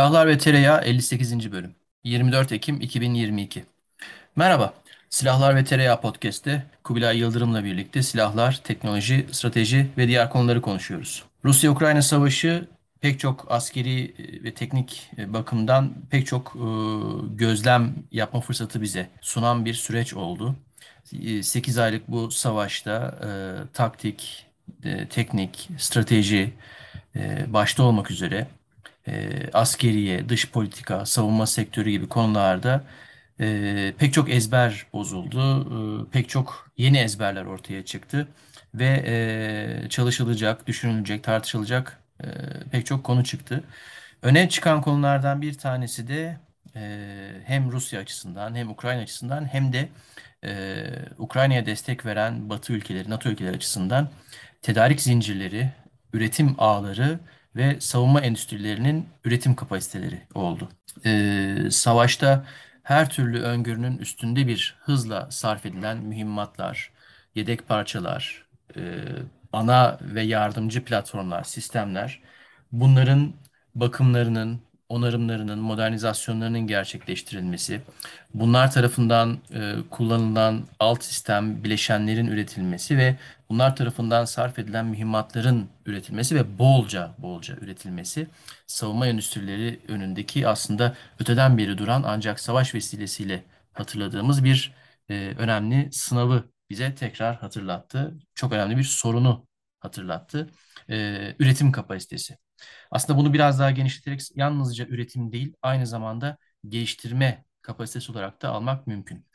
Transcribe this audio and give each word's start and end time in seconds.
Silahlar 0.00 0.26
ve 0.26 0.38
Tereyağı 0.38 0.84
58. 0.84 1.52
bölüm 1.52 1.74
24 2.04 2.52
Ekim 2.52 2.80
2022 2.80 3.64
Merhaba, 4.36 4.74
Silahlar 5.10 5.56
ve 5.56 5.64
Tereyağı 5.64 6.00
Podcast'te 6.00 6.66
Kubilay 6.84 7.18
Yıldırım'la 7.18 7.64
birlikte 7.64 8.02
silahlar, 8.02 8.60
teknoloji, 8.64 9.26
strateji 9.30 9.86
ve 9.98 10.08
diğer 10.08 10.30
konuları 10.30 10.60
konuşuyoruz. 10.60 11.24
Rusya-Ukrayna 11.44 12.02
savaşı 12.02 12.68
pek 13.00 13.20
çok 13.20 13.46
askeri 13.52 14.04
e, 14.04 14.44
ve 14.44 14.54
teknik 14.54 15.10
e, 15.18 15.32
bakımdan 15.32 15.94
pek 16.10 16.26
çok 16.26 16.56
e, 16.56 16.66
gözlem 17.34 17.94
yapma 18.12 18.40
fırsatı 18.40 18.82
bize 18.82 19.08
sunan 19.20 19.64
bir 19.64 19.74
süreç 19.74 20.14
oldu. 20.14 20.54
8 21.42 21.78
aylık 21.78 22.08
bu 22.08 22.30
savaşta 22.30 23.18
taktik, 23.72 24.46
teknik, 25.10 25.68
strateji 25.78 26.52
başta 27.52 27.82
olmak 27.82 28.10
üzere 28.10 28.46
e, 29.08 29.30
askeriye, 29.52 30.28
dış 30.28 30.50
politika, 30.50 31.06
savunma 31.06 31.46
sektörü 31.46 31.90
gibi 31.90 32.08
konularda 32.08 32.84
e, 33.40 33.94
pek 33.98 34.12
çok 34.12 34.30
ezber 34.30 34.86
bozuldu. 34.92 35.66
E, 36.06 36.10
pek 36.10 36.28
çok 36.28 36.70
yeni 36.76 36.98
ezberler 36.98 37.44
ortaya 37.44 37.84
çıktı 37.84 38.28
ve 38.74 39.04
e, 39.06 39.88
çalışılacak, 39.88 40.66
düşünülecek, 40.66 41.24
tartışılacak 41.24 42.00
e, 42.24 42.26
pek 42.70 42.86
çok 42.86 43.04
konu 43.04 43.24
çıktı. 43.24 43.64
Öne 44.22 44.48
çıkan 44.48 44.82
konulardan 44.82 45.42
bir 45.42 45.54
tanesi 45.54 46.08
de 46.08 46.38
e, 46.76 46.80
hem 47.44 47.72
Rusya 47.72 48.00
açısından 48.00 48.54
hem 48.54 48.70
Ukrayna 48.70 49.02
açısından 49.02 49.44
hem 49.52 49.72
de 49.72 49.88
e, 50.44 50.84
Ukrayna'ya 51.18 51.66
destek 51.66 52.06
veren 52.06 52.50
Batı 52.50 52.72
ülkeleri, 52.72 53.10
NATO 53.10 53.28
ülkeleri 53.28 53.56
açısından 53.56 54.10
tedarik 54.62 55.00
zincirleri, 55.00 55.72
üretim 56.12 56.54
ağları 56.58 57.20
ve 57.56 57.80
savunma 57.80 58.20
endüstrilerinin 58.20 59.08
üretim 59.24 59.54
kapasiteleri 59.56 60.26
oldu. 60.34 60.68
Ee, 61.04 61.68
savaşta 61.70 62.46
her 62.82 63.10
türlü 63.10 63.40
öngörünün 63.42 63.98
üstünde 63.98 64.46
bir 64.46 64.76
hızla 64.80 65.30
sarf 65.30 65.66
edilen 65.66 65.98
mühimmatlar, 65.98 66.92
yedek 67.34 67.68
parçalar, 67.68 68.46
e, 68.76 68.80
ana 69.52 69.98
ve 70.02 70.22
yardımcı 70.22 70.84
platformlar, 70.84 71.42
sistemler, 71.44 72.22
bunların 72.72 73.34
bakımlarının, 73.74 74.62
onarımlarının, 74.90 75.58
modernizasyonlarının 75.58 76.66
gerçekleştirilmesi, 76.66 77.80
bunlar 78.34 78.72
tarafından 78.72 79.38
e, 79.54 79.74
kullanılan 79.90 80.66
alt 80.80 81.04
sistem 81.04 81.64
bileşenlerin 81.64 82.26
üretilmesi 82.26 82.98
ve 82.98 83.16
bunlar 83.50 83.76
tarafından 83.76 84.24
sarf 84.24 84.58
edilen 84.58 84.86
mühimmatların 84.86 85.68
üretilmesi 85.86 86.36
ve 86.36 86.58
bolca 86.58 87.14
bolca 87.18 87.56
üretilmesi 87.56 88.26
savunma 88.66 89.06
endüstrileri 89.06 89.80
önündeki 89.88 90.48
aslında 90.48 90.96
öteden 91.20 91.58
beri 91.58 91.78
duran 91.78 92.02
ancak 92.06 92.40
savaş 92.40 92.74
vesilesiyle 92.74 93.44
hatırladığımız 93.72 94.44
bir 94.44 94.74
e, 95.10 95.34
önemli 95.38 95.88
sınavı 95.92 96.44
bize 96.70 96.94
tekrar 96.94 97.36
hatırlattı. 97.36 98.14
Çok 98.34 98.52
önemli 98.52 98.76
bir 98.76 98.84
sorunu 98.84 99.46
hatırlattı. 99.80 100.50
E, 100.90 101.34
üretim 101.38 101.72
kapasitesi. 101.72 102.36
Aslında 102.90 103.18
bunu 103.18 103.32
biraz 103.32 103.58
daha 103.58 103.70
genişleterek 103.70 104.20
yalnızca 104.34 104.86
üretim 104.86 105.32
değil, 105.32 105.54
aynı 105.62 105.86
zamanda 105.86 106.38
geliştirme 106.68 107.44
kapasitesi 107.62 108.12
olarak 108.12 108.42
da 108.42 108.48
almak 108.50 108.86
mümkün. 108.86 109.26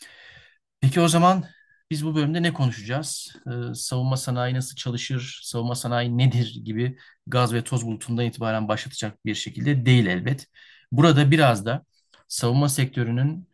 Peki 0.81 1.02
o 1.02 1.08
zaman 1.08 1.45
biz 1.92 2.06
bu 2.06 2.16
bölümde 2.16 2.44
ne 2.44 2.53
konuşacağız? 2.53 3.35
Ee, 3.47 3.74
savunma 3.75 4.18
sanayi 4.18 4.56
nasıl 4.56 4.75
çalışır, 4.75 5.40
savunma 5.44 5.75
sanayi 5.75 6.18
nedir 6.18 6.62
gibi 6.66 6.97
gaz 7.28 7.53
ve 7.53 7.63
toz 7.63 7.85
bulutundan 7.85 8.25
itibaren 8.25 8.68
başlatacak 8.68 9.25
bir 9.25 9.35
şekilde 9.35 9.85
değil 9.85 10.06
elbet. 10.06 10.47
Burada 10.91 11.31
biraz 11.31 11.66
da 11.66 11.85
savunma 12.28 12.69
sektörünün 12.69 13.50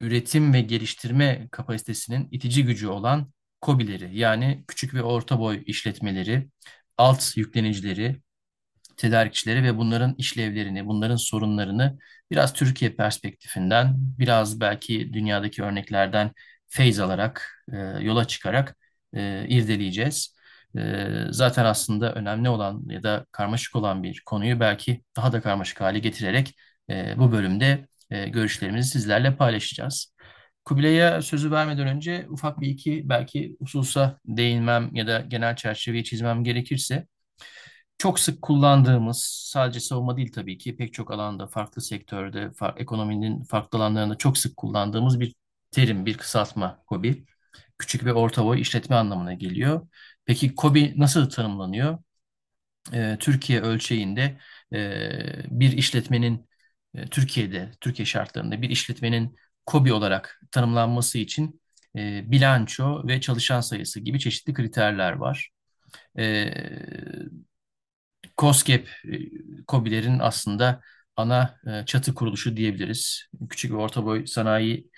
üretim 0.00 0.52
ve 0.54 0.60
geliştirme 0.60 1.48
kapasitesinin 1.52 2.28
itici 2.30 2.64
gücü 2.64 2.88
olan 2.88 3.32
KOBİ'leri 3.60 4.18
yani 4.18 4.64
küçük 4.68 4.94
ve 4.94 5.02
orta 5.02 5.38
boy 5.40 5.62
işletmeleri, 5.66 6.50
alt 6.98 7.36
yüklenicileri, 7.36 8.22
tedarikçileri 8.96 9.62
ve 9.62 9.78
bunların 9.78 10.14
işlevlerini, 10.18 10.86
bunların 10.86 11.16
sorunlarını 11.16 11.98
biraz 12.30 12.52
Türkiye 12.52 12.90
perspektifinden, 12.90 13.94
biraz 14.18 14.60
belki 14.60 15.12
dünyadaki 15.12 15.62
örneklerden 15.62 16.32
feyz 16.68 17.00
alarak, 17.00 17.64
e, 17.72 17.76
yola 17.76 18.24
çıkarak 18.24 18.76
e, 19.14 19.46
irdeleyeceğiz. 19.48 20.36
E, 20.78 21.06
zaten 21.30 21.64
aslında 21.64 22.14
önemli 22.14 22.48
olan 22.48 22.84
ya 22.88 23.02
da 23.02 23.26
karmaşık 23.32 23.76
olan 23.76 24.02
bir 24.02 24.22
konuyu 24.26 24.60
belki 24.60 25.02
daha 25.16 25.32
da 25.32 25.40
karmaşık 25.40 25.80
hale 25.80 25.98
getirerek 25.98 26.54
e, 26.90 27.18
bu 27.18 27.32
bölümde 27.32 27.86
e, 28.10 28.28
görüşlerimizi 28.28 28.90
sizlerle 28.90 29.36
paylaşacağız. 29.36 30.14
Kubilay'a 30.64 31.22
sözü 31.22 31.50
vermeden 31.50 31.86
önce 31.86 32.26
ufak 32.30 32.60
bir 32.60 32.68
iki 32.68 33.08
belki 33.08 33.56
hususa 33.60 34.18
değinmem 34.26 34.94
ya 34.94 35.06
da 35.06 35.20
genel 35.20 35.56
çerçeveyi 35.56 36.04
çizmem 36.04 36.44
gerekirse 36.44 37.06
çok 37.98 38.20
sık 38.20 38.42
kullandığımız, 38.42 39.18
sadece 39.52 39.80
savunma 39.80 40.16
değil 40.16 40.32
tabii 40.32 40.58
ki, 40.58 40.76
pek 40.76 40.94
çok 40.94 41.10
alanda, 41.10 41.46
farklı 41.46 41.82
sektörde, 41.82 42.52
far, 42.52 42.74
ekonominin 42.76 43.44
farklı 43.44 43.78
alanlarında 43.78 44.18
çok 44.18 44.38
sık 44.38 44.56
kullandığımız 44.56 45.20
bir 45.20 45.34
terim, 45.70 46.06
bir 46.06 46.16
kısaltma 46.18 46.82
KOBİ. 46.86 47.24
Küçük 47.78 48.04
ve 48.04 48.12
orta 48.12 48.44
boy 48.44 48.60
işletme 48.60 48.96
anlamına 48.96 49.34
geliyor. 49.34 49.88
Peki 50.26 50.54
KOBİ 50.54 50.94
nasıl 50.96 51.30
tanımlanıyor? 51.30 51.98
Ee, 52.92 53.16
Türkiye 53.20 53.60
ölçeğinde 53.60 54.38
e, 54.72 54.80
bir 55.50 55.72
işletmenin, 55.72 56.48
e, 56.94 57.06
Türkiye'de, 57.06 57.70
Türkiye 57.80 58.06
şartlarında 58.06 58.62
bir 58.62 58.70
işletmenin 58.70 59.36
KOBİ 59.66 59.92
olarak 59.92 60.40
tanımlanması 60.50 61.18
için 61.18 61.60
e, 61.96 62.30
bilanço 62.30 63.06
ve 63.08 63.20
çalışan 63.20 63.60
sayısı 63.60 64.00
gibi 64.00 64.18
çeşitli 64.20 64.54
kriterler 64.54 65.12
var. 65.12 65.50
E, 66.18 66.50
COSGAP, 68.38 68.88
e, 69.04 69.18
KOBİ'lerin 69.66 70.18
aslında 70.18 70.80
ana 71.16 71.58
e, 71.66 71.86
çatı 71.86 72.14
kuruluşu 72.14 72.56
diyebiliriz. 72.56 73.26
Küçük 73.50 73.72
ve 73.72 73.76
orta 73.76 74.04
boy 74.04 74.26
sanayi 74.26 74.90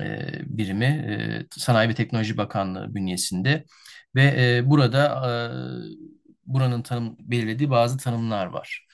e, 0.00 0.28
birimi, 0.44 1.46
Sanayi 1.50 1.88
ve 1.88 1.94
Teknoloji 1.94 2.36
Bakanlığı 2.36 2.94
bünyesinde 2.94 3.64
ve 4.14 4.62
burada 4.64 5.22
buranın 6.46 6.82
tanım 6.82 7.16
belirlediği 7.20 7.70
bazı 7.70 7.98
tanımlar 7.98 8.46
var. 8.46 8.86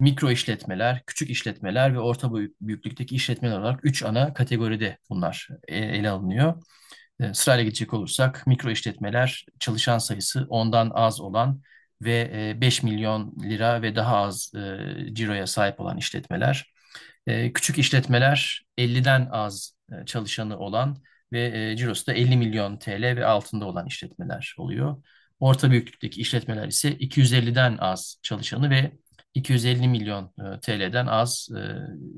Mikro 0.00 0.30
işletmeler, 0.30 1.02
küçük 1.06 1.30
işletmeler 1.30 1.94
ve 1.94 2.00
orta 2.00 2.30
boy 2.30 2.50
büyüklükteki 2.60 3.14
işletmeler 3.16 3.58
olarak 3.58 3.80
üç 3.82 4.02
ana 4.02 4.34
kategoride 4.34 4.98
bunlar 5.10 5.48
ele 5.68 6.10
alınıyor. 6.10 6.62
Sırayla 7.32 7.64
gidecek 7.64 7.94
olursak 7.94 8.46
mikro 8.46 8.70
işletmeler 8.70 9.46
çalışan 9.60 9.98
sayısı 9.98 10.46
ondan 10.48 10.90
az 10.94 11.20
olan 11.20 11.62
ve 12.02 12.60
5 12.60 12.84
e, 12.84 12.86
milyon 12.86 13.36
lira 13.42 13.82
ve 13.82 13.96
daha 13.96 14.16
az 14.16 14.52
e, 14.54 15.14
ciroya 15.14 15.46
sahip 15.46 15.80
olan 15.80 15.96
işletmeler. 15.96 16.74
E, 17.26 17.52
küçük 17.52 17.78
işletmeler 17.78 18.66
50'den 18.78 19.28
az 19.30 19.74
çalışanı 20.06 20.58
olan 20.58 21.02
ve 21.32 21.76
cirosu 21.76 22.06
da 22.06 22.12
50 22.12 22.36
milyon 22.36 22.78
TL 22.78 23.02
ve 23.02 23.26
altında 23.26 23.64
olan 23.66 23.86
işletmeler 23.86 24.54
oluyor. 24.58 25.02
Orta 25.40 25.70
büyüklükteki 25.70 26.20
işletmeler 26.20 26.68
ise 26.68 26.92
250'den 26.92 27.76
az 27.78 28.20
çalışanı 28.22 28.70
ve 28.70 28.92
250 29.34 29.88
milyon 29.88 30.32
TL'den 30.62 31.06
az 31.06 31.48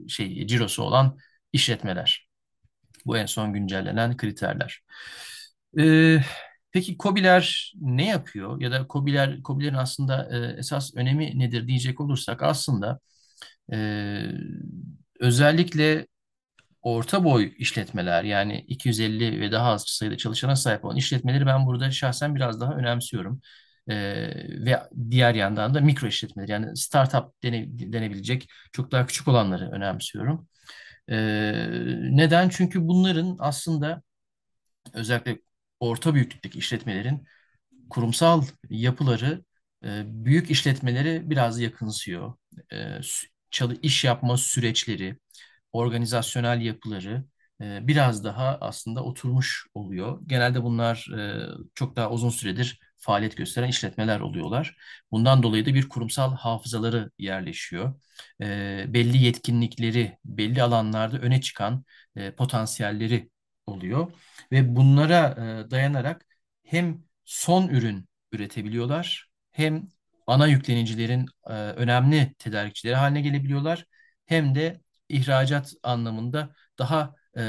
şey 0.09 0.47
cirosu 0.47 0.83
olan 0.83 1.19
işletmeler. 1.53 2.29
Bu 3.07 3.19
en 3.19 3.27
son 3.27 3.53
güncellenen 3.53 4.17
kriterler. 4.17 4.83
Ee, 6.69 6.73
Peki 6.73 6.99
KOBİ'ler 6.99 7.73
ne 7.81 8.09
yapıyor 8.09 8.61
ya 8.61 8.71
da 8.73 8.87
KOBİ'ler 8.89 9.43
KOBİ'lerin 9.43 9.75
aslında 9.75 10.29
e, 10.57 10.59
esas 10.59 10.95
önemi 10.97 11.39
nedir 11.39 11.69
diyecek 11.69 12.01
olursak 12.01 12.43
aslında 12.43 13.01
e, 13.73 13.77
özellikle 15.21 16.07
orta 16.83 17.25
boy 17.25 17.55
işletmeler 17.59 18.25
yani 18.25 18.61
250 18.69 19.41
ve 19.41 19.53
daha 19.53 19.71
az 19.73 19.85
sayıda 19.89 20.17
çalışana 20.17 20.57
sahip 20.57 20.85
olan 20.85 20.97
işletmeleri 20.97 21.47
ben 21.47 21.67
burada 21.67 21.93
şahsen 21.93 22.37
biraz 22.37 22.61
daha 22.61 22.75
önemsiyorum. 22.77 23.41
E, 23.89 23.97
ve 24.67 24.83
diğer 25.11 25.35
yandan 25.35 25.75
da 25.75 25.81
mikro 25.81 26.07
işletmeler 26.09 26.49
yani 26.49 26.77
startup 26.77 27.43
dene, 27.45 27.67
denebilecek 27.93 28.49
çok 28.73 28.93
daha 28.93 29.07
küçük 29.07 29.29
olanları 29.29 29.71
önemsiyorum. 29.73 30.49
E, 31.11 31.17
neden? 32.17 32.49
Çünkü 32.49 32.89
bunların 32.89 33.37
aslında 33.41 34.03
özellikle 34.95 35.39
orta 35.81 36.15
büyüklükteki 36.15 36.59
işletmelerin 36.59 37.27
kurumsal 37.91 38.45
yapıları 38.71 39.45
e, 39.85 40.03
büyük 40.07 40.51
işletmeleri 40.51 41.31
biraz 41.31 41.61
yakınsıyor. 41.61 42.35
E, 42.73 43.01
çalı 43.51 43.77
iş 43.83 44.05
yapma 44.05 44.37
süreçleri, 44.37 45.19
organizasyonel 45.73 46.61
yapıları 46.61 47.25
e, 47.63 47.89
biraz 47.89 48.25
daha 48.25 48.59
aslında 48.61 49.05
oturmuş 49.05 49.67
oluyor. 49.75 50.21
Genelde 50.27 50.63
bunlar 50.63 51.09
e, 51.19 51.47
çok 51.75 51.97
daha 51.97 52.11
uzun 52.11 52.31
süredir 52.31 52.81
faaliyet 52.99 53.37
gösteren 53.37 53.69
işletmeler 53.69 54.21
oluyorlar. 54.21 54.77
Bundan 55.11 55.43
dolayı 55.43 55.67
da 55.67 55.75
bir 55.75 55.89
kurumsal 55.89 56.37
hafızaları 56.37 57.11
yerleşiyor. 57.19 57.95
Belli 58.89 59.19
yetkinlikleri, 59.19 60.19
belli 60.25 60.63
alanlarda 60.63 61.19
öne 61.19 61.41
çıkan 61.41 61.85
potansiyelleri 62.37 63.31
oluyor 63.67 64.13
ve 64.53 64.77
bunlara 64.77 65.31
e, 65.67 65.71
dayanarak 65.71 66.27
hem 66.65 67.05
son 67.25 67.69
ürün 67.69 68.09
üretebiliyorlar 68.33 69.31
hem 69.53 69.89
ana 70.27 70.47
yüklenicilerin 70.47 71.27
e, 71.47 71.53
önemli 71.53 72.35
tedarikçileri 72.39 72.95
haline 72.97 73.21
gelebiliyorlar 73.21 73.85
hem 74.27 74.55
de 74.55 74.81
ihracat 75.09 75.73
anlamında 75.83 76.55
daha 76.79 77.15
e, 77.39 77.43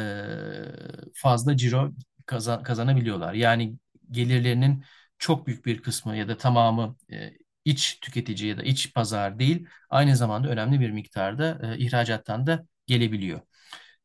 fazla 1.13 1.57
ciro 1.57 1.91
kazan, 2.25 2.63
kazanabiliyorlar. 2.63 3.33
Yani 3.33 3.75
gelirlerinin 4.11 4.83
çok 5.17 5.47
büyük 5.47 5.65
bir 5.65 5.81
kısmı 5.81 6.17
ya 6.17 6.27
da 6.27 6.37
tamamı 6.37 6.95
iç 7.65 7.99
tüketici 8.01 8.49
ya 8.49 8.57
da 8.57 8.63
iç 8.63 8.93
pazar 8.93 9.39
değil, 9.39 9.67
aynı 9.89 10.15
zamanda 10.17 10.49
önemli 10.49 10.79
bir 10.79 10.91
miktarda 10.91 11.75
ihracattan 11.77 12.47
da 12.47 12.65
gelebiliyor. 12.87 13.41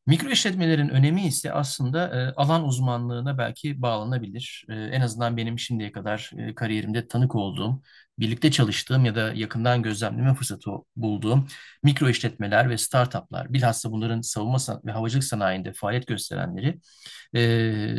Mikro 0.05 0.29
işletmelerin 0.29 0.89
önemi 0.89 1.27
ise 1.27 1.53
aslında 1.53 2.07
e, 2.07 2.33
alan 2.35 2.65
uzmanlığına 2.65 3.37
belki 3.37 3.81
bağlanabilir. 3.81 4.65
E, 4.69 4.73
en 4.73 5.01
azından 5.01 5.37
benim 5.37 5.59
şimdiye 5.59 5.91
kadar 5.91 6.31
e, 6.37 6.55
kariyerimde 6.55 7.07
tanık 7.07 7.35
olduğum, 7.35 7.81
birlikte 8.19 8.51
çalıştığım 8.51 9.05
ya 9.05 9.15
da 9.15 9.33
yakından 9.33 9.81
gözlemleme 9.83 10.33
fırsatı 10.35 10.71
bulduğum 10.95 11.47
mikro 11.83 12.09
işletmeler 12.09 12.69
ve 12.69 12.77
startuplar, 12.77 13.53
bilhassa 13.53 13.91
bunların 13.91 14.21
savunma 14.21 14.57
ve 14.85 14.91
havacılık 14.91 15.23
sanayinde 15.23 15.73
faaliyet 15.73 16.07
gösterenleri 16.07 16.79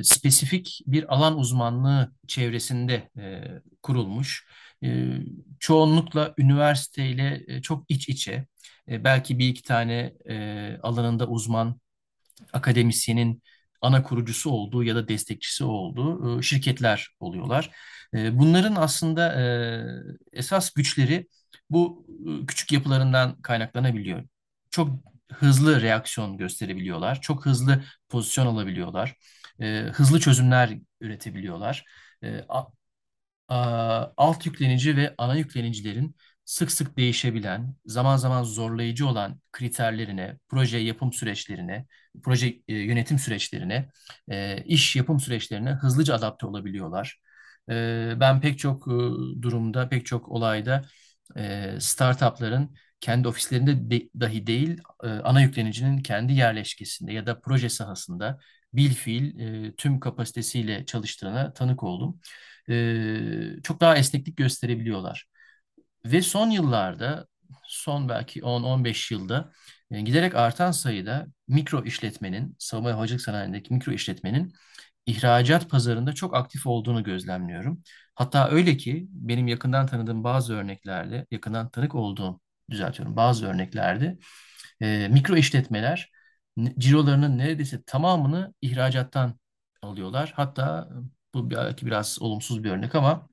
spesifik 0.04 0.80
bir 0.86 1.14
alan 1.14 1.38
uzmanlığı 1.38 2.12
çevresinde 2.28 3.10
kurulmuş. 3.82 4.46
Çoğunlukla 5.60 6.34
üniversiteyle 6.38 7.46
çok 7.62 7.84
iç 7.88 8.08
içe, 8.08 8.46
belki 8.88 9.38
bir 9.38 9.48
iki 9.48 9.62
tane 9.62 10.14
alanında 10.82 11.26
uzman 11.28 11.80
akademisyenin 12.52 13.42
ana 13.80 14.02
kurucusu 14.02 14.50
olduğu 14.50 14.84
ya 14.84 14.94
da 14.94 15.08
destekçisi 15.08 15.64
olduğu 15.64 16.38
e, 16.38 16.42
şirketler 16.42 17.08
oluyorlar. 17.20 17.70
E, 18.14 18.38
bunların 18.38 18.74
aslında 18.74 19.40
e, 19.40 19.44
esas 20.32 20.70
güçleri 20.70 21.26
bu 21.70 22.06
küçük 22.48 22.72
yapılarından 22.72 23.42
kaynaklanabiliyor. 23.42 24.24
Çok 24.70 24.90
hızlı 25.32 25.82
reaksiyon 25.82 26.36
gösterebiliyorlar, 26.36 27.20
çok 27.20 27.46
hızlı 27.46 27.84
pozisyon 28.08 28.46
alabiliyorlar, 28.46 29.16
hızlı 29.92 30.20
çözümler 30.20 30.78
üretebiliyorlar. 31.00 31.84
Alt 34.16 34.46
yüklenici 34.46 34.96
ve 34.96 35.14
ana 35.18 35.36
yüklenicilerin 35.36 36.16
sık 36.44 36.72
sık 36.72 36.96
değişebilen, 36.96 37.76
zaman 37.86 38.16
zaman 38.16 38.42
zorlayıcı 38.42 39.06
olan 39.08 39.40
kriterlerine, 39.52 40.38
proje 40.48 40.78
yapım 40.78 41.12
süreçlerine, 41.12 41.86
proje 42.22 42.62
e, 42.68 42.74
yönetim 42.74 43.18
süreçlerine, 43.18 43.88
e, 44.30 44.64
iş 44.64 44.96
yapım 44.96 45.20
süreçlerine 45.20 45.70
hızlıca 45.70 46.14
adapte 46.14 46.46
olabiliyorlar. 46.46 47.18
E, 47.70 48.14
ben 48.20 48.40
pek 48.40 48.58
çok 48.58 48.86
e, 48.88 48.90
durumda, 49.42 49.88
pek 49.88 50.06
çok 50.06 50.28
olayda 50.28 50.82
e, 51.36 51.74
startupların 51.80 52.74
kendi 53.00 53.28
ofislerinde 53.28 53.90
de, 53.90 54.08
dahi 54.20 54.46
değil, 54.46 54.78
e, 55.04 55.08
ana 55.08 55.40
yüklenicinin 55.42 55.98
kendi 55.98 56.32
yerleşkesinde 56.32 57.12
ya 57.12 57.26
da 57.26 57.40
proje 57.40 57.68
sahasında 57.68 58.38
bilfiil 58.72 59.38
e, 59.40 59.74
tüm 59.76 60.00
kapasitesiyle 60.00 60.86
çalıştığına 60.86 61.52
tanık 61.52 61.82
oldum. 61.82 62.20
E, 62.70 63.62
çok 63.62 63.80
daha 63.80 63.96
esneklik 63.96 64.36
gösterebiliyorlar. 64.36 65.26
Ve 66.04 66.22
son 66.22 66.50
yıllarda, 66.50 67.26
son 67.68 68.08
belki 68.08 68.44
10-15 68.44 69.10
yılda 69.12 69.52
e, 69.90 70.00
giderek 70.00 70.34
artan 70.34 70.70
sayıda 70.72 71.26
mikro 71.48 71.84
işletmenin, 71.84 72.56
savunma 72.58 72.88
ve 72.90 72.92
havacılık 72.92 73.20
sanayindeki 73.22 73.74
mikro 73.74 73.92
işletmenin 73.92 74.52
ihracat 75.06 75.70
pazarında 75.70 76.12
çok 76.12 76.36
aktif 76.36 76.66
olduğunu 76.66 77.04
gözlemliyorum. 77.04 77.82
Hatta 78.14 78.48
öyle 78.50 78.76
ki 78.76 79.06
benim 79.10 79.48
yakından 79.48 79.86
tanıdığım 79.86 80.24
bazı 80.24 80.54
örneklerde, 80.54 81.26
yakından 81.30 81.70
tanık 81.70 81.94
olduğum, 81.94 82.40
düzeltiyorum, 82.70 83.16
bazı 83.16 83.46
örneklerde 83.46 84.18
e, 84.82 85.08
mikro 85.08 85.36
işletmeler 85.36 86.10
cirolarının 86.78 87.38
neredeyse 87.38 87.82
tamamını 87.86 88.54
ihracattan 88.62 89.38
alıyorlar. 89.82 90.32
Hatta 90.36 90.88
bu 91.34 91.50
belki 91.50 91.86
biraz 91.86 92.18
olumsuz 92.22 92.64
bir 92.64 92.70
örnek 92.70 92.94
ama 92.94 93.28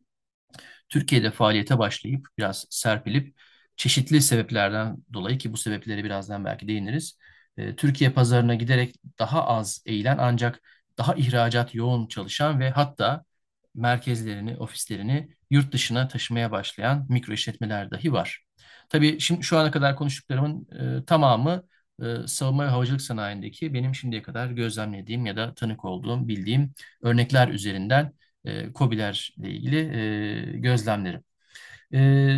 Türkiye'de 0.89 1.31
faaliyete 1.31 1.79
başlayıp 1.79 2.27
biraz 2.37 2.65
serpilip 2.69 3.39
çeşitli 3.75 4.21
sebeplerden 4.21 4.97
dolayı 5.13 5.37
ki 5.37 5.53
bu 5.53 5.57
sebepleri 5.57 6.03
birazdan 6.03 6.45
belki 6.45 6.67
değiniriz. 6.67 7.17
E, 7.57 7.75
Türkiye 7.75 8.09
pazarına 8.09 8.55
giderek 8.55 8.95
daha 9.19 9.47
az 9.47 9.83
eğilen 9.85 10.17
ancak 10.17 10.61
daha 10.97 11.15
ihracat 11.15 11.75
yoğun 11.75 12.07
çalışan 12.07 12.59
ve 12.59 12.69
hatta 12.69 13.23
merkezlerini, 13.75 14.57
ofislerini 14.57 15.29
yurt 15.49 15.73
dışına 15.73 16.07
taşımaya 16.07 16.51
başlayan 16.51 17.05
mikro 17.09 17.33
işletmeler 17.33 17.91
dahi 17.91 18.13
var. 18.13 18.45
Tabii 18.89 19.19
şimdi 19.19 19.43
şu 19.43 19.57
ana 19.57 19.71
kadar 19.71 19.95
konuştuklarımın 19.95 20.67
e, 21.01 21.05
tamamı 21.05 21.63
e, 22.01 22.27
savunma 22.27 22.65
ve 22.65 22.69
havacılık 22.69 23.01
sanayindeki 23.01 23.73
benim 23.73 23.95
şimdiye 23.95 24.21
kadar 24.21 24.47
gözlemlediğim 24.51 25.25
ya 25.25 25.35
da 25.35 25.53
tanık 25.53 25.85
olduğum, 25.85 26.27
bildiğim 26.27 26.73
örnekler 27.01 27.47
üzerinden 27.47 28.13
e, 28.45 28.73
COBİ'lerle 28.73 29.49
ilgili 29.49 29.77
e, 30.55 30.59
gözlemlerim. 30.59 31.23
E, 31.93 32.37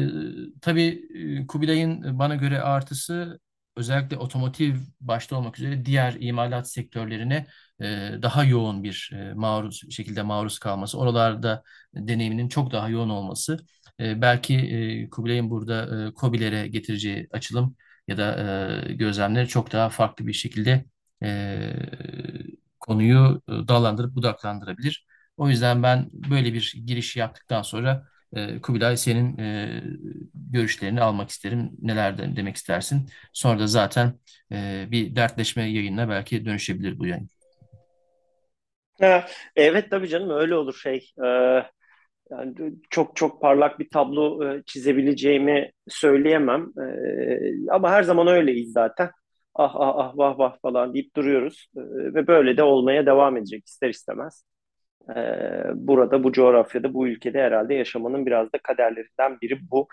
tabii 0.62 1.08
Kubilay'ın 1.48 2.20
bana 2.20 2.36
göre 2.36 2.62
artısı 2.62 3.40
özellikle 3.76 4.18
otomotiv 4.18 4.76
başta 5.02 5.36
olmak 5.36 5.60
üzere 5.60 5.86
diğer 5.86 6.16
imalat 6.20 6.70
sektörlerine 6.72 7.48
e, 7.82 7.86
daha 8.22 8.44
yoğun 8.44 8.84
bir 8.84 9.12
e, 9.14 9.34
maruz 9.34 9.82
şekilde 9.92 10.22
maruz 10.24 10.60
kalması, 10.60 10.98
oralarda 11.00 11.64
deneyiminin 11.96 12.48
çok 12.50 12.72
daha 12.72 12.90
yoğun 12.90 13.10
olması, 13.10 13.58
e, 14.00 14.22
belki 14.22 14.56
e, 14.58 15.10
Kubilay'ın 15.10 15.50
burada 15.50 16.08
e, 16.08 16.14
KOBİ'lere 16.14 16.68
getireceği 16.68 17.28
açılım 17.32 17.76
ya 18.08 18.18
da 18.18 18.36
e, 18.90 18.94
gözlemleri 18.94 19.48
çok 19.48 19.72
daha 19.72 19.90
farklı 19.90 20.28
bir 20.28 20.34
şekilde 20.34 20.86
e, 21.24 21.74
konuyu 22.80 23.42
dallandırıp 23.48 24.16
budaklandırabilir. 24.16 25.06
O 25.38 25.50
yüzden 25.50 25.84
ben 25.84 26.10
böyle 26.14 26.54
bir 26.54 26.74
giriş 26.86 27.16
yaptıktan 27.16 27.62
sonra 27.62 28.08
e, 28.36 28.62
Kubilay 28.62 28.98
senin 28.98 29.38
e, 29.38 29.82
görüşlerini 30.52 31.02
almak 31.02 31.30
isterim. 31.30 31.72
Neler 31.82 32.18
de, 32.18 32.36
demek 32.36 32.56
istersin? 32.56 33.10
Sonra 33.34 33.60
da 33.60 33.68
zaten 33.68 34.14
e, 34.52 34.86
bir 34.92 35.16
dertleşme 35.16 35.64
yayınına 35.64 36.10
belki 36.10 36.46
dönüşebilir 36.46 37.00
bu 37.00 37.08
yayın. 37.08 37.28
Evet 39.56 39.92
tabii 39.92 40.08
canım 40.08 40.30
öyle 40.30 40.56
olur 40.56 40.76
şey. 40.84 41.12
E, 41.26 41.28
yani 42.32 42.56
çok 42.90 43.16
çok 43.16 43.42
parlak 43.42 43.80
bir 43.80 43.90
tablo 43.90 44.50
e, 44.50 44.64
çizebileceğimi 44.66 45.72
söyleyemem. 45.88 46.62
E, 46.62 47.72
ama 47.72 47.92
her 47.92 48.04
zaman 48.04 48.28
öyleyiz 48.28 48.72
zaten. 48.72 49.12
Ah 49.56 49.76
ah 49.76 49.94
ah 49.98 50.18
vah 50.18 50.40
vah 50.40 50.58
falan 50.62 50.94
deyip 50.94 51.16
duruyoruz. 51.16 51.68
Ve 51.76 52.28
böyle 52.28 52.58
de 52.58 52.64
olmaya 52.64 53.06
devam 53.06 53.38
edecek 53.38 53.66
ister 53.68 53.90
istemez. 53.90 54.44
Ee, 55.10 55.64
burada, 55.76 56.24
bu 56.24 56.32
coğrafyada, 56.32 56.94
bu 56.94 57.08
ülkede 57.08 57.42
herhalde 57.42 57.74
yaşamanın 57.74 58.26
biraz 58.26 58.54
da 58.54 58.58
kaderlerinden 58.64 59.42
biri 59.42 59.60
bu. 59.72 59.88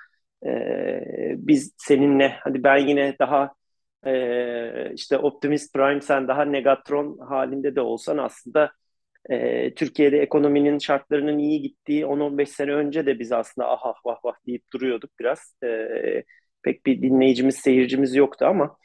Ee, 0.47 1.35
biz 1.37 1.75
seninle, 1.79 2.37
hadi 2.41 2.65
ben 2.65 2.77
yine 2.77 3.17
daha 3.19 3.55
e, 4.07 4.95
işte 4.95 5.19
Optimus 5.19 5.73
Prime, 5.73 6.01
sen 6.01 6.29
daha 6.29 6.45
Negatron 6.45 7.19
halinde 7.19 7.77
de 7.77 7.81
olsan 7.81 8.19
aslında 8.19 8.73
e, 9.31 9.75
Türkiye'de 9.75 10.19
ekonominin 10.19 10.79
şartlarının 10.79 11.39
iyi 11.39 11.63
gittiği 11.63 12.07
10-15 12.07 12.47
sene 12.47 12.73
önce 12.73 13.07
de 13.07 13.19
biz 13.19 13.33
aslında 13.33 13.69
ah 13.69 13.81
ah 13.85 13.95
vah 14.07 14.25
vah 14.25 14.35
deyip 14.47 14.65
duruyorduk 14.73 15.11
biraz. 15.21 15.55
E, 15.65 16.25
pek 16.63 16.87
bir 16.87 17.03
dinleyicimiz, 17.03 17.57
seyircimiz 17.57 18.15
yoktu 18.17 18.47
ama 18.47 18.77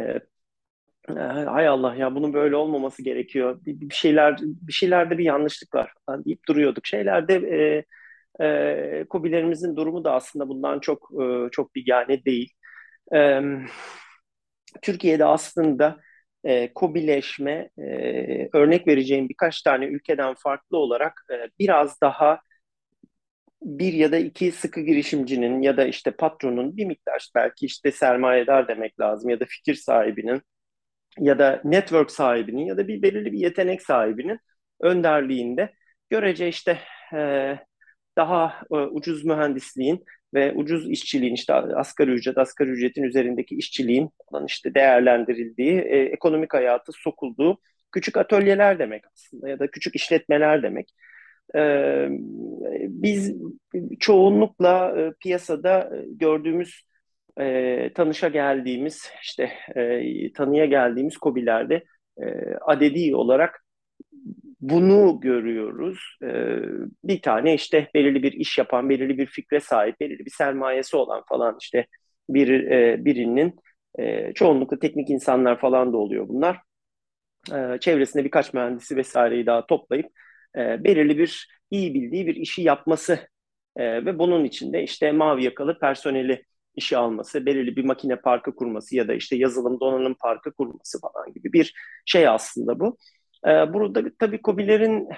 e, 0.00 0.20
hay 1.16 1.68
Allah 1.68 1.94
ya 1.94 2.14
bunun 2.14 2.32
böyle 2.32 2.56
olmaması 2.56 3.02
gerekiyor. 3.02 3.60
Bir, 3.66 3.80
bir 3.80 3.94
şeyler 3.94 4.36
bir 4.42 4.72
şeylerde 4.72 5.18
bir 5.18 5.24
yanlışlık 5.24 5.74
var 5.74 5.92
deyip 6.08 6.48
duruyorduk. 6.48 6.86
Şeylerde 6.86 7.34
e, 7.34 7.84
e, 8.44 9.04
Kubilerimizin 9.10 9.76
durumu 9.76 10.04
da 10.04 10.12
aslında 10.14 10.48
bundan 10.48 10.80
çok 10.80 11.10
e, 11.22 11.50
çok 11.50 11.74
bigane 11.74 12.24
değil. 12.24 12.52
E, 13.14 13.40
Türkiye'de 14.82 15.24
aslında 15.24 16.00
e, 16.44 16.72
kobileşme 16.74 17.70
e, 17.78 18.48
örnek 18.52 18.86
vereceğim 18.88 19.28
birkaç 19.28 19.62
tane 19.62 19.84
ülkeden 19.86 20.34
farklı 20.34 20.78
olarak 20.78 21.24
e, 21.30 21.34
biraz 21.58 22.00
daha 22.00 22.40
bir 23.62 23.92
ya 23.92 24.12
da 24.12 24.16
iki 24.18 24.52
sıkı 24.52 24.80
girişimcinin 24.80 25.62
ya 25.62 25.76
da 25.76 25.84
işte 25.84 26.10
patronun 26.10 26.76
bir 26.76 26.84
miktar 26.84 27.30
belki 27.34 27.66
işte 27.66 27.92
sermayedar 27.92 28.68
demek 28.68 29.00
lazım 29.00 29.30
ya 29.30 29.40
da 29.40 29.44
fikir 29.44 29.74
sahibinin 29.74 30.42
ya 31.20 31.38
da 31.38 31.60
network 31.64 32.10
sahibinin 32.10 32.66
ya 32.66 32.76
da 32.76 32.88
bir 32.88 33.02
belirli 33.02 33.32
bir 33.32 33.38
yetenek 33.38 33.82
sahibinin 33.82 34.38
önderliğinde 34.80 35.72
görece 36.10 36.48
işte 36.48 36.78
e, 37.14 37.54
daha 38.16 38.62
e, 38.72 38.74
ucuz 38.74 39.24
mühendisliğin 39.24 40.04
ve 40.34 40.52
ucuz 40.52 40.90
işçiliğin 40.90 41.34
işte 41.34 41.54
asgari 41.54 42.10
ücret, 42.10 42.38
asgari 42.38 42.70
ücretin 42.70 43.02
üzerindeki 43.02 43.54
işçiliğin 43.56 44.10
işte 44.46 44.74
değerlendirildiği, 44.74 45.80
e, 45.80 45.98
ekonomik 45.98 46.54
hayatı 46.54 46.92
sokulduğu 46.92 47.58
küçük 47.92 48.16
atölyeler 48.16 48.78
demek 48.78 49.04
aslında 49.12 49.48
ya 49.48 49.58
da 49.58 49.70
küçük 49.70 49.94
işletmeler 49.96 50.62
demek. 50.62 50.94
E, 51.56 51.60
biz 52.88 53.34
çoğunlukla 54.00 55.00
e, 55.00 55.12
piyasada 55.20 55.92
gördüğümüz 56.06 56.87
e, 57.40 57.92
tanışa 57.94 58.28
geldiğimiz 58.28 59.10
işte 59.22 59.50
e, 59.76 60.32
tanıya 60.32 60.64
geldiğimiz 60.64 61.16
kobilerde 61.16 61.84
e, 62.22 62.24
adedi 62.66 63.16
olarak 63.16 63.64
bunu 64.60 65.20
görüyoruz. 65.20 66.16
E, 66.22 66.28
bir 67.04 67.22
tane 67.22 67.54
işte 67.54 67.88
belirli 67.94 68.22
bir 68.22 68.32
iş 68.32 68.58
yapan, 68.58 68.88
belirli 68.90 69.18
bir 69.18 69.26
fikre 69.26 69.60
sahip, 69.60 70.00
belirli 70.00 70.26
bir 70.26 70.30
sermayesi 70.30 70.96
olan 70.96 71.22
falan 71.28 71.56
işte 71.60 71.86
bir 72.28 72.48
e, 72.70 73.04
birinin 73.04 73.56
e, 73.98 74.32
çoğunlukla 74.34 74.78
teknik 74.78 75.10
insanlar 75.10 75.60
falan 75.60 75.92
da 75.92 75.96
oluyor 75.96 76.28
bunlar. 76.28 76.58
E, 77.52 77.78
çevresinde 77.80 78.24
birkaç 78.24 78.54
mühendisi 78.54 78.96
vesaireyi 78.96 79.46
daha 79.46 79.66
toplayıp 79.66 80.06
e, 80.56 80.84
belirli 80.84 81.18
bir 81.18 81.48
iyi 81.70 81.94
bildiği 81.94 82.26
bir 82.26 82.36
işi 82.36 82.62
yapması 82.62 83.28
e, 83.76 84.04
ve 84.04 84.18
bunun 84.18 84.44
içinde 84.44 84.82
işte 84.82 85.12
mavi 85.12 85.44
yakalı 85.44 85.78
personeli 85.78 86.44
işe 86.78 86.96
alması, 86.96 87.46
belirli 87.46 87.76
bir 87.76 87.84
makine 87.84 88.16
parkı 88.16 88.54
kurması 88.56 88.96
ya 88.96 89.08
da 89.08 89.14
işte 89.14 89.36
yazılım 89.36 89.80
donanım 89.80 90.14
parkı 90.14 90.52
kurması 90.52 91.00
falan 91.00 91.32
gibi 91.32 91.52
bir 91.52 91.74
şey 92.06 92.28
aslında 92.28 92.80
bu. 92.80 92.96
Ee, 93.46 93.72
burada 93.74 94.02
tabii 94.18 94.40
COBİ'lerin 94.44 95.08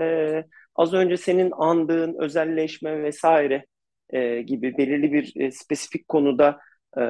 e, 0.00 0.44
az 0.76 0.94
önce 0.94 1.16
senin 1.16 1.50
andığın 1.50 2.16
özelleşme 2.18 3.02
vesaire 3.02 3.66
e, 4.10 4.42
gibi 4.42 4.78
belirli 4.78 5.12
bir 5.12 5.32
e, 5.36 5.50
spesifik 5.50 6.08
konuda 6.08 6.58
e, 6.96 7.02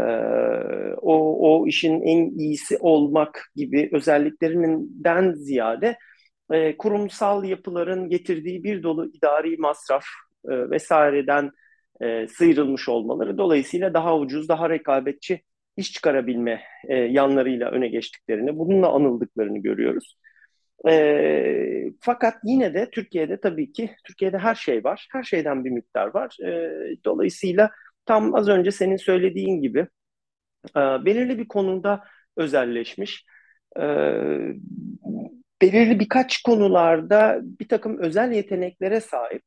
o, 0.97 1.39
o 1.51 1.67
işin 1.67 2.03
en 2.03 2.39
iyisi 2.39 2.79
olmak 2.81 3.51
gibi 3.57 3.91
özelliklerinden 3.93 5.33
ziyade 5.33 5.99
e, 6.53 6.77
kurumsal 6.77 7.45
yapıların 7.45 8.09
getirdiği 8.09 8.65
bir 8.65 8.83
dolu 8.83 9.11
idari 9.15 9.57
masraf 9.57 10.05
e, 10.45 10.71
vesaireden 10.71 11.51
e, 12.01 12.29
sıyrılmış 12.29 12.89
olmaları 12.89 13.39
dolayısıyla 13.39 13.95
daha 13.95 14.19
ucuz, 14.19 14.49
daha 14.49 14.71
rekabetçi 14.71 15.43
iş 15.77 15.93
çıkarabilme 15.93 16.63
e, 16.89 16.95
yanlarıyla 16.95 17.71
öne 17.71 17.89
geçtiklerini, 17.89 18.59
bununla 18.59 18.93
anıldıklarını 18.93 19.59
görüyoruz. 19.59 20.17
E, 20.89 21.91
fakat 22.01 22.35
yine 22.45 22.75
de 22.75 22.91
Türkiye'de 22.91 23.41
tabii 23.41 23.73
ki 23.73 23.91
Türkiye'de 24.05 24.39
her 24.39 24.55
şey 24.55 24.85
var. 24.85 25.09
Her 25.13 25.23
şeyden 25.23 25.65
bir 25.65 25.71
miktar 25.71 26.15
var. 26.15 26.37
E, 26.45 26.71
dolayısıyla 27.05 27.71
tam 28.07 28.35
az 28.35 28.49
önce 28.49 28.71
senin 28.71 28.97
söylediğin 28.97 29.63
gibi 29.63 29.87
e, 30.77 30.81
belirli 30.81 31.39
bir 31.39 31.49
konuda 31.49 32.05
özelleşmiş. 32.37 33.25
E, 33.77 33.83
belirli 35.63 36.01
birkaç 36.01 36.43
konularda 36.43 37.41
bir 37.43 37.69
takım 37.69 37.99
özel 37.99 38.33
yeteneklere 38.33 39.01
sahip 39.01 39.43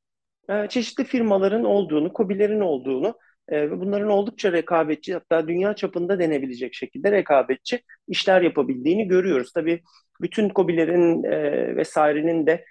e, 0.50 0.68
çeşitli 0.70 1.04
firmaların 1.04 1.64
olduğunu, 1.64 2.12
COBİ'lerin 2.14 2.60
olduğunu 2.60 3.18
e, 3.50 3.72
ve 3.72 3.80
bunların 3.80 4.10
oldukça 4.10 4.52
rekabetçi 4.52 5.14
hatta 5.14 5.48
dünya 5.48 5.76
çapında 5.76 6.20
denebilecek 6.20 6.74
şekilde 6.74 7.12
rekabetçi 7.12 7.82
işler 8.08 8.42
yapabildiğini 8.42 9.08
görüyoruz. 9.08 9.54
Tabii 9.54 9.82
bütün 10.22 10.50
COBİ'lerin 10.50 11.24
e, 11.24 11.76
vesairenin 11.76 12.48
de 12.48 12.66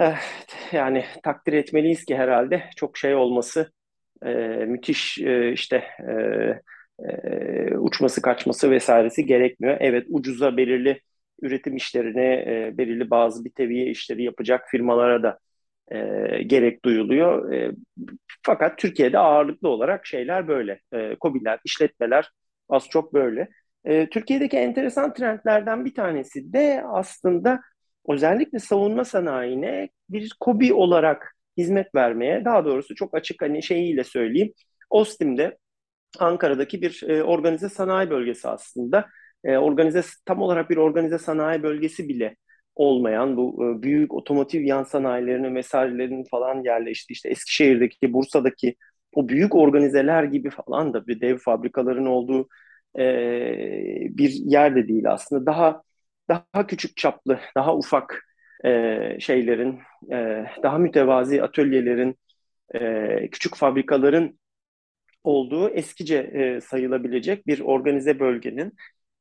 eh, 0.00 0.16
yani 0.72 1.04
takdir 1.22 1.52
etmeliyiz 1.52 2.04
ki 2.04 2.16
herhalde 2.16 2.62
çok 2.76 2.98
şey 2.98 3.14
olması 3.14 3.72
müthiş 4.66 5.18
işte 5.52 5.84
uçması 7.78 8.22
kaçması 8.22 8.70
vesairesi 8.70 9.26
gerekmiyor. 9.26 9.76
Evet 9.80 10.06
ucuza 10.08 10.56
belirli 10.56 11.00
üretim 11.42 11.76
işlerini, 11.76 12.78
belirli 12.78 13.10
bazı 13.10 13.44
bir 13.44 13.50
teviye 13.50 13.86
işleri 13.86 14.22
yapacak 14.22 14.70
firmalara 14.70 15.22
da 15.22 15.38
e, 15.92 15.98
gerek 16.42 16.84
duyuluyor. 16.84 17.52
E, 17.52 17.72
fakat 18.42 18.78
Türkiye'de 18.78 19.18
ağırlıklı 19.18 19.68
olarak 19.68 20.06
şeyler 20.06 20.48
böyle. 20.48 20.80
E, 20.92 21.16
KOBİ'ler, 21.20 21.60
işletmeler 21.64 22.30
az 22.68 22.88
çok 22.88 23.14
böyle. 23.14 23.48
E, 23.84 24.08
Türkiye'deki 24.08 24.56
enteresan 24.56 25.14
trendlerden 25.14 25.84
bir 25.84 25.94
tanesi 25.94 26.52
de 26.52 26.82
aslında 26.88 27.60
özellikle 28.08 28.58
savunma 28.58 29.04
sanayine 29.04 29.88
bir 30.10 30.36
KOBİ 30.40 30.74
olarak 30.74 31.36
hizmet 31.56 31.94
vermeye, 31.94 32.44
daha 32.44 32.64
doğrusu 32.64 32.94
çok 32.94 33.14
açık 33.14 33.42
hani 33.42 33.62
şeyiyle 33.62 34.04
söyleyeyim. 34.04 34.52
Ostim'de 34.90 35.58
Ankara'daki 36.18 36.82
bir 36.82 37.02
e, 37.08 37.22
organize 37.22 37.68
sanayi 37.68 38.10
bölgesi 38.10 38.48
aslında. 38.48 39.06
E, 39.44 39.56
organize 39.56 40.02
tam 40.26 40.42
olarak 40.42 40.70
bir 40.70 40.76
organize 40.76 41.18
sanayi 41.18 41.62
bölgesi 41.62 42.08
bile 42.08 42.36
olmayan 42.76 43.36
bu 43.36 43.64
e, 43.64 43.82
büyük 43.82 44.14
otomotiv 44.14 44.62
yan 44.62 44.82
sanayilerinin 44.82 45.54
vesairelerinin 45.54 46.24
falan 46.30 46.62
yerleşti. 46.64 47.12
İşte 47.12 47.28
Eskişehir'deki, 47.28 48.12
Bursa'daki 48.12 48.76
o 49.14 49.28
büyük 49.28 49.54
organizeler 49.54 50.24
gibi 50.24 50.50
falan 50.50 50.94
da 50.94 51.06
bir 51.06 51.20
dev 51.20 51.38
fabrikaların 51.38 52.06
olduğu 52.06 52.48
e, 52.98 53.04
bir 54.10 54.30
yer 54.30 54.76
de 54.76 54.88
değil 54.88 55.10
aslında. 55.10 55.46
Daha 55.46 55.82
daha 56.28 56.66
küçük 56.66 56.96
çaplı, 56.96 57.40
daha 57.56 57.76
ufak 57.76 58.24
e, 58.64 58.70
şeylerin, 59.20 59.80
e, 60.12 60.44
daha 60.62 60.78
mütevazi 60.78 61.42
atölyelerin, 61.42 62.16
e, 62.74 63.30
küçük 63.30 63.56
fabrikaların 63.56 64.38
olduğu 65.24 65.68
eskice 65.70 66.16
e, 66.16 66.60
sayılabilecek 66.60 67.46
bir 67.46 67.60
organize 67.60 68.20
bölgenin 68.20 68.72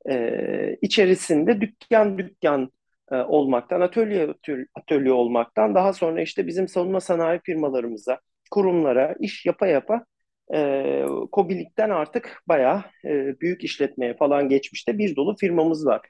e, 0.10 0.78
içerisinde 0.82 1.62
dükkan 1.62 2.18
dükkan 2.18 2.72
e, 3.12 3.16
olmaktan, 3.16 3.82
atölye 3.82 4.28
atölye 4.76 5.14
olmaktan 5.14 5.76
daha 5.76 5.94
sonra 5.94 6.22
işte 6.22 6.48
bizim 6.48 6.68
savunma 6.68 7.00
sanayi 7.00 7.40
firmalarımıza, 7.46 8.20
kurumlara 8.52 9.16
iş 9.20 9.46
yapa 9.46 9.68
yapa 9.68 10.06
e, 10.54 11.06
Kobilik'ten 11.32 11.90
artık 11.90 12.44
bayağı 12.48 12.84
e, 13.06 13.40
büyük 13.42 13.64
işletmeye 13.64 14.18
falan 14.18 14.50
geçmişte 14.50 14.98
bir 14.98 15.16
dolu 15.16 15.36
firmamız 15.38 15.86
var. 15.86 16.02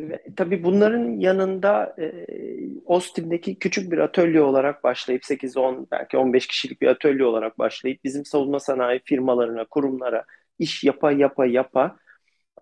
Ve, 0.00 0.22
tabii 0.36 0.64
bunların 0.64 1.20
yanında 1.20 1.96
e, 1.98 2.26
Austin'deki 2.86 3.58
küçük 3.58 3.92
bir 3.92 3.98
atölye 3.98 4.42
olarak 4.42 4.84
başlayıp 4.84 5.24
8-10 5.24 5.86
belki 5.92 6.16
15 6.16 6.46
kişilik 6.46 6.80
bir 6.82 6.86
atölye 6.86 7.24
olarak 7.24 7.58
başlayıp 7.58 8.04
bizim 8.04 8.24
savunma 8.24 8.60
sanayi 8.60 9.00
firmalarına, 9.04 9.64
kurumlara 9.64 10.24
iş 10.58 10.84
yapa 10.84 11.12
yapa 11.12 11.46
yapa 11.46 11.96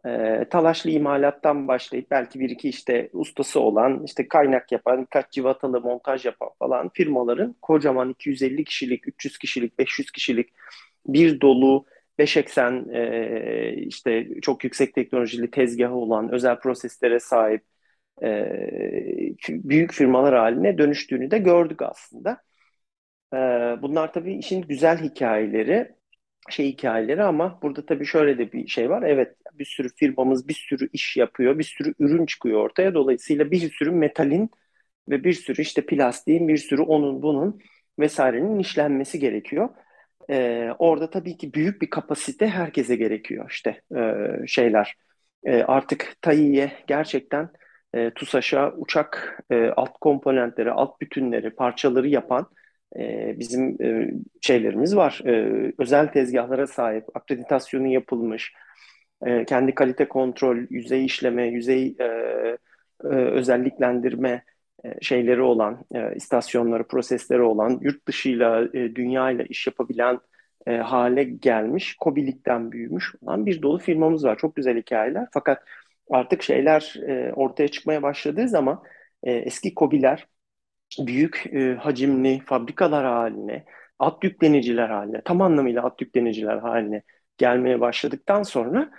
e, 0.06 0.44
talaşlı 0.50 0.90
imalattan 0.90 1.68
başlayıp 1.68 2.11
belki 2.11 2.40
bir 2.40 2.50
iki 2.50 2.68
işte 2.68 3.11
ustası 3.12 3.61
olan, 3.61 4.04
işte 4.04 4.28
kaynak 4.28 4.73
yapan, 4.73 5.02
birkaç 5.02 5.32
civatalı 5.32 5.80
montaj 5.80 6.25
yapan 6.26 6.50
falan 6.59 6.88
firmaların 6.94 7.56
kocaman 7.62 8.11
250 8.11 8.64
kişilik, 8.64 9.09
300 9.09 9.38
kişilik, 9.38 9.78
500 9.78 10.11
kişilik 10.11 10.49
bir 11.06 11.40
dolu 11.40 11.87
5 12.18 12.37
eksen 12.37 12.87
e, 12.94 13.75
işte 13.76 14.28
çok 14.42 14.64
yüksek 14.64 14.94
teknolojili 14.94 15.50
tezgahı 15.50 15.94
olan 15.94 16.32
özel 16.32 16.59
proseslere 16.61 17.20
sahip 17.20 17.64
e, 18.23 18.26
büyük 19.49 19.92
firmalar 19.92 20.35
haline 20.37 20.78
dönüştüğünü 20.78 21.30
de 21.30 21.38
gördük 21.38 21.82
aslında. 21.82 22.42
E, 23.35 23.37
bunlar 23.82 24.12
tabii 24.12 24.35
işin 24.35 24.62
güzel 24.62 24.99
hikayeleri 24.99 25.94
şey 26.52 26.66
hikayeleri 26.66 27.23
ama 27.23 27.59
burada 27.62 27.87
tabii 27.87 28.07
şöyle 28.07 28.38
de 28.38 28.52
bir 28.52 28.66
şey 28.66 28.90
var. 28.90 29.02
Evet 29.02 29.37
bir 29.52 29.64
sürü 29.64 29.88
firmamız 29.97 30.49
bir 30.49 30.54
sürü 30.54 30.88
iş 30.92 31.16
yapıyor, 31.16 31.59
bir 31.59 31.64
sürü 31.64 31.95
ürün 31.99 32.26
çıkıyor 32.26 32.61
ortaya. 32.61 32.95
Dolayısıyla 32.95 33.50
bir 33.50 33.71
sürü 33.71 33.90
metalin 33.90 34.50
ve 35.09 35.25
bir 35.25 35.33
sürü 35.33 35.62
işte 35.62 35.87
plastiğin, 35.87 36.49
bir 36.49 36.57
sürü 36.57 36.83
onun 36.83 37.23
bunun 37.23 37.61
vesairenin 37.99 38.59
işlenmesi 38.59 39.19
gerekiyor. 39.19 39.69
Ee, 40.30 40.71
orada 40.78 41.11
tabii 41.11 41.37
ki 41.37 41.54
büyük 41.54 41.83
bir 41.83 41.90
kapasite 41.90 42.49
herkese 42.49 42.97
gerekiyor 42.97 43.50
işte 43.50 43.83
e, 43.97 44.26
şeyler. 44.47 44.97
E, 45.45 45.62
artık 45.62 46.16
TAİ'ye 46.23 46.73
gerçekten 46.87 47.50
e, 47.95 48.11
TUSAŞ'a 48.11 48.73
uçak 48.76 49.42
e, 49.50 49.69
alt 49.76 49.92
komponentleri, 50.00 50.71
alt 50.73 51.00
bütünleri, 51.00 51.50
parçaları 51.50 52.09
yapan 52.09 52.47
e, 52.99 53.35
bizim 53.38 53.82
e, 53.82 54.11
şeylerimiz 54.40 54.97
var. 54.97 55.23
E, 55.26 55.32
özel 55.78 56.09
tezgahlara 56.12 56.66
sahip, 56.66 57.04
akreditasyonu 57.16 57.87
yapılmış, 57.87 58.52
kendi 59.47 59.75
kalite 59.75 60.09
kontrol, 60.09 60.56
yüzey 60.70 61.04
işleme, 61.04 61.49
yüzey 61.49 61.97
özelliklendirme 63.04 64.44
şeyleri 65.00 65.42
olan, 65.42 65.85
istasyonları, 66.14 66.87
prosesleri 66.87 67.42
olan, 67.42 67.78
yurt 67.82 68.06
dışıyla, 68.06 68.64
e, 68.64 68.94
dünyayla 68.94 69.44
iş 69.44 69.66
yapabilen 69.66 70.18
hale 70.66 71.25
gelmiş, 71.25 71.97
kobilikten 72.00 72.73
büyümüş 72.73 73.14
olan 73.23 73.47
bir 73.47 73.62
dolu 73.62 73.78
firmamız 73.78 74.25
var. 74.25 74.38
Çok 74.38 74.56
güzel 74.56 74.78
hikayeler. 74.78 75.26
Fakat 75.32 75.62
artık 76.11 76.42
şeyler 76.42 76.94
ortaya 77.35 77.68
çıkmaya 77.68 78.02
başladığı 78.02 78.49
zaman 78.49 78.82
eski 79.23 79.75
KOBİ'ler 79.75 80.26
büyük 80.99 81.47
e, 81.52 81.75
hacimli 81.75 82.40
fabrikalar 82.47 83.04
haline, 83.04 83.64
at 83.99 84.25
yükleniciler 84.25 84.88
haline, 84.88 85.23
tam 85.25 85.40
anlamıyla 85.42 85.82
at 85.82 86.00
yükleniciler 86.00 86.56
haline 86.56 87.02
gelmeye 87.38 87.80
başladıktan 87.80 88.42
sonra 88.42 88.90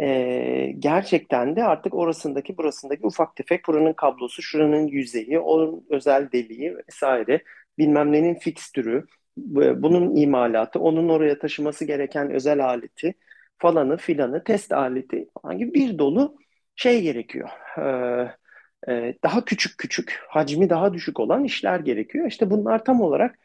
e, 0.00 0.72
gerçekten 0.78 1.56
de 1.56 1.64
artık 1.64 1.94
orasındaki 1.94 2.56
burasındaki 2.58 3.06
ufak 3.06 3.36
tefek 3.36 3.68
buranın 3.68 3.92
kablosu, 3.92 4.42
şuranın 4.42 4.86
yüzeyi, 4.86 5.38
onun 5.38 5.86
özel 5.90 6.32
deliği 6.32 6.76
vesaire 6.76 7.42
bilmem 7.78 8.12
nenin 8.12 8.34
fikstürü, 8.34 9.06
bunun 9.36 10.16
imalatı, 10.16 10.80
onun 10.80 11.08
oraya 11.08 11.38
taşıması 11.38 11.84
gereken 11.84 12.30
özel 12.30 12.64
aleti 12.64 13.14
falanı 13.58 13.96
filanı 13.96 14.44
test 14.44 14.72
aleti 14.72 15.28
gibi 15.58 15.74
bir 15.74 15.98
dolu 15.98 16.38
şey 16.76 17.02
gerekiyor. 17.02 17.48
Ee, 17.78 18.43
e, 18.88 19.14
daha 19.24 19.44
küçük 19.44 19.78
küçük, 19.78 20.20
hacmi 20.28 20.70
daha 20.70 20.94
düşük 20.94 21.20
olan 21.20 21.44
işler 21.44 21.80
gerekiyor. 21.80 22.26
İşte 22.26 22.50
bunlar 22.50 22.84
tam 22.84 23.00
olarak 23.00 23.38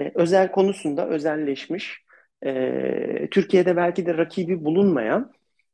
e, 0.00 0.12
özel 0.14 0.52
konusunda 0.52 1.08
özelleşmiş, 1.08 2.04
e, 2.46 3.28
Türkiye'de 3.30 3.76
belki 3.76 4.06
de 4.06 4.18
rakibi 4.18 4.64
bulunmayan 4.64 5.32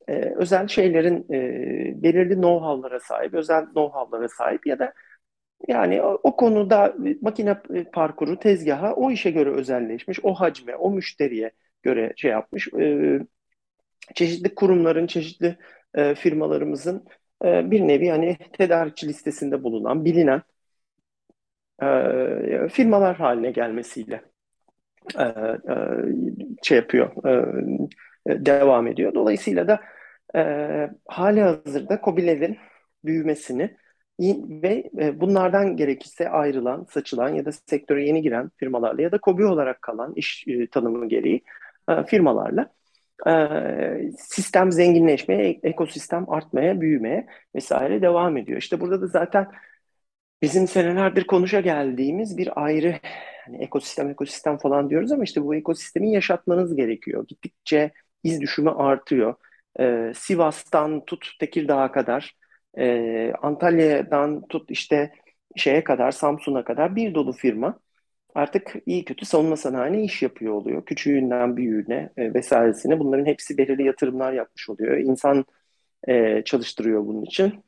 e, 0.08 0.12
özel 0.36 0.68
şeylerin 0.68 1.26
e, 1.32 2.02
belirli 2.02 2.34
know-how'lara 2.34 3.00
sahip, 3.00 3.34
özel 3.34 3.62
know-how'lara 3.62 4.28
sahip 4.28 4.66
ya 4.66 4.78
da 4.78 4.92
yani 5.68 6.02
o, 6.02 6.20
o 6.22 6.36
konuda 6.36 6.94
makine 7.22 7.56
parkuru, 7.92 8.38
tezgaha 8.38 8.94
o 8.94 9.10
işe 9.10 9.30
göre 9.30 9.50
özelleşmiş, 9.50 10.18
o 10.22 10.34
hacme, 10.34 10.76
o 10.76 10.90
müşteriye 10.90 11.50
göre 11.82 12.12
şey 12.16 12.30
yapmış. 12.30 12.68
E, 12.74 13.18
çeşitli 14.14 14.54
kurumların, 14.54 15.06
çeşitli 15.06 15.56
e, 15.94 16.14
firmalarımızın 16.14 17.04
e, 17.44 17.70
bir 17.70 17.80
nevi 17.80 18.08
hani 18.10 18.36
tedarikçi 18.52 19.08
listesinde 19.08 19.62
bulunan, 19.62 20.04
bilinen 20.04 20.42
e, 21.82 22.68
firmalar 22.68 23.16
haline 23.16 23.50
gelmesiyle 23.50 24.22
e, 25.18 25.22
e, 25.22 25.74
şey 26.62 26.76
yapıyor, 26.76 27.10
devam 28.26 28.86
ediyor. 28.86 29.14
Dolayısıyla 29.14 29.68
da 29.68 29.80
hali 31.06 31.40
hazırda 31.40 32.00
KOBİ'lerin 32.00 32.58
büyümesini 33.04 33.76
ve 34.20 34.90
bunlardan 35.20 35.76
gerekirse 35.76 36.28
ayrılan, 36.28 36.86
saçılan 36.90 37.28
ya 37.28 37.44
da 37.44 37.52
sektöre 37.52 38.06
yeni 38.06 38.22
giren 38.22 38.50
firmalarla 38.56 39.02
ya 39.02 39.12
da 39.12 39.18
KOBİ 39.18 39.44
olarak 39.44 39.82
kalan 39.82 40.12
iş 40.16 40.46
tanımı 40.70 41.08
gereği 41.08 41.42
firmalarla 42.06 42.77
sistem 44.18 44.72
zenginleşmeye, 44.72 45.60
ekosistem 45.62 46.30
artmaya, 46.30 46.80
büyümeye 46.80 47.26
vesaire 47.54 48.02
devam 48.02 48.36
ediyor. 48.36 48.58
İşte 48.58 48.80
burada 48.80 49.02
da 49.02 49.06
zaten 49.06 49.48
bizim 50.42 50.66
senelerdir 50.68 51.24
konuşa 51.26 51.60
geldiğimiz 51.60 52.36
bir 52.38 52.64
ayrı 52.64 52.94
hani 53.44 53.56
ekosistem 53.64 54.10
ekosistem 54.10 54.58
falan 54.58 54.90
diyoruz 54.90 55.12
ama 55.12 55.24
işte 55.24 55.44
bu 55.44 55.54
ekosistemi 55.54 56.12
yaşatmanız 56.12 56.76
gerekiyor. 56.76 57.24
Gittikçe 57.28 57.92
iz 58.24 58.40
düşümü 58.40 58.70
artıyor. 58.70 59.34
Ee, 59.80 60.12
Sivas'tan 60.16 61.04
tut 61.04 61.26
Tekirdağ'a 61.40 61.92
kadar, 61.92 62.36
e, 62.78 63.32
Antalya'dan 63.42 64.46
tut 64.48 64.70
işte 64.70 65.12
şeye 65.56 65.84
kadar, 65.84 66.10
Samsun'a 66.12 66.64
kadar 66.64 66.96
bir 66.96 67.14
dolu 67.14 67.32
firma 67.32 67.80
artık 68.34 68.74
iyi 68.86 69.04
kötü 69.04 69.26
savunma 69.26 69.56
sanayine 69.56 70.02
iş 70.04 70.22
yapıyor 70.22 70.52
oluyor. 70.52 70.84
Küçüğünden 70.84 71.56
büyüğüne 71.56 72.10
e, 72.16 72.34
vesairesine 72.34 72.98
bunların 72.98 73.26
hepsi 73.26 73.58
belirli 73.58 73.84
yatırımlar 73.86 74.32
yapmış 74.32 74.68
oluyor. 74.68 74.96
İnsan 74.96 75.44
e, 76.08 76.42
çalıştırıyor 76.44 77.06
bunun 77.06 77.22
için. 77.22 77.64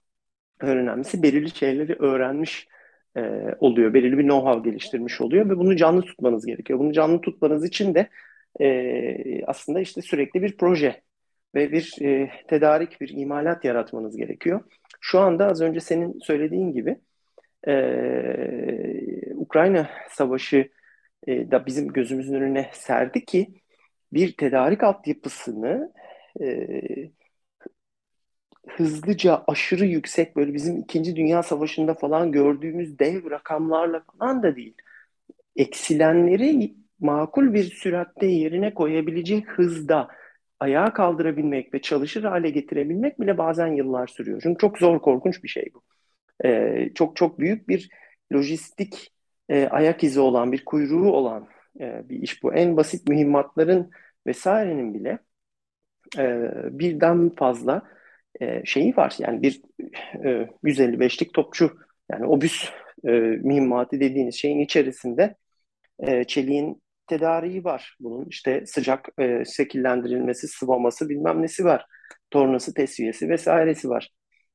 Önemlisi 0.61 1.23
belirli 1.23 1.51
şeyleri 1.51 1.95
öğrenmiş 1.95 2.69
e, 3.17 3.21
oluyor. 3.61 3.95
Belirli 3.95 4.19
bir 4.19 4.25
know-how 4.25 4.65
geliştirmiş 4.65 5.21
oluyor 5.21 5.51
ve 5.51 5.59
bunu 5.59 5.77
canlı 5.77 6.03
tutmanız 6.03 6.47
gerekiyor. 6.47 6.79
Bunu 6.79 6.93
canlı 6.93 7.21
tutmanız 7.21 7.65
için 7.65 7.95
de 7.95 8.09
e, 8.61 9.45
aslında 9.45 9.81
işte 9.81 10.03
sürekli 10.03 10.43
bir 10.43 10.57
proje 10.57 11.03
ve 11.55 11.73
bir 11.73 11.97
e, 12.03 12.31
tedarik, 12.49 13.01
bir 13.01 13.09
imalat 13.09 13.65
yaratmanız 13.65 14.17
gerekiyor. 14.17 14.61
Şu 15.01 15.19
anda 15.21 15.47
az 15.47 15.61
önce 15.61 15.81
senin 15.81 16.19
söylediğin 16.19 16.73
gibi 16.73 16.97
e, 17.69 17.73
Ukrayna 19.51 19.91
Savaşı 20.11 20.71
e, 21.27 21.51
da 21.51 21.67
bizim 21.67 21.89
gözümüzün 21.89 22.35
önüne 22.35 22.71
serdi 22.73 23.25
ki 23.25 23.55
bir 24.13 24.37
tedarik 24.37 24.83
altyapısını 24.83 25.93
e, 26.41 26.71
hızlıca 28.69 29.45
aşırı 29.47 29.85
yüksek 29.85 30.37
böyle 30.37 30.55
bizim 30.55 30.79
İkinci 30.79 31.17
Dünya 31.17 31.43
Savaşı'nda 31.43 31.95
falan 31.95 32.33
gördüğümüz 32.33 32.99
dev 32.99 33.31
rakamlarla 33.31 34.03
falan 34.13 34.43
da 34.43 34.57
değil. 34.57 34.75
Eksilenleri 35.57 36.75
makul 37.01 37.55
bir 37.55 37.65
süratte 37.65 38.27
yerine 38.27 38.75
koyabilecek 38.75 39.49
hızda 39.49 40.09
ayağa 40.61 40.93
kaldırabilmek 40.93 41.75
ve 41.75 41.83
çalışır 41.83 42.25
hale 42.25 42.51
getirebilmek 42.51 43.21
bile 43.21 43.39
bazen 43.39 43.67
yıllar 43.67 44.07
sürüyor. 44.07 44.41
Çünkü 44.43 44.59
çok 44.59 44.79
zor, 44.79 45.01
korkunç 45.01 45.45
bir 45.45 45.49
şey 45.49 45.71
bu. 45.75 45.83
Ee, 46.45 46.91
çok 46.95 47.17
çok 47.17 47.39
büyük 47.39 47.69
bir 47.69 47.91
lojistik 48.33 49.13
e, 49.51 49.69
ayak 49.69 50.05
izi 50.05 50.21
olan, 50.21 50.53
bir 50.53 50.65
kuyruğu 50.65 51.13
olan 51.13 51.49
e, 51.81 52.09
bir 52.09 52.23
iş 52.23 52.43
bu. 52.43 52.55
En 52.55 52.77
basit 52.77 53.09
mühimmatların 53.09 53.91
vesairenin 54.27 54.95
bile 54.95 55.19
e, 56.19 56.51
birden 56.79 57.31
fazla 57.31 57.83
e, 58.41 58.63
şeyi 58.65 58.97
var. 58.97 59.17
Yani 59.19 59.43
bir 59.43 59.63
e, 60.25 60.49
155'lik 60.65 61.35
topçu 61.35 61.79
yani 62.13 62.27
obüs 62.27 62.71
e, 63.05 63.11
mühimmatı 63.21 64.01
dediğiniz 64.01 64.35
şeyin 64.35 64.59
içerisinde 64.59 65.37
e, 65.99 66.25
çeliğin 66.25 66.83
tedariği 67.07 67.65
var. 67.65 67.97
Bunun 68.01 68.27
işte 68.29 68.67
sıcak 68.67 69.09
e, 69.19 69.45
şekillendirilmesi, 69.45 70.49
sıvaması 70.49 71.09
bilmem 71.09 71.43
nesi 71.43 71.65
var. 71.65 71.87
Tornası, 72.31 72.75
tesviyesi 72.75 73.29
vesairesi 73.29 73.89
var. 73.89 74.11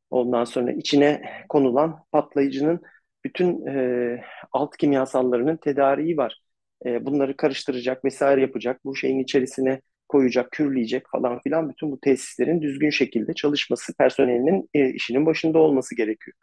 Ondan 0.10 0.44
sonra 0.44 0.72
içine 0.72 1.22
konulan 1.50 2.00
patlayıcının 2.12 2.82
bütün 3.26 3.68
e, 3.68 4.22
alt 4.52 4.78
kimyasallarının 4.78 5.58
tedariği 5.58 6.18
var. 6.18 6.42
E, 6.86 7.06
bunları 7.06 7.38
karıştıracak 7.38 8.06
vesaire 8.06 8.42
yapacak. 8.42 8.86
Bu 8.86 8.96
şeyin 8.96 9.20
içerisine 9.20 9.82
koyacak, 10.10 10.52
kürleyecek 10.52 11.04
falan 11.12 11.40
filan 11.40 11.70
bütün 11.70 11.92
bu 11.92 12.00
tesislerin 12.00 12.62
düzgün 12.62 12.90
şekilde 12.90 13.34
çalışması, 13.34 13.94
personelinin 13.98 14.70
e, 14.74 14.90
işinin 14.90 15.26
başında 15.26 15.60
olması 15.60 15.96
gerekiyor. 15.96 16.38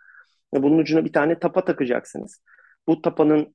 E, 0.56 0.62
bunun 0.62 0.78
ucuna 0.78 1.04
bir 1.04 1.12
tane 1.12 1.38
tapa 1.38 1.64
takacaksınız. 1.64 2.42
Bu 2.88 3.02
tapanın 3.02 3.54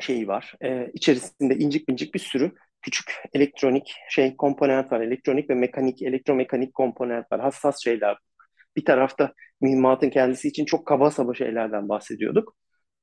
şeyi 0.00 0.28
var. 0.28 0.54
E, 0.64 0.90
içerisinde 0.94 1.56
incik 1.56 1.88
incik 1.88 2.14
bir 2.14 2.18
sürü 2.18 2.52
küçük 2.82 3.14
elektronik 3.34 3.94
şey 4.08 4.36
komponent 4.36 4.92
var. 4.92 5.00
Elektronik 5.00 5.50
ve 5.50 5.54
mekanik, 5.54 6.02
elektromekanik 6.02 6.74
komponent 6.74 7.32
var. 7.32 7.40
Hassas 7.40 7.84
şeyler. 7.84 8.16
Bir 8.76 8.84
tarafta 8.84 9.32
mühimmatın 9.62 10.10
kendisi 10.10 10.48
için 10.48 10.64
çok 10.64 10.86
kaba 10.86 11.10
saba 11.10 11.34
şeylerden 11.34 11.88
bahsediyorduk. 11.88 12.56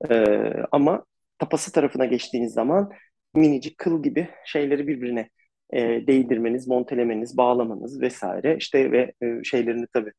E, 0.09 0.25
ama 0.71 1.05
tapası 1.39 1.71
tarafına 1.71 2.05
geçtiğiniz 2.05 2.53
zaman 2.53 2.91
minicik 3.35 3.77
kıl 3.77 4.03
gibi 4.03 4.29
şeyleri 4.45 4.87
birbirine 4.87 5.29
e, 5.73 6.07
değdirmeniz, 6.07 6.67
montelemeniz, 6.67 7.37
bağlamanız 7.37 8.01
vesaire 8.01 8.57
işte 8.57 8.91
ve 8.91 9.13
e, 9.23 9.43
şeylerini 9.43 9.85
tabii 9.93 10.11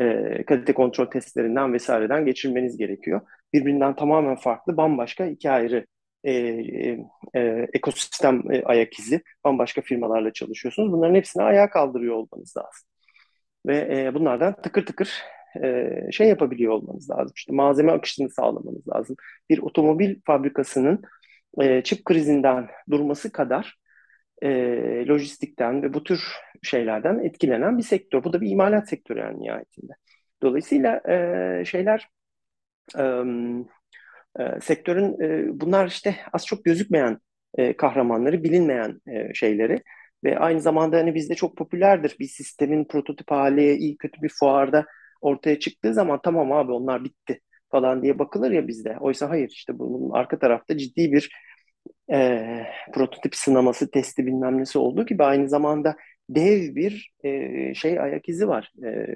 e, 0.00 0.44
kalite 0.44 0.72
kontrol 0.74 1.06
testlerinden 1.06 1.72
vesaireden 1.72 2.26
geçirmeniz 2.26 2.76
gerekiyor. 2.76 3.20
Birbirinden 3.52 3.96
tamamen 3.96 4.36
farklı, 4.36 4.76
bambaşka 4.76 5.26
iki 5.26 5.50
ayrı 5.50 5.86
e, 6.24 6.32
e, 6.32 6.98
e, 7.34 7.68
ekosistem 7.72 8.52
e, 8.52 8.62
ayak 8.64 8.98
izi, 8.98 9.22
bambaşka 9.44 9.80
firmalarla 9.80 10.32
çalışıyorsunuz. 10.32 10.92
Bunların 10.92 11.14
hepsini 11.14 11.42
ayağa 11.42 11.70
kaldırıyor 11.70 12.14
olmanız 12.14 12.56
lazım. 12.56 12.88
Ve 13.66 14.04
e, 14.06 14.14
bunlardan 14.14 14.62
tıkır 14.62 14.86
tıkır 14.86 15.22
e, 15.62 15.90
şey 16.12 16.28
yapabiliyor 16.28 16.72
olmanız 16.72 17.10
lazım. 17.10 17.32
İşte 17.36 17.52
malzeme 17.52 17.92
akışını 17.92 18.30
sağlamanız 18.30 18.88
lazım. 18.88 19.16
Bir 19.50 19.58
otomobil 19.58 20.16
fabrikasının 20.26 21.02
e, 21.60 21.82
çip 21.82 22.04
krizinden 22.04 22.68
durması 22.90 23.32
kadar 23.32 23.78
e, 24.42 24.48
lojistikten 25.08 25.82
ve 25.82 25.94
bu 25.94 26.04
tür 26.04 26.20
şeylerden 26.62 27.18
etkilenen 27.18 27.78
bir 27.78 27.82
sektör. 27.82 28.24
Bu 28.24 28.32
da 28.32 28.40
bir 28.40 28.50
imalat 28.50 28.88
sektörü 28.88 29.18
yani 29.18 29.40
nihayetinde. 29.40 29.92
Dolayısıyla 30.42 31.00
e, 31.08 31.64
şeyler 31.64 32.08
e, 32.98 33.02
e, 34.38 34.60
sektörün 34.60 35.20
e, 35.20 35.60
bunlar 35.60 35.86
işte 35.86 36.16
az 36.32 36.46
çok 36.46 36.64
gözükmeyen 36.64 37.18
e, 37.58 37.76
kahramanları, 37.76 38.44
bilinmeyen 38.44 39.00
e, 39.08 39.34
şeyleri 39.34 39.82
ve 40.24 40.38
aynı 40.38 40.60
zamanda 40.60 40.96
hani 40.96 41.14
bizde 41.14 41.34
çok 41.34 41.56
popülerdir 41.56 42.16
bir 42.20 42.26
sistemin 42.26 42.84
prototip 42.84 43.30
hali 43.30 43.74
iyi 43.76 43.96
kötü 43.96 44.22
bir 44.22 44.32
fuarda 44.40 44.86
ortaya 45.20 45.58
çıktığı 45.58 45.94
zaman 45.94 46.20
tamam 46.24 46.52
abi 46.52 46.72
onlar 46.72 47.04
bitti 47.04 47.40
falan 47.70 48.02
diye 48.02 48.18
bakılır 48.18 48.50
ya 48.50 48.68
bizde. 48.68 48.96
Oysa 49.00 49.30
hayır 49.30 49.48
işte 49.50 49.78
bunun 49.78 50.10
arka 50.10 50.38
tarafta 50.38 50.78
ciddi 50.78 51.12
bir 51.12 51.30
e, 52.12 52.66
prototip 52.94 53.34
sınaması, 53.36 53.90
testi 53.90 54.26
bilmem 54.26 54.58
nesi 54.58 54.78
olduğu 54.78 55.06
gibi 55.06 55.24
aynı 55.24 55.48
zamanda 55.48 55.96
dev 56.30 56.74
bir 56.74 57.12
e, 57.24 57.74
şey 57.74 58.00
ayak 58.00 58.28
izi 58.28 58.48
var. 58.48 58.72
E, 58.84 59.06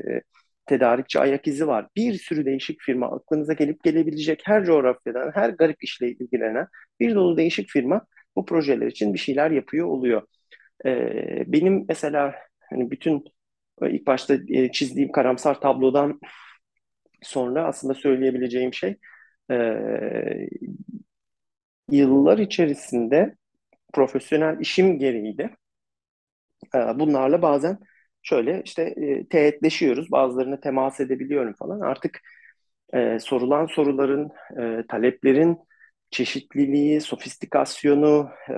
tedarikçi 0.67 1.21
ayak 1.21 1.47
izi 1.47 1.67
var. 1.67 1.89
Bir 1.97 2.15
sürü 2.15 2.45
değişik 2.47 2.81
firma 2.81 3.07
aklınıza 3.17 3.53
gelip 3.53 3.85
gelebilecek 3.85 4.43
her 4.45 4.65
coğrafyadan, 4.65 5.31
her 5.35 5.51
garip 5.51 5.85
işle 5.85 6.09
ilgilenen 6.11 6.67
bir 7.01 7.15
dolu 7.15 7.37
değişik 7.37 7.69
firma 7.69 8.07
bu 8.37 8.45
projeler 8.45 8.87
için 8.87 9.15
bir 9.15 9.19
şeyler 9.19 9.51
yapıyor 9.51 9.87
oluyor. 9.87 10.23
Ee, 10.87 11.45
benim 11.47 11.85
mesela 11.89 12.35
hani 12.71 12.91
bütün 12.91 13.25
ilk 13.83 14.07
başta 14.07 14.35
e, 14.49 14.73
çizdiğim 14.73 15.13
karamsar 15.13 15.61
tablodan 15.61 16.21
sonra 17.23 17.67
aslında 17.67 17.95
söyleyebileceğim 17.95 18.75
şey 18.75 18.97
e, 19.51 19.57
yıllar 21.91 22.39
içerisinde 22.39 23.37
profesyonel 23.95 24.61
işim 24.61 24.99
gereği 24.99 25.39
de 25.39 25.51
e, 26.75 26.79
bunlarla 26.99 27.43
bazen 27.43 27.79
şöyle 28.23 28.63
işte 28.65 28.83
e, 28.83 29.29
teğetleşiyoruz. 29.29 30.11
Bazılarına 30.13 30.61
temas 30.61 31.01
edebiliyorum 31.01 31.55
falan. 31.55 31.81
Artık 31.81 32.21
e, 32.95 33.19
sorulan 33.21 33.67
soruların, 33.67 34.31
e, 34.61 34.87
taleplerin 34.89 35.59
çeşitliliği, 36.11 37.01
sofistikasyonu, 37.01 38.31
e, 38.51 38.55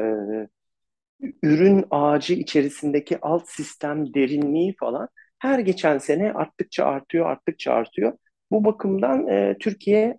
ürün 1.43 1.85
ağacı 1.91 2.35
içerisindeki 2.35 3.19
alt 3.23 3.49
sistem 3.49 4.15
derinliği 4.15 4.75
falan 4.81 5.09
her 5.39 5.59
geçen 5.59 5.99
sene 5.99 6.33
arttıkça 6.33 6.85
artıyor, 6.85 7.27
arttıkça 7.27 7.73
artıyor. 7.73 8.19
Bu 8.51 8.65
bakımdan 8.65 9.29
e, 9.29 9.57
Türkiye 9.61 10.19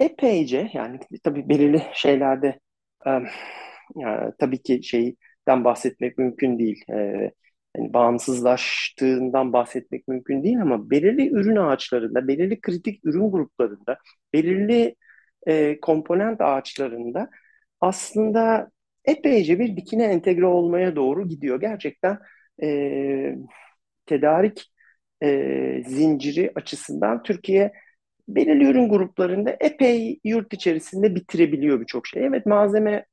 epeyce 0.00 0.70
yani 0.74 1.00
tabii 1.24 1.48
belirli 1.48 1.82
şeylerde 1.94 2.60
e, 3.06 3.10
yani, 3.96 4.32
tabii 4.38 4.62
ki 4.62 4.82
şeyden 4.82 5.64
bahsetmek 5.64 6.18
mümkün 6.18 6.58
değil. 6.58 6.84
E, 6.90 7.30
yani 7.76 7.92
bağımsızlaştığından 7.94 9.52
bahsetmek 9.52 10.08
mümkün 10.08 10.42
değil 10.44 10.62
ama 10.62 10.90
belirli 10.90 11.30
ürün 11.30 11.56
ağaçlarında, 11.56 12.28
belirli 12.28 12.60
kritik 12.60 13.06
ürün 13.06 13.30
gruplarında, 13.30 13.98
belirli 14.32 14.96
e, 15.46 15.80
komponent 15.80 16.40
ağaçlarında 16.40 17.30
aslında 17.80 18.70
epeyce 19.04 19.58
bir 19.58 19.76
dikine 19.76 20.04
entegre 20.04 20.46
olmaya 20.46 20.96
doğru 20.96 21.28
gidiyor. 21.28 21.60
Gerçekten 21.60 22.18
e, 22.62 23.36
tedarik 24.06 24.72
e, 25.22 25.82
zinciri 25.86 26.52
açısından 26.54 27.22
Türkiye 27.22 27.72
belirli 28.28 28.64
ürün 28.64 28.88
gruplarında 28.88 29.56
epey 29.60 30.20
yurt 30.24 30.52
içerisinde 30.52 31.14
bitirebiliyor 31.14 31.80
birçok 31.80 32.06
şey. 32.06 32.26
Evet 32.26 32.46
malzemesi, 32.46 33.04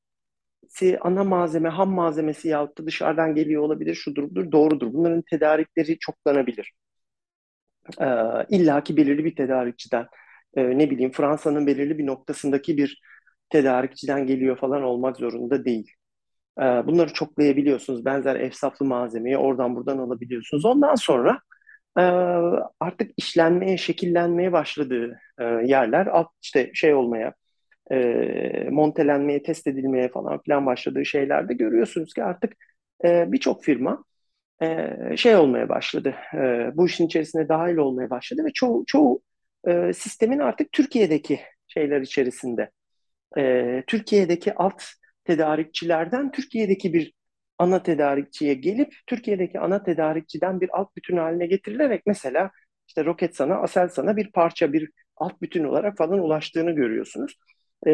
ana 1.01 1.23
malzeme, 1.23 1.69
ham 1.69 1.89
malzemesi 1.89 2.47
yahut 2.47 2.77
da 2.77 2.85
dışarıdan 2.85 3.35
geliyor 3.35 3.63
olabilir, 3.63 3.95
şudur 3.95 4.23
budur, 4.23 4.51
doğrudur. 4.51 4.93
Bunların 4.93 5.21
tedarikleri 5.21 5.99
çoklanabilir. 5.99 6.73
Ee, 8.01 8.05
İlla 8.49 8.83
ki 8.83 8.97
belirli 8.97 9.25
bir 9.25 9.35
tedarikçiden, 9.35 10.07
e, 10.55 10.77
ne 10.77 10.89
bileyim 10.89 11.11
Fransa'nın 11.11 11.67
belirli 11.67 11.97
bir 11.97 12.05
noktasındaki 12.05 12.77
bir 12.77 13.01
tedarikçiden 13.49 14.27
geliyor 14.27 14.57
falan 14.57 14.83
olmak 14.83 15.17
zorunda 15.17 15.65
değil. 15.65 15.91
Ee, 16.59 16.61
bunları 16.61 17.13
çoklayabiliyorsunuz. 17.13 18.05
Benzer 18.05 18.35
efsaflı 18.35 18.85
malzemeyi 18.85 19.37
oradan 19.37 19.75
buradan 19.75 19.97
alabiliyorsunuz. 19.97 20.65
Ondan 20.65 20.95
sonra 20.95 21.39
e, 21.99 22.01
artık 22.79 23.11
işlenmeye, 23.17 23.77
şekillenmeye 23.77 24.51
başladığı 24.51 25.19
e, 25.39 25.43
yerler 25.43 26.07
alt 26.07 26.27
işte 26.41 26.71
şey 26.73 26.93
olmaya, 26.93 27.33
e, 27.91 27.97
montelenmeye, 28.71 29.43
test 29.43 29.67
edilmeye 29.67 30.09
falan 30.09 30.41
filan 30.41 30.65
başladığı 30.65 31.05
şeylerde 31.05 31.53
görüyorsunuz 31.53 32.13
ki 32.13 32.23
artık 32.23 32.53
birçok 33.03 33.63
firma 33.63 34.03
şey 35.15 35.35
olmaya 35.35 35.69
başladı. 35.69 36.15
Bu 36.73 36.85
işin 36.85 37.05
içerisine 37.05 37.49
dahil 37.49 37.77
olmaya 37.77 38.09
başladı 38.09 38.45
ve 38.45 38.53
çoğu, 38.53 38.83
çoğu 38.87 39.21
sistemin 39.93 40.39
artık 40.39 40.71
Türkiye'deki 40.71 41.39
şeyler 41.67 42.01
içerisinde. 42.01 42.71
Türkiye'deki 43.87 44.53
alt 44.55 44.83
tedarikçilerden 45.23 46.31
Türkiye'deki 46.31 46.93
bir 46.93 47.13
ana 47.57 47.83
tedarikçiye 47.83 48.53
gelip 48.53 48.93
Türkiye'deki 49.07 49.59
ana 49.59 49.83
tedarikçiden 49.83 50.61
bir 50.61 50.69
alt 50.79 50.95
bütün 50.95 51.17
haline 51.17 51.47
getirilerek 51.47 52.01
mesela 52.05 52.51
işte 52.87 53.05
Roketsan'a, 53.05 53.55
Aselsan'a 53.55 54.17
bir 54.17 54.31
parça, 54.31 54.73
bir 54.73 54.89
alt 55.17 55.41
bütün 55.41 55.63
olarak 55.63 55.97
falan 55.97 56.19
ulaştığını 56.19 56.71
görüyorsunuz. 56.71 57.37
Ee, 57.85 57.91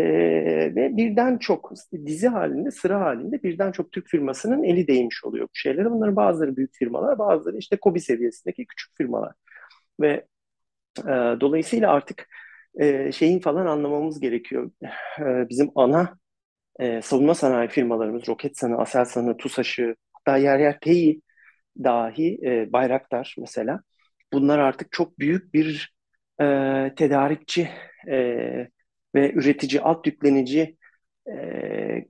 ve 0.76 0.98
birden 0.98 1.38
çok 1.38 1.74
dizi 2.06 2.28
halinde, 2.28 2.72
sıra 2.72 3.02
halinde 3.02 3.43
birden 3.43 3.72
çok 3.72 3.91
Türk 3.91 4.08
firmasının 4.08 4.63
eli 4.63 4.88
değmiş 4.88 5.24
oluyor 5.26 5.46
bu 5.46 5.56
şeylere. 5.56 5.91
Bunların 5.91 6.15
bazıları 6.15 6.58
büyük 6.58 6.74
firmalar, 6.74 7.19
bazıları 7.19 7.58
işte 7.58 7.78
KOBİ 7.78 8.00
seviyesindeki 8.00 8.65
küçük 8.65 8.98
firmalar. 8.98 9.34
Ve 10.02 10.26
e, 11.00 11.12
dolayısıyla 11.41 11.91
artık 11.91 12.28
e, 12.82 13.12
şeyin 13.12 13.40
falan 13.40 13.66
anlamamız 13.66 14.20
gerekiyor. 14.20 14.72
E, 15.20 15.50
bizim 15.50 15.72
ana 15.76 16.18
e, 16.80 17.02
savunma 17.02 17.36
sanayi 17.36 17.70
firmalarımız 17.70 18.28
Roketsan'ı, 18.28 18.78
Aselsan'ı, 18.78 19.38
TUSAŞ'ı 19.38 19.96
hatta 20.14 20.38
yer 20.38 20.60
yer 20.60 20.80
TEİ 20.80 21.22
dahi 21.84 22.40
e, 22.46 22.74
Bayraktar 22.74 23.36
mesela 23.40 23.82
bunlar 24.34 24.60
artık 24.60 24.92
çok 24.92 25.20
büyük 25.20 25.54
bir 25.54 25.96
e, 26.42 26.46
tedarikçi 26.98 27.70
e, 28.08 28.18
ve 29.16 29.32
üretici, 29.34 29.82
alt 29.82 30.08
yüklenici 30.08 30.78
e, 31.28 32.06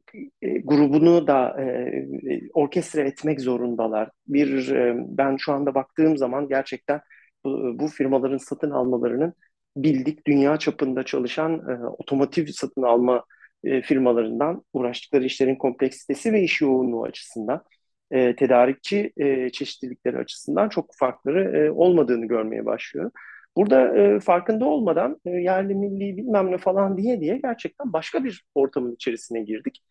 grubunu 0.64 1.28
da 1.28 1.62
e, 1.62 2.06
orkestra 2.54 3.02
etmek 3.02 3.42
zorundalar. 3.42 4.10
Bir 4.28 4.70
e, 4.72 4.96
ben 4.98 5.38
şu 5.38 5.54
anda 5.54 5.76
baktığım 5.76 6.18
zaman 6.18 6.48
gerçekten 6.48 7.02
bu, 7.46 7.80
bu 7.80 7.88
firmaların 7.88 8.38
satın 8.38 8.72
almalarının 8.72 9.34
bildik 9.78 10.28
dünya 10.28 10.58
çapında 10.58 11.04
çalışan 11.04 11.54
e, 11.54 11.86
otomotiv 11.86 12.48
satın 12.48 12.82
alma 12.84 13.24
e, 13.64 13.82
firmalarından 13.82 14.64
uğraştıkları 14.74 15.26
işlerin 15.26 15.56
kompleksitesi 15.56 16.34
ve 16.34 16.44
iş 16.44 16.62
yoğunluğu 16.62 17.04
açısından 17.04 17.64
e, 18.12 18.36
tedarikçi 18.36 19.14
e, 19.18 19.50
çeşitlilikleri 19.50 20.18
açısından 20.18 20.70
çok 20.70 20.90
farkları 21.00 21.58
e, 21.58 21.72
olmadığını 21.72 22.26
görmeye 22.26 22.66
başlıyorum. 22.66 23.12
Burada 23.56 23.98
e, 23.98 24.20
farkında 24.20 24.66
olmadan 24.66 25.22
e, 25.26 25.30
yerli 25.30 25.76
milli 25.76 26.18
bilmem 26.18 26.52
ne 26.52 26.58
falan 26.58 26.98
diye 26.98 27.22
diye 27.22 27.38
gerçekten 27.38 27.94
başka 27.94 28.24
bir 28.24 28.46
ortamın 28.56 28.96
içerisine 28.96 29.42
girdik. 29.44 29.84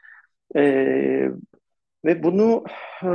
E, 0.57 0.63
ve 2.05 2.23
bunu 2.23 2.65
e, 3.05 3.09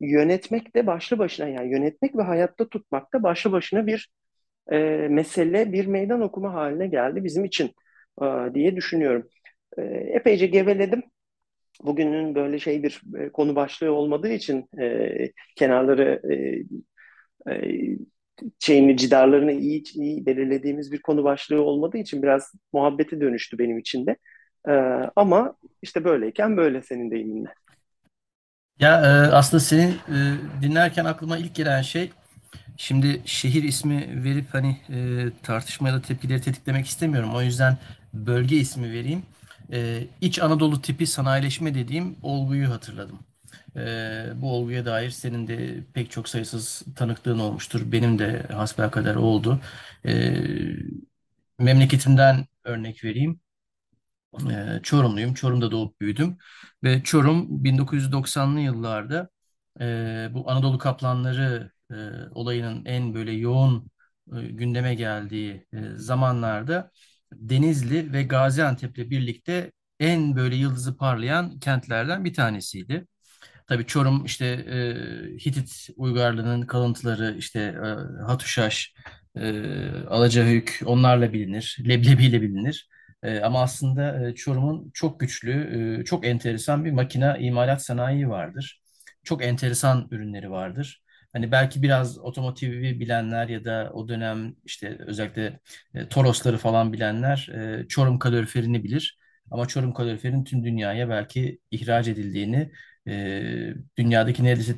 yönetmek 0.00 0.76
de 0.76 0.86
başlı 0.86 1.18
başına 1.18 1.48
yani 1.48 1.70
yönetmek 1.72 2.16
ve 2.16 2.22
hayatta 2.22 2.68
tutmak 2.68 3.12
da 3.14 3.22
başlı 3.22 3.52
başına 3.52 3.86
bir 3.86 4.10
e, 4.72 4.78
mesele, 5.10 5.72
bir 5.72 5.86
meydan 5.86 6.20
okuma 6.20 6.54
haline 6.54 6.86
geldi 6.86 7.24
bizim 7.24 7.44
için 7.44 7.72
e, 8.22 8.54
diye 8.54 8.76
düşünüyorum. 8.76 9.28
E, 9.78 9.82
epeyce 9.82 10.46
geveledim. 10.46 11.02
Bugünün 11.82 12.34
böyle 12.34 12.58
şey 12.58 12.82
bir 12.82 13.02
e, 13.18 13.28
konu 13.28 13.56
başlığı 13.56 13.92
olmadığı 13.92 14.32
için 14.32 14.68
e, 14.80 15.10
kenarları 15.56 16.22
e, 16.32 16.34
e, 17.52 17.76
şeyini, 18.58 18.96
cidarlarını 18.96 19.52
iyi, 19.52 19.82
iyi 19.94 20.26
belirlediğimiz 20.26 20.92
bir 20.92 21.02
konu 21.02 21.24
başlığı 21.24 21.62
olmadığı 21.62 21.98
için 21.98 22.22
biraz 22.22 22.52
muhabbete 22.72 23.20
dönüştü 23.20 23.58
benim 23.58 23.78
için 23.78 24.06
de. 24.06 24.16
E, 24.68 24.72
ama 25.16 25.56
işte 25.82 26.04
böyleyken 26.04 26.56
böyle 26.56 26.82
senin 26.82 27.10
deyiminle. 27.10 27.54
Ya 28.80 29.00
e, 29.00 29.32
aslında 29.32 29.60
seni 29.60 29.82
e, 29.82 30.16
dinlerken 30.62 31.04
aklıma 31.04 31.38
ilk 31.38 31.54
gelen 31.54 31.82
şey 31.82 32.10
Şimdi 32.76 33.22
şehir 33.24 33.62
ismi 33.62 34.24
verip 34.24 34.54
hani 34.54 34.78
e, 34.90 35.26
tartışmaya 35.42 35.94
da 35.94 36.02
tepkileri 36.02 36.40
tetiklemek 36.40 36.86
istemiyorum. 36.86 37.34
O 37.34 37.42
yüzden 37.42 37.78
bölge 38.14 38.56
ismi 38.56 38.92
vereyim. 38.92 39.22
E, 39.72 40.04
İç 40.20 40.38
Anadolu 40.38 40.82
tipi 40.82 41.06
sanayileşme 41.06 41.74
dediğim 41.74 42.16
olguyu 42.22 42.70
hatırladım. 42.70 43.18
E, 43.76 43.80
bu 44.36 44.52
olguya 44.52 44.86
dair 44.86 45.10
senin 45.10 45.46
de 45.48 45.84
pek 45.94 46.10
çok 46.10 46.28
sayısız 46.28 46.82
tanıklığın 46.96 47.38
olmuştur. 47.38 47.92
Benim 47.92 48.18
de 48.18 48.42
hasbelkader 48.52 49.14
oldu. 49.14 49.60
E, 50.06 50.34
memleketimden 51.58 52.46
örnek 52.64 53.04
vereyim. 53.04 53.40
E, 54.50 54.80
Çorumluyum. 54.82 55.34
Çorum'da 55.34 55.70
doğup 55.70 56.00
büyüdüm. 56.00 56.38
Ve 56.84 57.02
Çorum 57.02 57.64
1990'lı 57.64 58.60
yıllarda 58.60 59.28
e, 59.80 60.28
bu 60.34 60.50
Anadolu 60.50 60.78
Kaplanları 60.78 61.72
e, 61.94 62.28
olayının 62.34 62.84
en 62.84 63.14
böyle 63.14 63.32
yoğun 63.32 63.90
e, 64.36 64.42
gündeme 64.46 64.94
geldiği 64.94 65.66
e, 65.72 65.78
zamanlarda 65.96 66.90
Denizli 67.32 68.12
ve 68.12 68.22
Gaziantep'le 68.22 69.10
birlikte 69.10 69.72
en 70.00 70.36
böyle 70.36 70.56
yıldızı 70.56 70.96
parlayan 70.96 71.58
kentlerden 71.58 72.24
bir 72.24 72.34
tanesiydi. 72.34 73.06
Tabii 73.66 73.86
Çorum 73.86 74.24
işte 74.24 74.46
e, 74.46 75.38
Hitit 75.46 75.88
uygarlığının 75.96 76.62
kalıntıları 76.62 77.36
işte 77.38 77.60
e, 77.60 78.22
Hatuşaş, 78.26 78.94
e, 79.36 79.52
Alacahöyük 80.08 80.80
onlarla 80.86 81.32
bilinir. 81.32 81.78
Leblebi 81.88 82.24
ile 82.26 82.42
bilinir. 82.42 82.88
E, 83.22 83.40
ama 83.40 83.62
aslında 83.62 84.28
e, 84.28 84.34
Çorum'un 84.34 84.90
çok 84.94 85.20
güçlü, 85.20 85.52
e, 86.00 86.04
çok 86.04 86.26
enteresan 86.26 86.84
bir 86.84 86.92
makina 86.92 87.38
imalat 87.38 87.84
sanayi 87.84 88.28
vardır. 88.28 88.82
Çok 89.24 89.44
enteresan 89.44 90.08
ürünleri 90.10 90.50
vardır. 90.50 91.03
Hani 91.34 91.52
belki 91.52 91.82
biraz 91.82 92.18
otomotivi 92.20 93.00
bilenler 93.00 93.48
ya 93.48 93.66
da 93.66 93.90
o 93.94 94.08
dönem 94.08 94.56
işte 94.66 94.98
özellikle 95.00 95.60
e, 95.94 96.08
Torosları 96.10 96.58
falan 96.58 96.94
bilenler 96.94 97.48
e, 97.84 97.88
Çorum 97.88 98.20
kaloriferini 98.20 98.84
bilir. 98.84 99.18
Ama 99.52 99.66
Çorum 99.68 99.94
kaloriferin 99.94 100.44
tüm 100.44 100.64
dünyaya 100.64 101.10
belki 101.10 101.60
ihraç 101.72 102.08
edildiğini, 102.08 102.72
e, 103.08 103.74
dünyadaki 103.98 104.44
neredeyse 104.44 104.76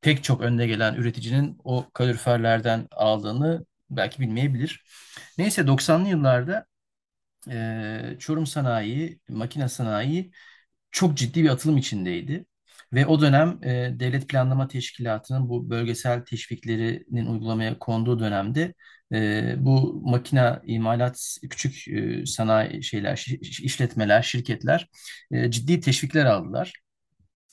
pek 0.00 0.24
çok 0.24 0.40
önde 0.40 0.66
gelen 0.66 0.94
üreticinin 0.94 1.58
o 1.64 1.90
kaloriferlerden 1.94 2.88
aldığını 2.90 3.66
belki 3.90 4.20
bilmeyebilir. 4.20 4.84
Neyse 5.38 5.66
90'lı 5.66 6.08
yıllarda 6.08 6.66
e, 7.50 8.16
Çorum 8.18 8.46
sanayi, 8.46 9.20
makine 9.28 9.68
sanayi 9.68 10.32
çok 10.90 11.16
ciddi 11.18 11.44
bir 11.44 11.50
atılım 11.50 11.76
içindeydi. 11.78 12.46
Ve 12.92 13.06
o 13.06 13.20
dönem 13.20 13.58
e, 13.64 14.00
Devlet 14.00 14.28
Planlama 14.28 14.68
Teşkilatı'nın 14.68 15.48
bu 15.48 15.70
bölgesel 15.70 16.24
teşviklerinin 16.24 17.26
uygulamaya 17.26 17.78
konduğu 17.78 18.18
dönemde 18.20 18.74
e, 19.12 19.54
bu 19.58 20.02
makina 20.10 20.62
imalat 20.66 21.36
küçük 21.50 21.88
e, 21.88 22.26
sanayi 22.26 22.82
şeyler, 22.82 23.16
şi- 23.16 23.62
işletmeler, 23.64 24.22
şirketler 24.22 24.88
e, 25.30 25.50
ciddi 25.50 25.80
teşvikler 25.80 26.24
aldılar. 26.24 26.72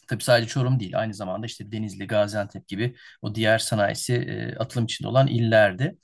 Tabii 0.07 0.23
sadece 0.23 0.47
Çorum 0.49 0.79
değil, 0.79 0.99
aynı 0.99 1.13
zamanda 1.13 1.45
işte 1.45 1.71
Denizli, 1.71 2.07
Gaziantep 2.07 2.67
gibi 2.67 2.95
o 3.21 3.35
diğer 3.35 3.57
sanayisi 3.59 4.13
e, 4.15 4.55
atılım 4.55 4.85
içinde 4.85 5.07
olan 5.07 5.27
illerde. 5.27 5.95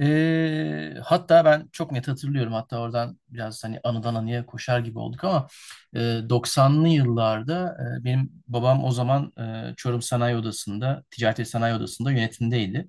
E, 0.00 0.94
hatta 1.04 1.44
ben 1.44 1.68
çok 1.72 1.92
net 1.92 2.08
hatırlıyorum. 2.08 2.52
Hatta 2.52 2.80
oradan 2.80 3.18
biraz 3.28 3.64
hani 3.64 3.80
anıdan 3.84 4.14
anıya 4.14 4.46
koşar 4.46 4.80
gibi 4.80 4.98
olduk 4.98 5.24
ama 5.24 5.46
e, 5.94 5.98
90'lı 6.28 6.88
yıllarda 6.88 7.76
e, 8.00 8.04
benim 8.04 8.32
babam 8.48 8.84
o 8.84 8.90
zaman 8.92 9.32
e, 9.72 9.74
Çorum 9.76 10.02
Sanayi 10.02 10.36
Odası'nda, 10.36 11.04
Ticaret 11.10 11.38
ve 11.38 11.44
Sanayi 11.44 11.74
Odası'nda 11.74 12.10
yönetimdeydi. 12.12 12.88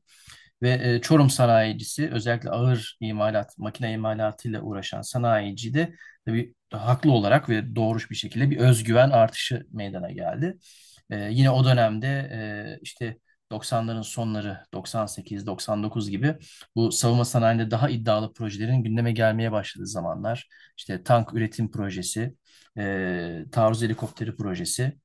Ve 0.62 0.96
e, 0.96 1.02
Çorum 1.02 1.30
sanayicisi 1.30 2.10
özellikle 2.12 2.50
ağır 2.50 2.98
imalat, 3.00 3.58
makine 3.58 3.94
imalatıyla 3.94 4.62
uğraşan 4.62 5.02
sanayici 5.02 5.74
de 5.74 5.96
tabii 6.26 6.56
haklı 6.74 7.12
olarak 7.12 7.50
ve 7.50 7.76
doğru 7.76 7.98
bir 8.10 8.16
şekilde 8.16 8.50
bir 8.52 8.58
özgüven 8.58 9.10
artışı 9.10 9.68
meydana 9.72 10.12
geldi. 10.12 10.58
E, 11.10 11.16
yine 11.32 11.50
o 11.52 11.66
dönemde 11.66 12.08
e, 12.34 12.80
işte 12.82 13.18
90'ların 13.52 14.04
sonları 14.04 14.60
98-99 14.74 16.10
gibi 16.10 16.36
bu 16.76 16.92
savunma 16.92 17.26
sanayinde 17.26 17.72
daha 17.72 17.90
iddialı 17.90 18.34
projelerin 18.34 18.84
gündeme 18.84 19.12
gelmeye 19.12 19.52
başladığı 19.52 19.88
zamanlar 19.88 20.48
işte 20.78 21.04
tank 21.04 21.34
üretim 21.34 21.72
projesi, 21.72 22.36
e, 22.78 23.46
taarruz 23.52 23.82
helikopteri 23.82 24.36
projesi 24.36 24.98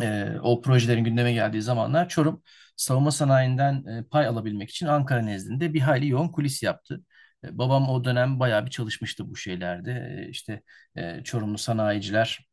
e, 0.00 0.26
o 0.42 0.60
projelerin 0.60 1.04
gündeme 1.04 1.32
geldiği 1.32 1.62
zamanlar 1.62 2.08
Çorum 2.08 2.42
savunma 2.76 3.10
sanayinden 3.10 3.84
e, 3.86 4.04
pay 4.04 4.26
alabilmek 4.26 4.70
için 4.70 4.86
Ankara 4.86 5.22
nezdinde 5.22 5.74
bir 5.74 5.80
hayli 5.80 6.08
yoğun 6.08 6.28
kulis 6.28 6.62
yaptı. 6.62 7.04
E, 7.44 7.58
babam 7.58 7.88
o 7.90 8.04
dönem 8.04 8.40
bayağı 8.40 8.66
bir 8.66 8.70
çalışmıştı 8.70 9.30
bu 9.30 9.36
şeylerde. 9.36 9.92
E, 10.26 10.28
işte 10.30 10.62
e, 10.96 11.24
Çorumlu 11.24 11.58
sanayiciler 11.58 12.46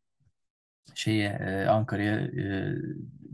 şeye 0.95 1.29
e, 1.29 1.65
Ankara'ya 1.65 2.15
e, 2.17 2.75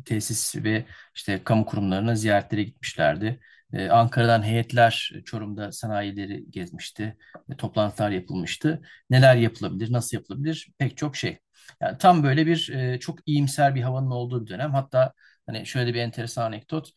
tesis 0.05 0.55
ve 0.55 0.85
işte 1.15 1.43
kamu 1.43 1.65
kurumlarına 1.65 2.15
ziyaretlere 2.15 2.63
gitmişlerdi. 2.63 3.39
E, 3.73 3.89
Ankara'dan 3.89 4.43
heyetler 4.43 5.11
Çorum'da 5.25 5.71
sanayileri 5.71 6.51
gezmişti. 6.51 7.17
Toplantılar 7.57 8.11
yapılmıştı. 8.11 8.81
Neler 9.09 9.35
yapılabilir, 9.35 9.91
nasıl 9.91 10.17
yapılabilir? 10.17 10.69
Pek 10.77 10.97
çok 10.97 11.15
şey. 11.15 11.39
Yani 11.81 11.97
tam 11.97 12.23
böyle 12.23 12.47
bir 12.47 12.99
çok 12.99 13.19
iyimser 13.27 13.75
bir 13.75 13.81
havanın 13.81 14.11
olduğu 14.11 14.45
bir 14.45 14.49
dönem. 14.49 14.71
Hatta 14.73 15.13
hani 15.45 15.65
şöyle 15.65 15.93
bir 15.93 15.99
enteresan 15.99 16.43
anekdot. 16.43 16.91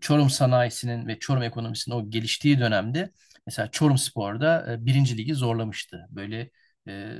Çorum 0.00 0.30
sanayisinin 0.30 1.06
ve 1.08 1.18
Çorum 1.18 1.42
ekonomisinin 1.42 1.96
o 1.96 2.10
geliştiği 2.10 2.60
dönemde 2.60 3.10
mesela 3.46 3.70
Çorum 3.70 3.98
Spor'da 3.98 4.72
e, 4.72 4.86
birinci 4.86 5.16
ligi 5.18 5.34
zorlamıştı. 5.34 6.06
Böyle 6.10 6.50
e, 6.88 7.16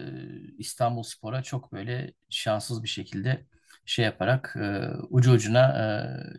İstanbulspor'a 0.58 1.42
çok 1.42 1.72
böyle 1.72 2.12
şanssız 2.30 2.82
bir 2.82 2.88
şekilde 2.88 3.46
şey 3.86 4.04
yaparak 4.04 4.56
e, 4.56 4.88
ucu 5.10 5.32
ucuna 5.32 5.60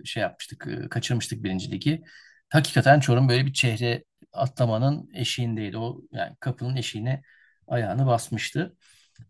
e, 0.02 0.06
şey 0.06 0.22
yapmıştık, 0.24 0.68
e, 0.68 0.90
kaçırmıştık 0.90 1.44
birinci 1.44 1.72
ligi. 1.72 2.04
Hakikaten 2.50 3.00
Çorum 3.00 3.30
böyle 3.30 3.46
bir 3.46 3.54
çehre 3.54 4.04
atlamanın 4.34 5.10
eşiğindeydi. 5.14 5.78
O 5.78 6.02
yani 6.12 6.36
kapının 6.40 6.76
eşiğine 6.76 7.22
ayağını 7.68 8.08
basmıştı. 8.08 8.76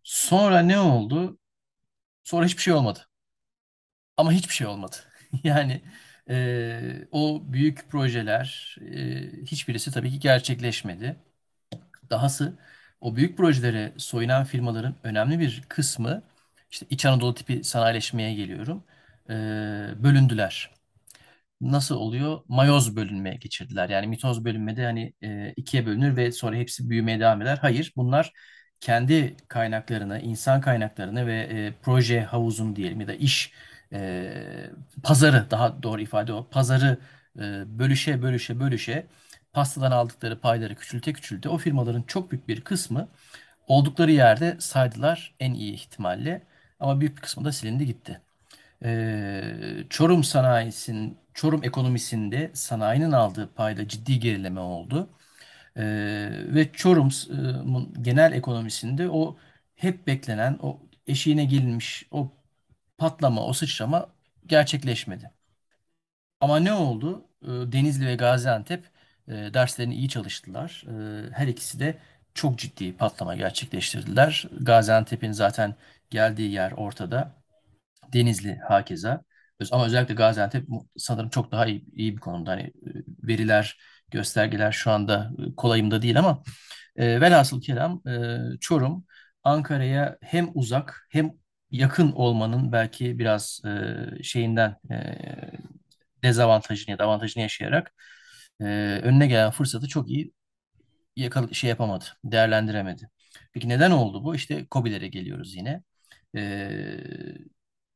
Sonra 0.03 0.60
ne 0.60 0.79
oldu? 0.79 1.39
Sonra 2.25 2.45
hiçbir 2.45 2.62
şey 2.63 2.73
olmadı. 2.73 2.99
Ama 4.17 4.31
hiçbir 4.31 4.53
şey 4.53 4.67
olmadı. 4.67 4.95
Yani 5.43 5.81
e, 6.29 7.08
o 7.12 7.41
büyük 7.53 7.89
projeler 7.91 8.75
e, 8.81 9.45
hiçbirisi 9.45 9.91
tabii 9.91 10.12
ki 10.12 10.19
gerçekleşmedi. 10.19 11.15
Dahası 12.10 12.60
o 13.05 13.15
büyük 13.15 13.37
projelere 13.37 13.93
soyunan 13.97 14.43
firmaların 14.45 14.95
önemli 15.03 15.39
bir 15.39 15.63
kısmı 15.69 16.23
işte 16.71 16.85
İç 16.89 17.05
Anadolu 17.05 17.33
tipi 17.35 17.63
sanayileşmeye 17.63 18.33
geliyorum. 18.35 18.83
e, 19.29 19.33
bölündüler. 20.03 20.71
Nasıl 21.61 21.95
oluyor? 21.95 22.41
Mayoz 22.47 22.95
bölünmeye 22.95 23.35
geçirdiler. 23.35 23.89
Yani 23.89 24.07
mitoz 24.07 24.45
bölünmede 24.45 24.85
hani 24.85 25.13
e, 25.23 25.53
ikiye 25.57 25.85
bölünür 25.85 26.15
ve 26.17 26.31
sonra 26.31 26.55
hepsi 26.55 26.89
büyümeye 26.89 27.19
devam 27.19 27.41
eder. 27.41 27.57
Hayır, 27.61 27.93
bunlar 27.97 28.33
kendi 28.79 29.37
kaynaklarını, 29.47 30.19
insan 30.21 30.61
kaynaklarını 30.61 31.27
ve 31.27 31.33
e, 31.41 31.73
proje 31.81 32.21
havuzunu 32.21 32.75
diyelim 32.75 33.01
ya 33.01 33.07
da 33.07 33.13
iş 33.13 33.51
e, 33.93 34.33
pazarı 35.03 35.47
daha 35.51 35.83
doğru 35.83 36.01
ifade 36.01 36.33
o. 36.33 36.47
Pazarı 36.49 36.97
e, 37.39 37.41
bölüşe 37.79 38.21
bölüşe 38.21 38.59
bölüşe 38.59 39.07
pastadan 39.55 39.91
aldıkları 39.91 40.41
payları 40.41 40.75
küçülte 40.75 41.13
küçülte 41.13 41.49
o 41.49 41.59
firmaların 41.59 42.03
çok 42.03 42.31
büyük 42.31 42.49
bir 42.49 42.61
kısmı 42.61 43.09
oldukları 43.67 44.11
yerde 44.11 44.57
saydılar 44.59 45.35
en 45.41 45.53
iyi 45.53 45.73
ihtimalle 45.73 46.43
ama 46.81 46.99
büyük 47.01 47.17
bir 47.17 47.21
kısmı 47.23 47.45
da 47.45 47.53
silindi 47.53 47.87
gitti. 47.87 48.21
Ee, 48.85 49.43
Çorum 49.89 50.23
sanayisinin, 50.23 51.17
Çorum 51.33 51.63
ekonomisinde 51.63 52.51
sanayinin 52.55 53.11
aldığı 53.11 53.53
payda 53.55 53.87
ciddi 53.87 54.19
gerileme 54.19 54.59
oldu. 54.59 55.09
Ee, 55.77 56.29
ve 56.55 56.71
Çorum'un 56.73 57.93
genel 58.03 58.33
ekonomisinde 58.33 59.09
o 59.09 59.37
hep 59.75 60.07
beklenen, 60.07 60.59
o 60.61 60.79
eşiğine 61.07 61.45
gelinmiş 61.45 62.07
o 62.11 62.31
patlama, 62.99 63.45
o 63.47 63.53
sıçrama 63.53 64.07
gerçekleşmedi. 64.47 65.31
Ama 66.39 66.59
ne 66.59 66.73
oldu? 66.73 67.27
Ee, 67.43 67.47
Denizli 67.47 68.05
ve 68.07 68.15
Gaziantep 68.15 68.85
e, 69.27 69.53
derslerini 69.53 69.95
iyi 69.95 70.09
çalıştılar. 70.09 70.83
Ee, 70.88 71.29
her 71.33 71.47
ikisi 71.47 71.79
de 71.79 71.97
çok 72.33 72.59
ciddi 72.59 72.97
patlama 72.97 73.35
gerçekleştirdiler. 73.35 74.47
Gaziantep'in 74.61 75.31
zaten 75.31 75.75
geldiği 76.09 76.51
yer 76.51 76.71
ortada. 76.71 77.35
Denizli 78.13 78.55
hakeza. 78.55 79.23
Ama 79.71 79.85
özellikle 79.85 80.13
Gaziantep 80.13 80.67
sanırım 80.97 81.29
çok 81.29 81.51
daha 81.51 81.65
iyi, 81.65 81.85
iyi 81.93 82.15
bir 82.15 82.21
konumda. 82.21 82.51
Hani 82.51 82.61
e, 82.63 82.71
veriler, 83.27 83.77
göstergeler 84.11 84.71
şu 84.71 84.91
anda 84.91 85.31
e, 85.51 85.55
kolayımda 85.55 86.01
değil 86.01 86.19
ama 86.19 86.43
e, 86.95 87.21
velhasıl 87.21 87.61
kelam 87.61 88.07
e, 88.07 88.39
Çorum 88.61 89.05
Ankara'ya 89.43 90.17
hem 90.21 90.49
uzak 90.53 91.07
hem 91.11 91.31
yakın 91.71 92.11
olmanın 92.11 92.71
belki 92.71 93.19
biraz 93.19 93.61
e, 93.65 94.23
şeyinden 94.23 94.77
e, 94.91 94.95
dezavantajını 96.23 96.91
ya 96.91 96.99
da 96.99 97.03
avantajını 97.03 97.43
yaşayarak 97.43 97.93
e, 98.61 98.65
önüne 99.03 99.27
gelen 99.27 99.51
fırsatı 99.51 99.87
çok 99.87 100.09
iyi 100.09 100.33
yakal 101.15 101.53
şey 101.53 101.69
yapamadı, 101.69 102.05
değerlendiremedi. 102.25 103.09
Peki 103.53 103.69
neden 103.69 103.91
oldu 103.91 104.23
bu? 104.23 104.35
İşte 104.35 104.67
KOBİ'lere 104.67 105.07
geliyoruz 105.07 105.55
yine. 105.55 105.83
Ee, 106.35 106.97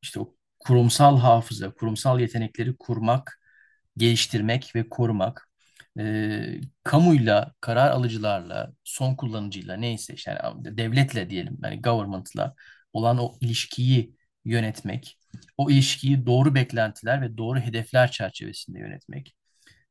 işte 0.02 0.20
o 0.20 0.34
kurumsal 0.58 1.18
hafıza, 1.18 1.74
kurumsal 1.74 2.20
yetenekleri 2.20 2.76
kurmak, 2.76 3.40
geliştirmek 3.96 4.76
ve 4.76 4.88
korumak. 4.88 5.50
Ee, 5.98 6.60
kamuyla, 6.84 7.54
karar 7.60 7.90
alıcılarla, 7.90 8.72
son 8.84 9.14
kullanıcıyla 9.14 9.76
neyse 9.76 10.14
işte 10.14 10.38
yani 10.44 10.76
devletle 10.78 11.30
diyelim, 11.30 11.58
yani 11.64 11.82
government'la 11.82 12.54
olan 12.92 13.18
o 13.18 13.38
ilişkiyi 13.40 14.16
yönetmek, 14.44 15.18
o 15.56 15.70
ilişkiyi 15.70 16.26
doğru 16.26 16.54
beklentiler 16.54 17.22
ve 17.22 17.36
doğru 17.38 17.60
hedefler 17.60 18.10
çerçevesinde 18.10 18.78
yönetmek 18.78 19.34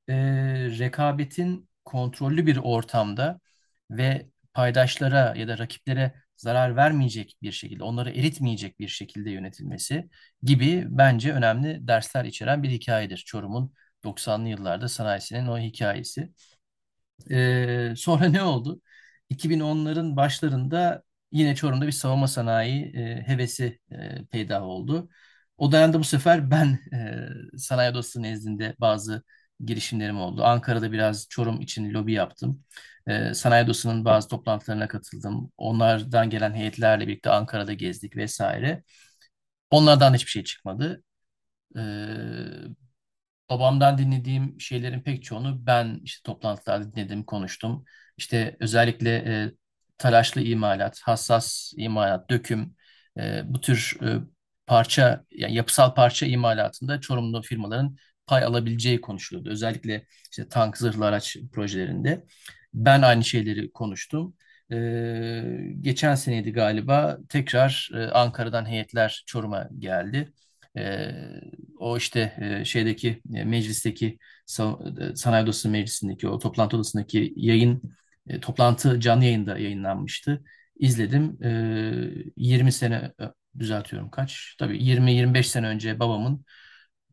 e, 0.09 0.13
rekabetin 0.79 1.69
kontrollü 1.85 2.45
bir 2.45 2.57
ortamda 2.57 3.39
ve 3.91 4.29
paydaşlara 4.53 5.35
ya 5.37 5.47
da 5.47 5.57
rakiplere 5.57 6.13
zarar 6.37 6.75
vermeyecek 6.75 7.37
bir 7.41 7.51
şekilde, 7.51 7.83
onları 7.83 8.09
eritmeyecek 8.11 8.79
bir 8.79 8.87
şekilde 8.87 9.31
yönetilmesi 9.31 10.09
gibi 10.43 10.85
bence 10.89 11.33
önemli 11.33 11.87
dersler 11.87 12.25
içeren 12.25 12.63
bir 12.63 12.69
hikayedir. 12.69 13.17
Çorum'un 13.17 13.73
90'lı 14.03 14.49
yıllarda 14.49 14.87
sanayisinin 14.89 15.47
o 15.47 15.59
hikayesi. 15.59 16.29
E, 17.31 17.93
sonra 17.97 18.25
ne 18.29 18.43
oldu? 18.43 18.81
2010'ların 19.29 20.15
başlarında 20.15 21.03
yine 21.31 21.55
Çorum'da 21.55 21.87
bir 21.87 21.91
savunma 21.91 22.27
sanayi 22.27 22.85
e, 22.95 23.27
hevesi 23.27 23.79
e, 23.91 24.25
peydah 24.25 24.63
oldu. 24.63 25.09
O 25.57 25.71
dönemde 25.71 25.99
bu 25.99 26.03
sefer 26.03 26.51
ben 26.51 26.79
e, 26.93 27.57
sanayi 27.57 27.91
odası 27.91 28.21
nezdinde 28.23 28.75
bazı 28.79 29.23
girişimlerim 29.65 30.17
oldu. 30.19 30.43
Ankara'da 30.43 30.91
biraz 30.91 31.27
Çorum 31.29 31.61
için 31.61 31.93
lobi 31.93 32.13
yaptım. 32.13 32.63
E, 33.07 33.33
sanayi 33.33 33.65
odasının 33.65 34.05
bazı 34.05 34.27
toplantılarına 34.29 34.87
katıldım. 34.87 35.51
Onlardan 35.57 36.29
gelen 36.29 36.53
heyetlerle 36.53 37.07
birlikte 37.07 37.29
Ankara'da 37.29 37.73
gezdik 37.73 38.15
vesaire. 38.17 38.83
Onlardan 39.71 40.13
hiçbir 40.13 40.31
şey 40.31 40.43
çıkmadı. 40.43 41.03
E, 41.77 41.81
babamdan 43.49 43.97
dinlediğim 43.97 44.61
şeylerin 44.61 45.01
pek 45.01 45.23
çoğunu 45.23 45.65
ben 45.65 45.99
işte 46.03 46.21
toplantılarda 46.23 46.93
dinledim, 46.93 47.23
konuştum. 47.23 47.85
İşte 48.17 48.57
özellikle 48.59 49.15
e, 49.15 49.51
talaşlı 49.97 50.41
imalat, 50.41 50.99
hassas 51.03 51.73
imalat, 51.77 52.29
döküm, 52.29 52.75
e, 53.19 53.41
bu 53.45 53.61
tür 53.61 53.97
e, 54.03 54.19
parça, 54.67 55.25
yani 55.31 55.53
yapısal 55.55 55.93
parça 55.95 56.25
imalatında 56.25 57.01
Çorumlu 57.01 57.41
firmaların 57.41 57.97
pay 58.29 58.43
alabileceği 58.43 59.01
konuşuluyordu. 59.01 59.49
Özellikle 59.49 60.05
işte 60.31 60.49
tank, 60.49 60.77
zırhlı 60.77 61.05
araç 61.05 61.37
projelerinde. 61.53 62.25
Ben 62.73 63.01
aynı 63.01 63.23
şeyleri 63.23 63.71
konuştum. 63.71 64.35
E, 64.71 64.77
geçen 65.81 66.15
seneydi 66.15 66.51
galiba 66.51 67.17
tekrar 67.29 67.89
e, 67.95 67.97
Ankara'dan 68.05 68.65
heyetler 68.65 69.23
Çorum'a 69.25 69.69
geldi. 69.79 70.33
E, 70.77 71.11
o 71.79 71.97
işte 71.97 72.33
e, 72.41 72.65
şeydeki 72.65 73.21
e, 73.35 73.43
meclisteki 73.43 74.17
e, 74.59 75.15
sanayi 75.15 75.43
odası 75.43 75.69
meclisindeki 75.69 76.27
o 76.27 76.39
toplantı 76.39 76.77
odasındaki 76.77 77.33
yayın 77.35 77.81
e, 78.27 78.39
toplantı 78.39 78.99
canlı 78.99 79.25
yayında 79.25 79.57
yayınlanmıştı. 79.57 80.43
İzledim. 80.79 81.43
E, 81.43 81.49
20 82.37 82.71
sene 82.71 83.11
düzeltiyorum 83.59 84.09
kaç? 84.11 84.55
Tabii 84.59 84.83
20-25 84.83 85.49
sene 85.49 85.67
önce 85.67 85.99
babamın 85.99 86.45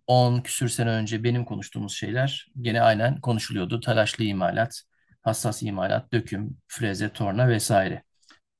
10 0.06 0.40
küsür 0.40 0.68
sene 0.68 0.90
önce 0.90 1.24
benim 1.24 1.44
konuştuğumuz 1.44 1.92
şeyler 1.92 2.46
gene 2.60 2.80
aynen 2.80 3.20
konuşuluyordu. 3.20 3.80
Talaşlı 3.80 4.24
imalat, 4.24 4.82
hassas 5.22 5.62
imalat, 5.62 6.12
döküm, 6.12 6.56
freze, 6.68 7.08
torna 7.08 7.48
vesaire. 7.48 8.02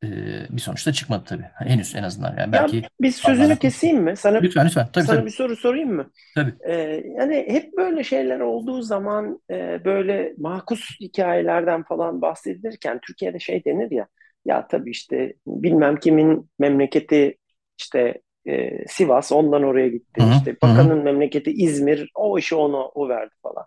E, 0.04 0.09
bir 0.50 0.61
sonuçta 0.61 0.92
çıkmadı 0.92 1.24
tabii. 1.26 1.46
Henüz 1.54 1.94
en 1.94 2.02
azından. 2.02 2.30
Yani 2.30 2.40
Ya 2.40 2.52
belki 2.52 2.82
bir 3.00 3.11
sözünü 3.11 3.59
keseyim 3.59 4.02
mi? 4.02 4.16
Sana 4.16 4.38
Lütfen 4.38 4.66
lütfen. 4.66 4.88
Tabii 4.92 5.04
sana 5.04 5.16
tabii. 5.16 5.26
bir 5.26 5.32
soru 5.32 5.56
sorayım 5.56 5.92
mı? 5.94 6.11
Tabii. 6.35 6.54
Ee, 6.68 6.72
yani 7.18 7.46
hep 7.48 7.76
böyle 7.76 8.04
şeyler 8.04 8.40
olduğu 8.40 8.82
zaman 8.82 9.40
e, 9.50 9.85
böyle 9.85 10.35
makus 10.38 11.00
hikayelerden 11.00 11.82
falan 11.82 12.22
bahsedilirken 12.22 13.00
Türkiye'de 13.00 13.38
şey 13.38 13.64
denir 13.64 13.90
ya 13.90 14.06
ya 14.44 14.66
tabii 14.66 14.90
işte 14.90 15.35
bilmem 15.46 15.96
kimin 15.96 16.50
memleketi 16.59 17.37
işte 17.78 18.20
e, 18.48 18.85
Sivas 18.88 19.32
ondan 19.32 19.62
oraya 19.62 19.88
gitti 19.88 20.24
hı, 20.24 20.24
işte 20.30 20.56
bakanın 20.62 21.04
memleketi 21.04 21.50
İzmir 21.52 22.11
o 22.14 22.38
işi 22.38 22.54
ona 22.54 22.87
o 22.87 23.09
verdi 23.09 23.35
falan. 23.42 23.66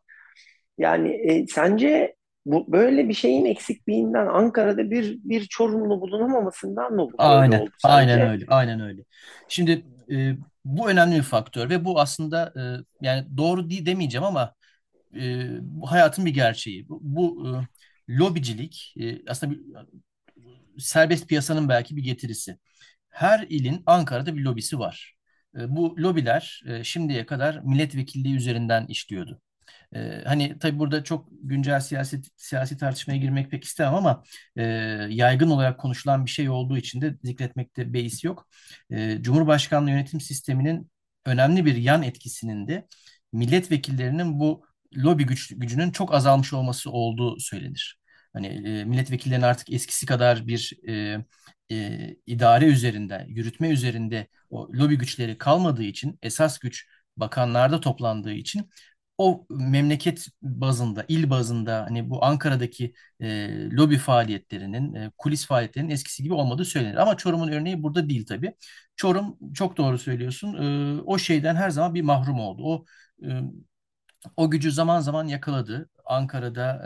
Yani 0.78 1.10
e, 1.10 1.48
sence 1.48 2.16
bu 2.46 2.72
böyle 2.72 3.10
bir 3.10 3.14
şeyin 3.14 3.46
eksikliğinden 3.46 4.28
Ankara'da 4.28 4.92
bir 4.92 5.20
bir 5.24 5.46
Çorumlu 5.46 6.02
bulunamamasından 6.02 6.94
mı 6.94 7.10
bu 7.14 7.18
Aynen, 7.18 7.62
oldu 7.62 7.72
aynen 7.84 8.22
sence? 8.22 8.22
öyle, 8.22 8.46
aynen 8.48 8.80
öyle. 8.80 9.04
Şimdi 9.48 9.86
e, 10.12 10.36
bu 10.66 10.90
önemli 10.90 11.16
bir 11.18 11.22
faktör 11.24 11.70
ve 11.70 11.86
bu 11.86 12.00
aslında 12.00 12.54
e, 12.58 12.62
yani 13.06 13.38
doğru 13.38 13.70
değil 13.70 13.86
demeyeceğim 13.86 14.24
ama 14.26 14.54
e, 15.20 15.48
hayatın 15.86 16.26
bir 16.26 16.34
gerçeği. 16.34 16.90
Bu, 16.90 17.00
bu 17.04 17.48
e, 17.50 17.52
lobicilik 18.20 18.96
e, 19.00 19.30
aslında 19.32 19.54
bir, 19.54 19.62
serbest 20.78 21.28
piyasanın 21.28 21.70
belki 21.70 21.96
bir 21.98 22.04
getirisi. 22.04 22.58
Her 23.10 23.46
ilin 23.50 23.84
Ankara'da 23.86 24.36
bir 24.38 24.42
lobisi 24.42 24.80
var. 24.80 25.16
E, 25.60 25.76
bu 25.76 25.96
lobiler 25.98 26.62
e, 26.68 26.84
şimdiye 26.84 27.26
kadar 27.26 27.60
milletvekilliği 27.60 28.36
üzerinden 28.36 28.86
işliyordu. 28.88 29.42
Ee, 29.96 30.22
hani 30.26 30.60
tabii 30.60 30.80
burada 30.80 31.04
çok 31.04 31.28
güncel 31.44 31.80
siyasi 31.80 32.22
siyasi 32.38 32.78
tartışmaya 32.78 33.18
girmek 33.18 33.52
pek 33.52 33.64
istemem 33.64 33.96
ama 33.96 34.24
e, 34.58 34.64
yaygın 35.10 35.50
olarak 35.50 35.80
konuşulan 35.80 36.26
bir 36.26 36.30
şey 36.32 36.50
olduğu 36.50 36.78
için 36.78 37.02
de 37.02 37.18
zikretmekte 37.24 37.94
beis 37.94 38.24
yok. 38.24 38.48
E, 38.92 39.22
Cumhurbaşkanlığı 39.22 39.90
yönetim 39.90 40.22
sisteminin 40.22 40.92
önemli 41.26 41.66
bir 41.66 41.76
yan 41.76 42.04
etkisinin 42.04 42.68
de 42.68 42.88
milletvekillerinin 43.34 44.40
bu 44.40 44.66
lobi 44.98 45.26
güç, 45.26 45.54
gücünün 45.58 45.92
çok 45.92 46.14
azalmış 46.14 46.54
olması 46.54 46.92
olduğu 46.92 47.40
söylenir. 47.40 47.99
Hani 48.34 48.48
e, 48.48 48.84
milletvekillerinin 48.86 49.46
artık 49.46 49.74
eskisi 49.74 50.06
kadar 50.06 50.48
bir 50.48 50.74
e, 50.90 51.26
e, 51.72 52.16
idare 52.26 52.66
üzerinde, 52.66 53.26
yürütme 53.30 53.70
üzerinde 53.70 54.28
o 54.50 54.70
lobi 54.74 54.98
güçleri 54.98 55.38
kalmadığı 55.38 55.84
için 55.84 56.20
esas 56.22 56.60
güç 56.60 56.88
bakanlarda 57.18 57.80
toplandığı 57.82 58.34
için 58.34 58.70
o 59.18 59.46
memleket 59.50 60.28
bazında, 60.42 61.06
il 61.08 61.30
bazında 61.30 61.84
hani 61.84 62.10
bu 62.10 62.26
Ankara'daki 62.26 62.94
e, 63.20 63.50
lobi 63.72 63.98
faaliyetlerinin, 63.98 64.94
e, 64.96 65.12
kulis 65.18 65.46
faaliyetlerinin 65.48 65.92
eskisi 65.92 66.24
gibi 66.24 66.34
olmadığı 66.34 66.66
söylenir. 66.66 66.96
Ama 66.98 67.18
Çorum'un 67.18 67.52
örneği 67.52 67.84
burada 67.84 68.10
değil 68.10 68.26
tabii. 68.26 68.54
Çorum 68.96 69.38
çok 69.54 69.78
doğru 69.78 69.98
söylüyorsun. 69.98 70.54
E, 70.98 71.02
o 71.02 71.18
şeyden 71.18 71.56
her 71.56 71.70
zaman 71.70 71.94
bir 71.94 72.02
mahrum 72.02 72.40
oldu. 72.40 72.62
O 72.66 72.86
e, 73.26 73.42
o 74.38 74.50
gücü 74.52 74.72
zaman 74.72 75.00
zaman 75.00 75.28
yakaladı. 75.28 75.90
Ankara'da 76.10 76.82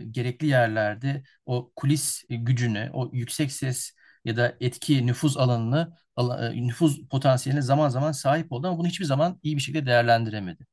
e, 0.00 0.04
gerekli 0.10 0.46
yerlerde 0.46 1.22
o 1.46 1.72
kulis 1.76 2.24
gücüne, 2.30 2.90
o 2.92 3.10
yüksek 3.12 3.52
ses 3.52 3.92
ya 4.24 4.36
da 4.36 4.56
etki 4.60 5.06
nüfuz 5.06 5.36
alanını, 5.36 5.96
ala- 6.16 6.52
e, 6.54 6.66
nüfuz 6.66 7.08
potansiyeline 7.08 7.62
zaman 7.62 7.88
zaman 7.88 8.12
sahip 8.12 8.52
oldu 8.52 8.66
ama 8.68 8.78
bunu 8.78 8.86
hiçbir 8.88 9.04
zaman 9.04 9.40
iyi 9.42 9.56
bir 9.56 9.62
şekilde 9.62 9.86
değerlendiremedi. 9.86 10.66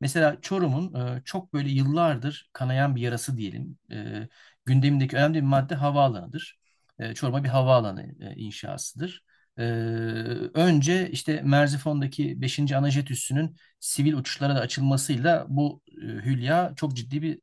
Mesela 0.00 0.40
Çorum'un 0.42 0.94
e, 1.18 1.22
çok 1.24 1.52
böyle 1.54 1.70
yıllardır 1.70 2.50
kanayan 2.52 2.96
bir 2.96 3.00
yarası 3.02 3.36
diyelim. 3.38 3.78
E, 3.92 4.28
gündemindeki 4.66 5.16
önemli 5.16 5.34
bir 5.38 5.42
madde 5.42 5.74
havaalanıdır. 5.74 6.58
E, 6.98 7.14
Çorum'a 7.14 7.44
bir 7.44 7.48
havaalanı 7.48 8.02
e, 8.20 8.34
inşasıdır. 8.36 9.24
E, 9.58 9.62
önce 10.54 11.10
işte 11.10 11.42
Merzifon'daki 11.42 12.40
beşinci 12.40 12.76
anajet 12.76 13.10
üssünün 13.10 13.56
sivil 13.80 14.12
uçuşlara 14.12 14.54
da 14.56 14.60
açılmasıyla 14.60 15.46
bu 15.48 15.82
e, 16.02 16.06
hülya 16.06 16.72
çok 16.76 16.96
ciddi 16.96 17.22
bir 17.22 17.40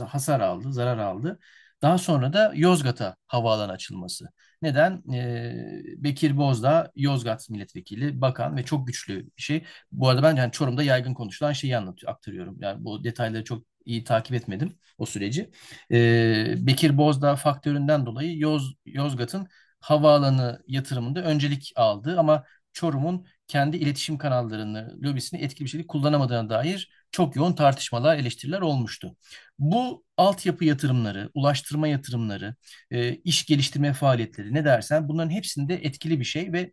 e, 0.00 0.04
hasar 0.04 0.40
aldı, 0.40 0.72
zarar 0.72 0.98
aldı. 0.98 1.38
Daha 1.82 1.98
sonra 1.98 2.32
da 2.32 2.52
Yozgat'a 2.54 3.16
havaalanı 3.26 3.72
açılması. 3.72 4.28
Neden? 4.62 5.02
E, 5.12 5.54
Bekir 5.96 6.36
Bozdağ, 6.36 6.92
Yozgat 6.96 7.50
milletvekili, 7.50 8.20
bakan 8.20 8.56
ve 8.56 8.64
çok 8.64 8.86
güçlü 8.86 9.26
bir 9.36 9.42
şey. 9.42 9.64
Bu 9.92 10.08
arada 10.08 10.22
ben 10.22 10.36
yani 10.36 10.52
Çorum'da 10.52 10.82
yaygın 10.82 11.14
konuşulan 11.14 11.52
şeyi 11.52 11.76
anlatıyor, 11.76 12.12
aktarıyorum. 12.12 12.56
Yani 12.60 12.84
bu 12.84 13.04
detayları 13.04 13.44
çok 13.44 13.64
iyi 13.84 14.04
takip 14.04 14.34
etmedim 14.34 14.78
o 14.98 15.06
süreci. 15.06 15.50
Ee, 15.92 16.54
Bekir 16.66 16.96
Bozdağ 16.98 17.36
faktöründen 17.36 18.06
dolayı 18.06 18.38
Yoz, 18.38 18.74
Yozgat'ın 18.86 19.48
havaalanı 19.80 20.62
yatırımında 20.66 21.22
öncelik 21.22 21.72
aldı 21.76 22.18
ama 22.18 22.44
Çorum'un 22.72 23.26
kendi 23.48 23.76
iletişim 23.76 24.18
kanallarını, 24.18 24.98
lobisini 25.02 25.40
etkili 25.40 25.64
bir 25.64 25.70
şekilde 25.70 25.86
kullanamadığına 25.86 26.50
dair 26.50 26.90
çok 27.10 27.36
yoğun 27.36 27.52
tartışmalar, 27.52 28.16
eleştiriler 28.16 28.60
olmuştu. 28.60 29.16
Bu 29.58 30.04
altyapı 30.16 30.64
yatırımları, 30.64 31.30
ulaştırma 31.34 31.88
yatırımları, 31.88 32.54
e, 32.90 33.14
iş 33.14 33.46
geliştirme 33.46 33.92
faaliyetleri 33.92 34.54
ne 34.54 34.64
dersen 34.64 35.08
bunların 35.08 35.30
hepsinde 35.30 35.74
etkili 35.74 36.20
bir 36.20 36.24
şey 36.24 36.52
ve 36.52 36.72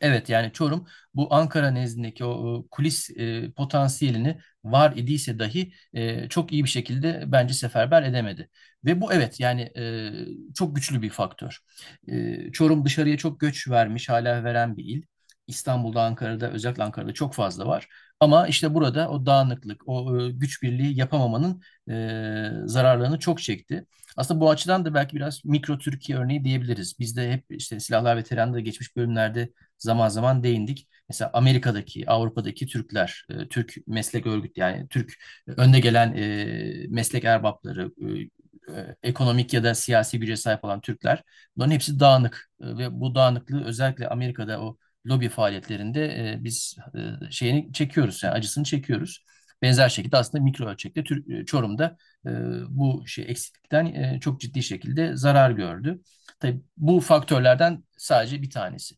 Evet 0.00 0.28
yani 0.28 0.52
Çorum 0.52 0.86
bu 1.14 1.34
Ankara 1.34 1.70
nezdindeki 1.70 2.24
o 2.24 2.66
kulis 2.70 3.10
e, 3.16 3.52
potansiyelini 3.52 4.38
var 4.64 4.92
idiyse 4.96 5.38
dahi 5.38 5.72
e, 5.94 6.28
çok 6.28 6.52
iyi 6.52 6.64
bir 6.64 6.68
şekilde 6.68 7.24
bence 7.26 7.54
seferber 7.54 8.02
edemedi. 8.02 8.50
Ve 8.84 9.00
bu 9.00 9.12
evet 9.12 9.40
yani 9.40 9.60
e, 9.76 10.10
çok 10.54 10.76
güçlü 10.76 11.02
bir 11.02 11.10
faktör. 11.10 11.58
E, 12.08 12.52
Çorum 12.52 12.84
dışarıya 12.84 13.16
çok 13.16 13.40
göç 13.40 13.68
vermiş, 13.68 14.08
hala 14.08 14.44
veren 14.44 14.76
bir 14.76 14.84
il. 14.84 15.02
İstanbul'da, 15.46 16.02
Ankara'da, 16.02 16.50
özellikle 16.52 16.82
Ankara'da 16.84 17.14
çok 17.14 17.34
fazla 17.34 17.66
var. 17.66 17.88
Ama 18.20 18.46
işte 18.48 18.74
burada 18.74 19.10
o 19.10 19.26
dağınıklık, 19.26 19.82
o 19.88 20.20
e, 20.20 20.30
güç 20.30 20.62
birliği 20.62 20.98
yapamamanın 20.98 21.62
e, 21.90 22.50
zararlarını 22.66 23.18
çok 23.18 23.42
çekti. 23.42 23.86
Aslında 24.16 24.40
bu 24.40 24.50
açıdan 24.50 24.84
da 24.84 24.94
belki 24.94 25.16
biraz 25.16 25.44
mikro 25.44 25.78
Türkiye 25.78 26.18
örneği 26.18 26.44
diyebiliriz. 26.44 26.98
Biz 26.98 27.16
de 27.16 27.32
hep 27.32 27.44
işte 27.50 27.80
silahlar 27.80 28.16
veteranında 28.16 28.60
geçmiş 28.60 28.96
bölümlerde 28.96 29.52
zaman 29.78 30.08
zaman 30.08 30.42
değindik. 30.42 30.88
Mesela 31.08 31.30
Amerika'daki, 31.34 32.10
Avrupa'daki 32.10 32.66
Türkler, 32.66 33.26
e, 33.30 33.48
Türk 33.48 33.76
meslek 33.86 34.26
örgütü 34.26 34.60
yani 34.60 34.88
Türk 34.88 35.12
önde 35.46 35.80
gelen 35.80 36.14
meslek 36.90 37.24
erbapları, 37.24 37.90
ekonomik 39.02 39.54
ya 39.54 39.64
da 39.64 39.74
siyasi 39.74 40.20
güce 40.20 40.36
sahip 40.36 40.64
olan 40.64 40.80
Türkler, 40.80 41.22
bunların 41.56 41.72
hepsi 41.72 42.00
dağınık 42.00 42.50
ve 42.60 43.00
bu 43.00 43.14
dağınıklığı 43.14 43.64
özellikle 43.64 44.08
Amerika'da 44.08 44.60
o 44.60 44.76
lobi 45.06 45.28
faaliyetlerinde 45.28 46.04
e, 46.32 46.44
biz 46.44 46.76
e, 47.28 47.30
şeyini 47.30 47.72
çekiyoruz, 47.72 48.22
yani 48.22 48.32
acısını 48.34 48.64
çekiyoruz. 48.64 49.24
Benzer 49.62 49.88
şekilde 49.88 50.16
aslında 50.16 50.44
mikro 50.44 50.66
ölçekte 50.68 51.04
Tür- 51.04 51.40
e, 51.42 51.44
Çorum'da 51.46 51.96
e, 52.26 52.30
bu 52.68 53.04
şey 53.06 53.24
eksiklikten 53.28 53.86
e, 53.86 54.20
çok 54.20 54.40
ciddi 54.40 54.62
şekilde 54.62 55.16
zarar 55.16 55.50
gördü. 55.50 56.00
Tabii 56.40 56.60
bu 56.76 57.00
faktörlerden 57.00 57.84
sadece 57.98 58.42
bir 58.42 58.50
tanesi. 58.50 58.94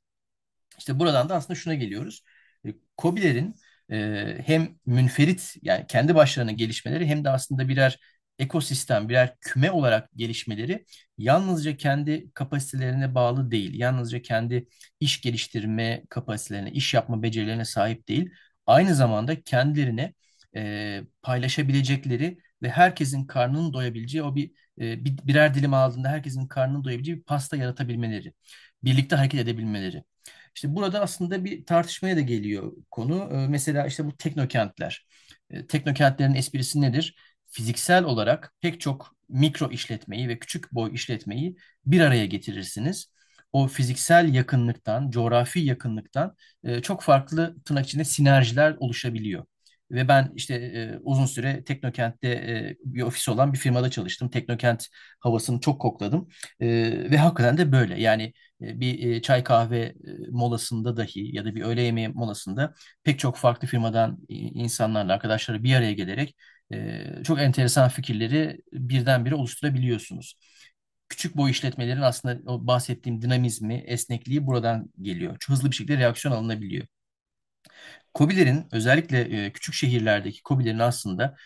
İşte 0.79 0.99
buradan 0.99 1.29
da 1.29 1.35
aslında 1.35 1.55
şuna 1.59 1.75
geliyoruz. 1.75 2.23
E, 2.67 2.75
KOBİ'lerin 2.97 3.55
e, 3.91 4.39
hem 4.47 4.69
münferit 4.87 5.55
yani 5.63 5.87
kendi 5.89 6.15
başlarına 6.15 6.53
gelişmeleri 6.53 7.07
hem 7.07 7.25
de 7.25 7.31
aslında 7.31 7.69
birer 7.69 7.99
ekosistem, 8.39 9.09
birer 9.09 9.37
küme 9.41 9.71
olarak 9.71 10.11
gelişmeleri 10.17 10.85
yalnızca 11.19 11.77
kendi 11.77 12.31
kapasitelerine 12.35 13.15
bağlı 13.15 13.51
değil. 13.51 13.75
Yalnızca 13.75 14.23
kendi 14.23 14.69
iş 15.01 15.21
geliştirme 15.21 16.03
kapasitelerine, 16.11 16.71
iş 16.71 16.95
yapma 16.95 17.23
becerilerine 17.23 17.65
sahip 17.65 18.09
değil. 18.09 18.31
Aynı 18.67 18.95
zamanda 18.95 19.43
kendilerine 19.43 20.15
e, 20.57 21.03
paylaşabilecekleri 21.23 22.39
ve 22.63 22.69
herkesin 22.71 23.27
karnının 23.27 23.73
doyabileceği 23.73 24.23
o 24.25 24.35
bir, 24.37 24.51
e, 24.81 25.05
bir 25.05 25.19
birer 25.27 25.55
dilim 25.55 25.75
aldığında 25.75 26.09
herkesin 26.09 26.47
karnının 26.49 26.85
doyabileceği 26.85 27.17
bir 27.19 27.23
pasta 27.25 27.57
yaratabilmeleri, 27.57 28.33
birlikte 28.85 29.17
hareket 29.17 29.41
edebilmeleri. 29.41 30.05
İşte 30.55 30.75
burada 30.77 31.01
aslında 31.01 31.45
bir 31.45 31.67
tartışmaya 31.67 32.17
da 32.17 32.21
geliyor 32.21 32.73
konu. 32.91 33.29
Ee, 33.33 33.49
mesela 33.49 33.87
işte 33.87 34.07
bu 34.07 34.17
teknokentler. 34.17 35.07
Ee, 35.51 35.67
teknokentlerin 35.67 36.35
esprisi 36.35 36.81
nedir? 36.81 37.17
Fiziksel 37.51 38.05
olarak 38.05 38.55
pek 38.61 38.81
çok 38.81 39.15
mikro 39.29 39.71
işletmeyi 39.71 40.29
ve 40.29 40.39
küçük 40.39 40.73
boy 40.73 40.95
işletmeyi 40.95 41.57
bir 41.87 42.01
araya 42.01 42.27
getirirsiniz. 42.27 43.13
O 43.53 43.67
fiziksel 43.69 44.35
yakınlıktan, 44.35 45.11
coğrafi 45.11 45.61
yakınlıktan 45.61 46.37
e, 46.65 46.83
çok 46.83 47.03
farklı 47.03 47.57
tırnak 47.65 47.87
içinde 47.87 48.05
sinerjiler 48.05 48.77
oluşabiliyor. 48.81 49.45
Ve 49.91 50.09
ben 50.09 50.33
işte 50.35 50.55
e, 50.55 50.99
uzun 51.03 51.27
süre 51.27 51.65
Teknokent'te 51.65 52.29
e, 52.29 52.77
bir 52.85 53.03
ofis 53.03 53.29
olan 53.29 53.53
bir 53.53 53.59
firmada 53.59 53.91
çalıştım. 53.91 54.31
Teknokent 54.31 54.87
havasını 55.21 55.61
çok 55.61 55.81
kokladım. 55.81 56.29
Ve 56.61 57.17
hakikaten 57.19 57.59
de 57.59 57.73
böyle. 57.73 58.01
Yani 58.01 58.33
bir 58.61 59.23
çay 59.23 59.45
kahve 59.45 59.95
molasında 60.31 60.97
dahi 60.97 61.37
ya 61.37 61.45
da 61.45 61.55
bir 61.55 61.63
öğle 61.63 61.83
yemeği 61.83 62.09
molasında 62.09 62.75
pek 63.05 63.19
çok 63.19 63.37
farklı 63.37 63.69
firmadan 63.69 64.19
insanlarla, 64.29 65.13
arkadaşları 65.13 65.63
bir 65.63 65.75
araya 65.75 65.93
gelerek 65.93 66.37
çok 67.25 67.39
enteresan 67.41 67.89
fikirleri 67.89 68.61
birdenbire 68.73 69.35
oluşturabiliyorsunuz. 69.35 70.35
Küçük 71.09 71.37
boy 71.37 71.51
işletmelerin 71.51 72.01
aslında 72.01 72.53
o 72.53 72.67
bahsettiğim 72.67 73.23
dinamizmi, 73.23 73.75
esnekliği 73.75 74.47
buradan 74.47 74.91
geliyor. 75.03 75.37
Çok 75.41 75.57
hızlı 75.57 75.71
bir 75.71 75.77
şekilde 75.77 75.99
reaksiyon 75.99 76.35
alınabiliyor. 76.35 76.87
KOBİ'lerin 78.15 78.67
özellikle 78.73 79.53
küçük 79.53 79.75
şehirlerdeki 79.75 80.43
KOBİ'lerin 80.43 80.79
aslında 80.79 81.37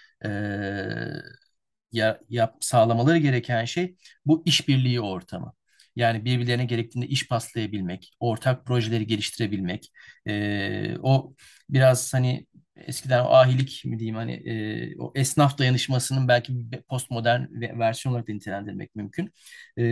ya, 1.93 2.21
yap, 2.29 2.57
sağlamaları 2.61 3.19
gereken 3.19 3.65
şey 3.65 3.97
bu 4.27 4.43
işbirliği 4.47 5.01
ortamı. 5.01 5.55
Yani 5.97 6.25
birbirlerine 6.25 6.65
gerektiğinde 6.65 7.07
iş 7.09 7.29
paslayabilmek, 7.29 8.13
ortak 8.21 8.67
projeleri 8.67 9.07
geliştirebilmek. 9.07 9.93
E, 10.27 10.97
o 11.03 11.35
biraz 11.71 12.15
hani 12.15 12.47
eskiden 12.77 13.25
o 13.25 13.29
ahilik 13.29 13.83
mi 13.85 13.99
diyeyim 13.99 14.17
hani 14.17 14.33
e, 14.33 14.99
o 14.99 15.13
esnaf 15.15 15.59
dayanışmasının 15.59 16.29
belki 16.29 16.53
postmodern 16.89 17.45
versiyon 17.79 18.13
olarak 18.13 18.29
da 18.29 18.33
nitelendirmek 18.33 18.95
mümkün. 18.97 19.33
E, 19.79 19.83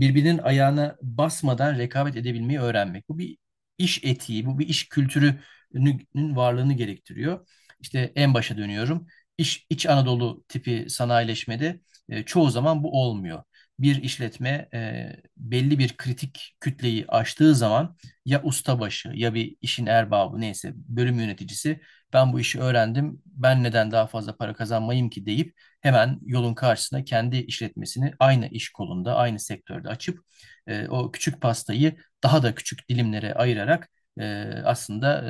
birbirinin 0.00 0.38
ayağına 0.38 0.96
basmadan 1.02 1.78
rekabet 1.78 2.16
edebilmeyi 2.16 2.60
öğrenmek. 2.60 3.08
Bu 3.08 3.18
bir 3.18 3.38
iş 3.78 4.04
etiği, 4.04 4.46
bu 4.46 4.58
bir 4.58 4.68
iş 4.68 4.88
kültürünün 4.88 6.36
varlığını 6.36 6.72
gerektiriyor. 6.72 7.48
İşte 7.80 8.12
en 8.16 8.34
başa 8.34 8.56
dönüyorum. 8.56 9.06
İş, 9.38 9.66
İç 9.70 9.86
Anadolu 9.86 10.44
tipi 10.48 10.86
sanayileşmede 10.88 11.80
e, 12.08 12.22
çoğu 12.22 12.50
zaman 12.50 12.82
bu 12.84 13.02
olmuyor 13.02 13.42
bir 13.78 14.02
işletme 14.02 14.68
e, 14.74 15.10
belli 15.36 15.78
bir 15.78 15.96
kritik 15.96 16.56
kütleyi 16.60 17.04
aştığı 17.08 17.54
zaman 17.54 17.96
ya 18.24 18.42
ustabaşı 18.42 19.08
ya 19.14 19.34
bir 19.34 19.56
işin 19.60 19.86
erbabı 19.86 20.40
neyse 20.40 20.72
bölüm 20.76 21.20
yöneticisi 21.20 21.80
ben 22.12 22.32
bu 22.32 22.40
işi 22.40 22.60
öğrendim 22.60 23.22
ben 23.26 23.62
neden 23.64 23.90
daha 23.90 24.06
fazla 24.06 24.36
para 24.36 24.54
kazanmayayım 24.54 25.10
ki 25.10 25.26
deyip 25.26 25.54
hemen 25.80 26.18
yolun 26.26 26.54
karşısına 26.54 27.04
kendi 27.04 27.36
işletmesini 27.36 28.12
aynı 28.18 28.48
iş 28.48 28.70
kolunda 28.72 29.16
aynı 29.16 29.38
sektörde 29.38 29.88
açıp 29.88 30.20
e, 30.66 30.88
o 30.88 31.12
küçük 31.12 31.40
pastayı 31.40 31.96
daha 32.22 32.42
da 32.42 32.54
küçük 32.54 32.88
dilimlere 32.88 33.34
ayırarak 33.34 33.88
e, 34.20 34.44
aslında 34.64 35.24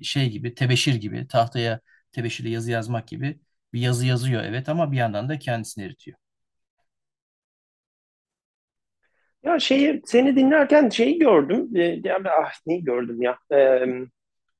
e, 0.00 0.02
şey 0.04 0.30
gibi 0.30 0.54
tebeşir 0.54 0.94
gibi 0.94 1.26
tahtaya 1.28 1.80
tebeşirle 2.12 2.50
yazı 2.50 2.70
yazmak 2.70 3.08
gibi 3.08 3.40
bir 3.72 3.80
yazı 3.80 4.06
yazıyor 4.06 4.44
evet 4.44 4.68
ama 4.68 4.92
bir 4.92 4.96
yandan 4.96 5.28
da 5.28 5.38
kendisini 5.38 5.84
eritiyor. 5.84 6.18
Ya 9.42 9.58
şeyi 9.58 10.02
seni 10.04 10.36
dinlerken 10.36 10.88
şeyi 10.88 11.18
gördüm. 11.18 11.76
E, 11.76 12.02
ah 12.28 12.52
neyi 12.66 12.84
gördüm 12.84 13.22
ya? 13.22 13.38
E, 13.52 13.86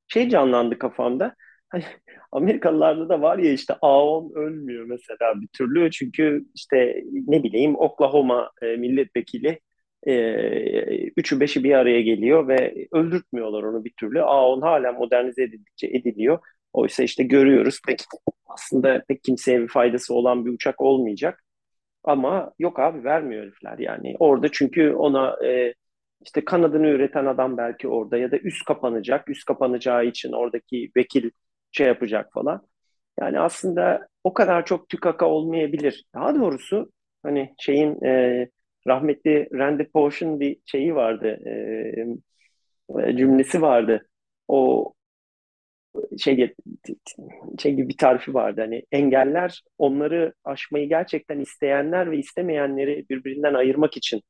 şey 0.09 0.29
canlandı 0.29 0.79
kafamda. 0.79 1.35
Hani 1.69 1.85
Amerikalılarda 2.33 3.09
da 3.09 3.23
var 3.23 3.39
ya 3.39 3.53
işte 3.53 3.75
A10 3.83 4.33
ölmüyor 4.35 4.85
mesela 4.85 5.41
bir 5.41 5.49
türlü. 5.49 5.91
Çünkü 5.91 6.45
işte 6.55 7.05
ne 7.27 7.43
bileyim 7.43 7.77
Oklahoma 7.77 8.51
e, 8.63 8.77
milletvekili 8.77 9.61
e, 10.07 11.07
üçü 11.17 11.41
beşi 11.41 11.65
bir 11.65 11.73
araya 11.75 12.03
geliyor 12.03 12.49
ve 12.49 12.87
öldürtmüyorlar 12.93 13.63
onu 13.63 13.85
bir 13.85 13.93
türlü. 13.97 14.19
A10 14.23 14.61
hala 14.61 14.93
modernize 14.93 15.43
edildikçe 15.43 15.87
ediliyor. 15.87 16.39
Oysa 16.73 17.03
işte 17.03 17.25
görüyoruz 17.25 17.81
pek 17.87 18.01
aslında 18.47 19.05
pek 19.09 19.25
kimseye 19.25 19.61
bir 19.63 19.69
faydası 19.69 20.15
olan 20.15 20.47
bir 20.47 20.51
uçak 20.51 20.81
olmayacak. 20.81 21.45
Ama 22.05 22.53
yok 22.59 22.79
abi 22.81 23.05
vermiyor 23.05 23.43
herifler 23.43 23.79
yani. 23.79 24.17
Orada 24.19 24.49
çünkü 24.53 24.93
ona 24.93 25.47
e, 25.47 25.75
işte 26.25 26.45
kanadını 26.45 26.87
üreten 26.89 27.27
adam 27.27 27.57
belki 27.57 27.89
orada 27.89 28.17
ya 28.19 28.31
da 28.31 28.39
üst 28.39 28.65
kapanacak. 28.65 29.29
Üst 29.29 29.45
kapanacağı 29.45 30.07
için 30.07 30.33
oradaki 30.33 30.91
vekil 30.97 31.31
şey 31.73 31.87
yapacak 31.87 32.33
falan. 32.33 32.69
Yani 33.21 33.41
aslında 33.41 34.09
o 34.25 34.35
kadar 34.35 34.65
çok 34.65 34.89
tükaka 34.89 35.27
olmayabilir. 35.27 36.05
Daha 36.15 36.35
doğrusu 36.35 36.93
hani 37.23 37.55
şeyin 37.59 38.05
e, 38.05 38.49
rahmetli 38.87 39.49
Randy 39.53 39.85
Pausch'un 39.85 40.41
bir 40.41 40.57
şeyi 40.67 40.95
vardı. 40.95 41.39
E, 42.97 43.17
cümlesi 43.17 43.63
vardı. 43.63 44.09
O 44.49 44.93
şey 46.19 46.55
şey 47.59 47.75
gibi 47.75 47.89
bir 47.89 47.97
tarifi 47.97 48.35
vardı 48.35 48.61
hani 48.61 48.83
engeller 48.93 49.63
onları 49.79 50.35
aşmayı 50.45 50.89
gerçekten 50.89 51.41
isteyenler 51.41 52.11
ve 52.11 52.19
istemeyenleri 52.19 53.07
birbirinden 53.11 53.55
ayırmak 53.55 53.97
için 53.97 54.19
e, 54.19 54.23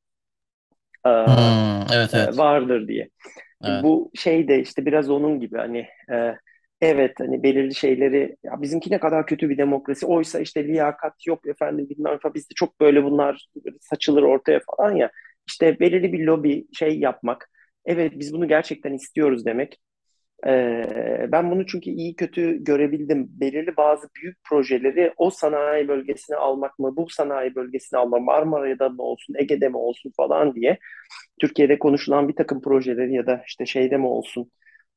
Hmm, 1.05 1.93
evet 1.93 2.13
e, 2.13 2.17
evet. 2.17 2.37
vardır 2.37 2.87
diye. 2.87 3.09
Evet. 3.63 3.83
Bu 3.83 4.11
şey 4.15 4.47
de 4.47 4.61
işte 4.61 4.85
biraz 4.85 5.09
onun 5.09 5.39
gibi 5.39 5.57
hani 5.57 5.87
e, 6.11 6.35
evet 6.81 7.13
hani 7.19 7.43
belirli 7.43 7.75
şeyleri 7.75 8.35
ya 8.43 8.61
bizimki 8.61 8.91
ne 8.91 8.99
kadar 8.99 9.25
kötü 9.25 9.49
bir 9.49 9.57
demokrasi 9.57 10.05
oysa 10.05 10.39
işte 10.39 10.67
liyakat 10.67 11.27
yok 11.27 11.47
efendim 11.47 11.89
bilmem 11.89 12.17
falan 12.19 12.33
bizde 12.33 12.53
çok 12.55 12.79
böyle 12.81 13.03
bunlar 13.03 13.47
saçılır 13.81 14.23
ortaya 14.23 14.59
falan 14.59 14.95
ya 14.95 15.11
işte 15.47 15.79
belirli 15.79 16.13
bir 16.13 16.19
lobi 16.19 16.65
şey 16.73 16.99
yapmak 16.99 17.49
evet 17.85 18.11
biz 18.15 18.33
bunu 18.33 18.47
gerçekten 18.47 18.93
istiyoruz 18.93 19.45
demek 19.45 19.79
ee, 20.47 21.27
ben 21.31 21.51
bunu 21.51 21.65
çünkü 21.65 21.89
iyi 21.89 22.15
kötü 22.15 22.63
görebildim. 22.63 23.27
Belirli 23.29 23.77
bazı 23.77 24.07
büyük 24.15 24.37
projeleri 24.49 25.13
o 25.17 25.29
sanayi 25.29 25.87
bölgesine 25.87 26.35
almak 26.37 26.79
mı, 26.79 26.95
bu 26.97 27.09
sanayi 27.09 27.55
bölgesine 27.55 27.99
almak, 27.99 28.21
Marmara'da 28.21 28.89
mı 28.89 29.03
olsun, 29.03 29.35
Ege'de 29.39 29.69
mi 29.69 29.77
olsun 29.77 30.11
falan 30.17 30.55
diye 30.55 30.77
Türkiye'de 31.41 31.79
konuşulan 31.79 32.27
bir 32.27 32.35
takım 32.35 32.61
projeleri 32.61 33.13
ya 33.13 33.27
da 33.27 33.43
işte 33.47 33.65
şeyde 33.65 33.97
mi 33.97 34.07
olsun, 34.07 34.51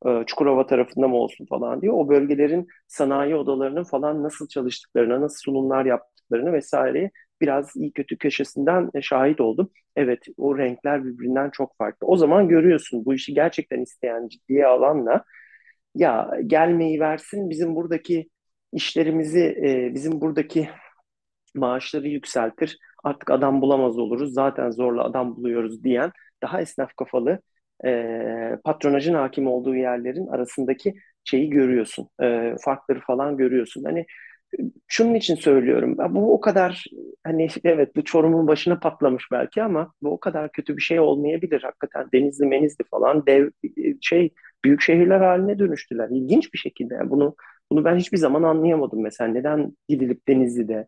e, 0.06 0.24
Çukurova 0.26 0.66
tarafında 0.66 1.08
mı 1.08 1.16
olsun 1.16 1.46
falan 1.46 1.82
diye 1.82 1.92
o 1.92 2.08
bölgelerin 2.08 2.68
sanayi 2.88 3.36
odalarının 3.36 3.84
falan 3.84 4.22
nasıl 4.22 4.48
çalıştıklarına, 4.48 5.20
nasıl 5.20 5.38
sunumlar 5.44 5.84
yaptıklarını 5.84 6.52
vesaire 6.52 7.10
biraz 7.42 7.76
iyi 7.76 7.92
kötü 7.92 8.18
köşesinden 8.18 8.90
e, 8.94 9.02
şahit 9.02 9.42
oldum. 9.42 9.70
Evet 9.96 10.20
o 10.38 10.58
renkler 10.58 11.06
birbirinden 11.06 11.50
çok 11.50 11.78
farklı. 11.78 12.08
O 12.08 12.16
zaman 12.18 12.48
görüyorsun 12.48 13.06
bu 13.06 13.14
işi 13.14 13.34
gerçekten 13.34 13.80
isteyen 13.82 14.28
ciddiye 14.28 14.66
alanla 14.66 15.24
ya 15.94 16.30
gelmeyi 16.46 17.00
versin 17.00 17.50
bizim 17.50 17.74
buradaki 17.76 18.28
işlerimizi 18.72 19.40
e, 19.64 19.94
bizim 19.94 20.20
buradaki 20.20 20.70
maaşları 21.54 22.08
yükseltir 22.08 22.78
artık 23.04 23.30
adam 23.30 23.60
bulamaz 23.62 23.98
oluruz 23.98 24.32
zaten 24.34 24.70
zorla 24.70 25.04
adam 25.04 25.36
buluyoruz 25.36 25.84
diyen 25.84 26.12
daha 26.42 26.60
esnaf 26.60 26.94
kafalı 26.96 27.40
e, 27.86 28.58
patronajın 28.64 29.14
hakim 29.14 29.46
olduğu 29.46 29.74
yerlerin 29.76 30.26
arasındaki 30.26 30.94
şeyi 31.24 31.50
görüyorsun. 31.50 32.08
E, 32.22 32.54
farkları 32.64 33.00
falan 33.00 33.36
görüyorsun. 33.36 33.84
Hani 33.84 34.06
şunun 34.88 35.14
için 35.14 35.34
söylüyorum. 35.34 35.96
Bu 36.14 36.34
o 36.34 36.40
kadar 36.40 36.84
hani 37.24 37.48
evet 37.64 37.96
bu 37.96 38.04
Çorum'un 38.04 38.46
başına 38.46 38.78
patlamış 38.78 39.24
belki 39.32 39.62
ama 39.62 39.92
bu 40.02 40.10
o 40.10 40.20
kadar 40.20 40.52
kötü 40.52 40.76
bir 40.76 40.82
şey 40.82 41.00
olmayabilir. 41.00 41.62
Hakikaten 41.62 42.08
Denizli, 42.14 42.46
Menizli 42.46 42.84
falan 42.90 43.26
dev 43.26 43.50
şey 44.00 44.30
büyük 44.64 44.80
şehirler 44.82 45.20
haline 45.20 45.58
dönüştüler. 45.58 46.08
İlginç 46.10 46.52
bir 46.54 46.58
şekilde. 46.58 46.94
Yani 46.94 47.10
bunu 47.10 47.36
bunu 47.70 47.84
ben 47.84 47.96
hiçbir 47.96 48.18
zaman 48.18 48.42
anlayamadım 48.42 49.02
mesela. 49.02 49.32
Neden 49.32 49.76
gidilip 49.88 50.28
Denizli'de 50.28 50.86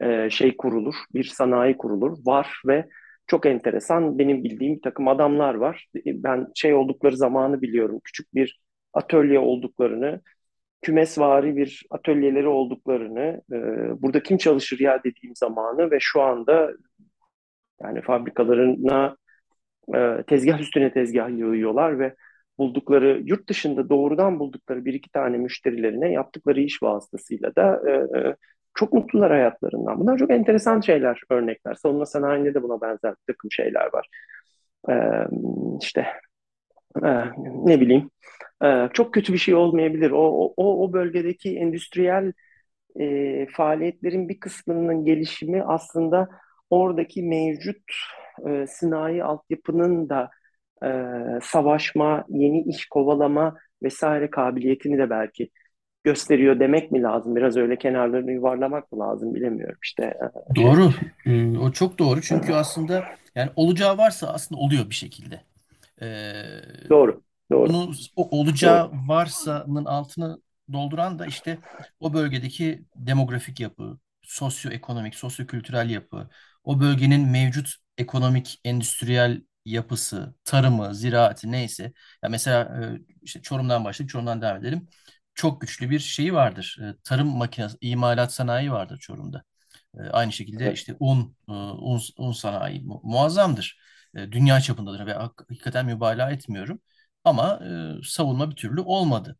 e, 0.00 0.30
şey 0.30 0.56
kurulur, 0.56 0.94
bir 1.14 1.24
sanayi 1.24 1.76
kurulur. 1.76 2.18
Var 2.26 2.62
ve 2.66 2.86
çok 3.26 3.46
enteresan 3.46 4.18
benim 4.18 4.44
bildiğim 4.44 4.76
bir 4.76 4.82
takım 4.82 5.08
adamlar 5.08 5.54
var. 5.54 5.88
Ben 6.06 6.46
şey 6.54 6.74
oldukları 6.74 7.16
zamanı 7.16 7.62
biliyorum. 7.62 8.00
Küçük 8.04 8.34
bir 8.34 8.60
atölye 8.92 9.38
olduklarını, 9.38 10.20
kümesvari 10.84 11.56
bir 11.56 11.82
atölyeleri 11.90 12.48
olduklarını, 12.48 13.42
e, 13.52 13.58
burada 14.02 14.22
kim 14.22 14.36
çalışır 14.38 14.80
ya 14.80 15.00
dediğim 15.04 15.36
zamanı 15.36 15.90
ve 15.90 15.98
şu 16.00 16.22
anda 16.22 16.72
yani 17.82 18.02
fabrikalarına 18.02 19.16
e, 19.94 20.22
tezgah 20.26 20.60
üstüne 20.60 20.92
tezgah 20.92 21.30
yığıyorlar 21.30 21.98
ve 21.98 22.14
buldukları 22.58 23.22
yurt 23.24 23.48
dışında 23.48 23.88
doğrudan 23.88 24.38
buldukları 24.38 24.84
bir 24.84 24.94
iki 24.94 25.10
tane 25.10 25.36
müşterilerine 25.38 26.12
yaptıkları 26.12 26.60
iş 26.60 26.82
vasıtasıyla 26.82 27.56
da 27.56 27.82
e, 27.90 28.18
e, 28.18 28.36
çok 28.74 28.92
mutlular 28.92 29.30
hayatlarından. 29.32 30.00
Bunlar 30.00 30.18
çok 30.18 30.30
enteresan 30.30 30.80
şeyler, 30.80 31.20
örnekler. 31.30 31.74
Savunma 31.74 32.06
sanayinde 32.06 32.54
de 32.54 32.62
buna 32.62 32.80
benzer 32.80 33.12
bir 33.12 33.32
takım 33.32 33.50
şeyler 33.52 33.90
var. 33.92 34.08
E, 34.90 34.94
işte 35.82 36.06
e, 37.02 37.08
ne 37.64 37.80
bileyim 37.80 38.10
e, 38.64 38.88
çok 38.92 39.14
kötü 39.14 39.32
bir 39.32 39.38
şey 39.38 39.54
olmayabilir. 39.54 40.10
O, 40.10 40.52
o, 40.56 40.84
o 40.84 40.92
bölgedeki 40.92 41.58
endüstriyel 41.58 42.32
e, 43.00 43.46
faaliyetlerin 43.52 44.28
bir 44.28 44.40
kısmının 44.40 45.04
gelişimi 45.04 45.62
aslında 45.62 46.28
oradaki 46.70 47.22
mevcut 47.22 47.82
e, 48.48 48.66
sinayi 48.66 49.24
altyapının 49.24 50.08
da 50.08 50.30
e, 50.84 50.88
savaşma, 51.42 52.24
yeni 52.28 52.62
iş 52.62 52.86
kovalama 52.86 53.54
vesaire 53.82 54.30
kabiliyetini 54.30 54.98
de 54.98 55.10
belki 55.10 55.50
gösteriyor 56.04 56.60
demek 56.60 56.92
mi 56.92 57.02
lazım? 57.02 57.36
Biraz 57.36 57.56
öyle 57.56 57.76
kenarlarını 57.78 58.32
yuvarlamak 58.32 58.92
mı 58.92 58.98
lazım 58.98 59.34
bilemiyorum 59.34 59.78
işte. 59.82 60.14
Doğru. 60.56 60.90
Ee, 61.26 61.58
O 61.58 61.72
çok 61.72 61.98
doğru. 61.98 62.20
Çünkü 62.20 62.52
aslında 62.52 63.04
yani 63.34 63.50
olacağı 63.56 63.98
varsa 63.98 64.26
aslında 64.26 64.60
oluyor 64.60 64.90
bir 64.90 64.94
şekilde. 64.94 65.40
Ee, 66.04 66.62
Doğru, 66.90 67.22
doğru, 67.50 67.80
bunu 67.82 67.92
o 68.16 68.38
olacağı 68.40 68.90
doğru. 68.90 68.92
varsa'nın 69.08 69.84
altını 69.84 70.42
dolduran 70.72 71.18
da 71.18 71.26
işte 71.26 71.62
o 72.00 72.14
bölgedeki 72.14 72.86
demografik 72.96 73.60
yapı, 73.60 73.98
sosyoekonomik, 74.22 75.14
sosyokültürel 75.14 75.90
yapı, 75.90 76.30
o 76.64 76.80
bölgenin 76.80 77.28
mevcut 77.28 77.74
ekonomik, 77.98 78.60
endüstriyel 78.64 79.42
yapısı, 79.64 80.34
tarımı, 80.44 80.94
ziraati 80.94 81.52
neyse. 81.52 81.92
Ya 82.22 82.28
mesela 82.28 82.84
e, 82.84 83.00
işte 83.22 83.42
Çorum'dan 83.42 83.84
başlayıp 83.84 84.10
Çorum'dan 84.10 84.42
devam 84.42 84.56
edelim. 84.56 84.88
Çok 85.34 85.60
güçlü 85.60 85.90
bir 85.90 85.98
şeyi 85.98 86.34
vardır. 86.34 86.78
E, 86.82 86.94
Tarım 87.04 87.28
makinesi, 87.36 87.76
imalat 87.80 88.32
sanayi 88.34 88.72
vardır 88.72 88.98
Çorum'da. 88.98 89.42
E, 89.98 90.00
Aynı 90.02 90.32
şekilde 90.32 90.72
Evet. 90.72 90.74
işte 90.74 90.96
un, 91.00 91.36
un, 91.48 92.00
un 92.18 92.32
sanayi 92.32 92.80
mu- 92.82 93.00
muazzamdır. 93.04 93.78
E, 94.16 94.32
Dünya 94.32 94.60
çapındadır 94.60 95.06
ve 95.06 95.12
hak- 95.12 95.50
hakikaten 95.50 95.86
mübalağa 95.86 96.30
etmiyorum. 96.30 96.80
Ama 97.24 97.60
e, 98.00 98.02
savunma 98.04 98.50
bir 98.50 98.56
türlü 98.56 98.80
olmadı. 98.80 99.38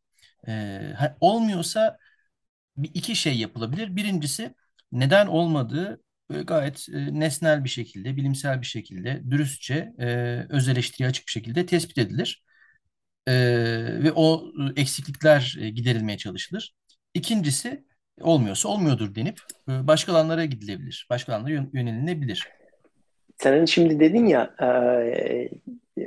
E, 0.48 0.80
olmuyorsa 1.20 1.98
bir 2.76 2.90
iki 2.94 3.16
şey 3.16 3.38
yapılabilir. 3.38 3.96
Birincisi 3.96 4.54
neden 4.92 5.26
olmadığı 5.26 6.02
böyle 6.30 6.42
gayet 6.42 6.88
e, 6.88 7.20
nesnel 7.20 7.64
bir 7.64 7.68
şekilde, 7.68 8.16
bilimsel 8.16 8.60
bir 8.60 8.66
şekilde, 8.66 9.22
dürüstçe, 9.30 9.92
e, 10.00 10.06
öz 10.50 10.68
eleştiriye 10.68 11.08
açık 11.08 11.26
bir 11.26 11.32
şekilde 11.32 11.66
tespit 11.66 11.98
edilir. 11.98 12.44
E, 13.26 13.32
ve 14.04 14.12
o 14.12 14.52
e, 14.76 14.80
eksiklikler 14.80 15.56
e, 15.60 15.70
giderilmeye 15.70 16.18
çalışılır. 16.18 16.74
İkincisi 17.14 17.84
olmuyorsa 18.20 18.68
olmuyordur 18.68 19.14
denip 19.14 19.40
e, 19.68 19.86
başka 19.86 20.12
alanlara 20.12 20.44
gidilebilir. 20.44 21.06
Başka 21.10 21.34
alanlara 21.34 21.52
yön- 21.54 21.70
yönelinebilir. 21.74 22.54
Sen 23.36 23.52
hani 23.52 23.68
şimdi 23.68 24.00
dedin 24.00 24.26
ya 24.26 24.54
e, 24.62 25.48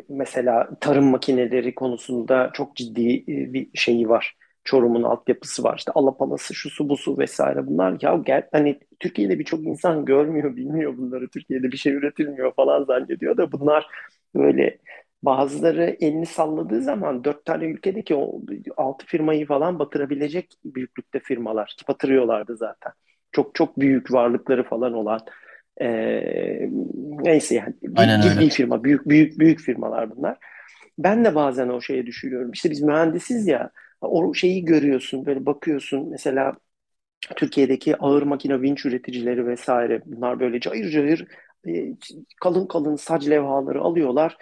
mesela 0.10 0.70
tarım 0.82 1.06
makineleri 1.06 1.76
konusunda 1.76 2.50
çok 2.54 2.76
ciddi 2.76 3.16
e, 3.18 3.54
bir 3.54 3.70
şeyi 3.74 4.10
var. 4.10 4.36
Çorum'un 4.64 5.04
altyapısı 5.04 5.64
var. 5.64 5.76
İşte 5.78 5.92
Alapalası, 5.96 6.54
şu 6.56 6.70
su 6.70 6.90
bu 6.90 6.98
su 6.98 7.18
vesaire 7.18 7.68
bunlar. 7.68 7.98
Ya 8.02 8.16
gel 8.26 8.50
hani 8.52 8.80
Türkiye'de 9.00 9.40
birçok 9.40 9.60
insan 9.66 10.06
görmüyor, 10.06 10.56
bilmiyor 10.56 10.98
bunları. 10.98 11.28
Türkiye'de 11.30 11.72
bir 11.72 11.78
şey 11.78 11.94
üretilmiyor 11.94 12.54
falan 12.56 12.84
zannediyor 12.84 13.38
da 13.38 13.52
bunlar 13.52 13.88
böyle 14.36 14.78
bazıları 15.24 15.98
elini 16.02 16.26
salladığı 16.26 16.82
zaman 16.82 17.24
dört 17.24 17.46
tane 17.46 17.66
ülkedeki 17.66 18.16
o 18.16 18.42
altı 18.78 19.06
firmayı 19.06 19.46
falan 19.48 19.80
batırabilecek 19.80 20.54
büyüklükte 20.66 21.20
firmalar 21.20 21.76
ki 21.78 21.86
batırıyorlardı 21.88 22.58
zaten. 22.58 22.92
Çok 23.32 23.56
çok 23.56 23.80
büyük 23.80 24.14
varlıkları 24.14 24.64
falan 24.64 24.94
olan 24.94 25.20
ee, 25.82 26.70
neyse 27.24 27.56
yani 27.56 27.74
Aynen 27.96 28.22
öyle. 28.22 28.34
ciddi 28.34 28.50
firma, 28.50 28.84
büyük 28.84 29.10
büyük 29.10 29.40
büyük 29.40 29.60
firmalar 29.60 30.16
bunlar. 30.16 30.38
Ben 30.98 31.26
de 31.26 31.36
bazen 31.36 31.70
o 31.70 31.82
şeye 31.82 32.06
düşüyorum. 32.06 32.52
İşte 32.52 32.72
biz 32.72 32.82
mühendisiz 32.82 33.48
ya, 33.48 33.72
o 34.02 34.34
şeyi 34.34 34.66
görüyorsun, 34.66 35.26
böyle 35.26 35.46
bakıyorsun. 35.46 36.10
Mesela 36.10 36.54
Türkiye'deki 37.36 37.98
ağır 37.98 38.24
makine 38.24 38.62
vinç 38.62 38.86
üreticileri 38.86 39.48
vesaire, 39.48 40.02
bunlar 40.06 40.40
böyle 40.40 40.60
cayır 40.60 40.90
cayır 40.90 41.28
e, 41.68 41.96
kalın 42.42 42.68
kalın 42.68 42.96
sac 42.96 43.30
levhaları 43.30 43.82
alıyorlar. 43.82 44.38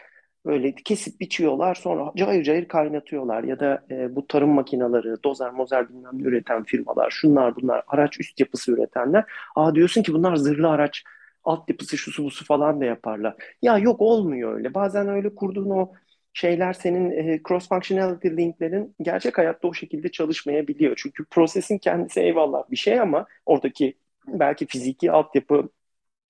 Böyle 0.46 0.76
kesip 0.76 1.20
biçiyorlar, 1.20 1.76
sonra 1.76 2.12
cayır 2.18 2.44
cayır 2.44 2.68
kaynatıyorlar. 2.68 3.44
Ya 3.44 3.60
da 3.60 3.86
e, 3.92 4.16
bu 4.16 4.28
tarım 4.28 4.50
makineleri, 4.50 5.24
dozer 5.24 5.52
mozer 5.52 5.90
bilmem 5.90 6.12
ne 6.14 6.28
üreten 6.28 6.64
firmalar, 6.64 7.10
şunlar 7.10 7.56
bunlar, 7.56 7.84
araç 7.88 8.20
üst 8.20 8.40
yapısı 8.40 8.72
üretenler. 8.72 9.24
Aa 9.56 9.76
diyorsun 9.76 10.04
ki 10.04 10.14
bunlar 10.14 10.36
zırhlı 10.36 10.70
araç 10.70 11.04
altyapısı 11.46 11.98
şusu 11.98 12.24
busu 12.24 12.46
falan 12.46 12.82
da 12.82 12.86
yaparlar. 12.86 13.36
Ya 13.62 13.78
yok 13.78 14.02
olmuyor 14.02 14.56
öyle. 14.56 14.74
Bazen 14.74 15.08
öyle 15.10 15.36
kurduğun 15.36 15.70
o 15.70 15.94
şeyler 16.34 16.74
senin 16.74 17.12
e, 17.12 17.42
cross 17.48 17.70
functionality 17.70 18.28
linklerin 18.28 18.96
gerçek 19.02 19.38
hayatta 19.38 19.68
o 19.68 19.74
şekilde 19.74 20.12
çalışmayabiliyor. 20.12 20.96
Çünkü 21.04 21.26
prosesin 21.26 21.78
kendisi 21.78 22.20
eyvallah 22.22 22.64
bir 22.72 22.76
şey 22.78 23.00
ama 23.00 23.26
oradaki 23.46 23.98
belki 24.28 24.66
fiziki 24.68 25.12
altyapı 25.12 25.70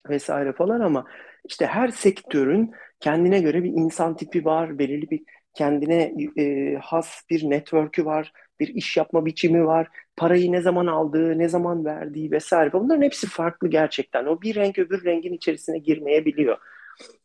vesaire 0.09 0.53
falan 0.53 0.79
ama 0.79 1.05
işte 1.45 1.65
her 1.65 1.87
sektörün 1.87 2.71
kendine 2.99 3.39
göre 3.41 3.63
bir 3.63 3.69
insan 3.71 4.15
tipi 4.15 4.45
var, 4.45 4.79
belirli 4.79 5.09
bir 5.09 5.23
kendine 5.55 6.13
e, 6.37 6.75
has 6.75 7.21
bir 7.29 7.49
network'ü 7.49 8.05
var, 8.05 8.31
bir 8.59 8.67
iş 8.67 8.97
yapma 8.97 9.25
biçimi 9.25 9.65
var, 9.65 9.87
parayı 10.17 10.51
ne 10.51 10.61
zaman 10.61 10.87
aldığı, 10.87 11.39
ne 11.39 11.49
zaman 11.49 11.85
verdiği 11.85 12.31
vesaire. 12.31 12.73
Bunların 12.73 13.01
hepsi 13.01 13.27
farklı 13.27 13.67
gerçekten. 13.69 14.25
O 14.25 14.41
bir 14.41 14.55
renk 14.55 14.79
öbür 14.79 15.05
rengin 15.05 15.33
içerisine 15.33 15.77
girmeyebiliyor. 15.77 16.57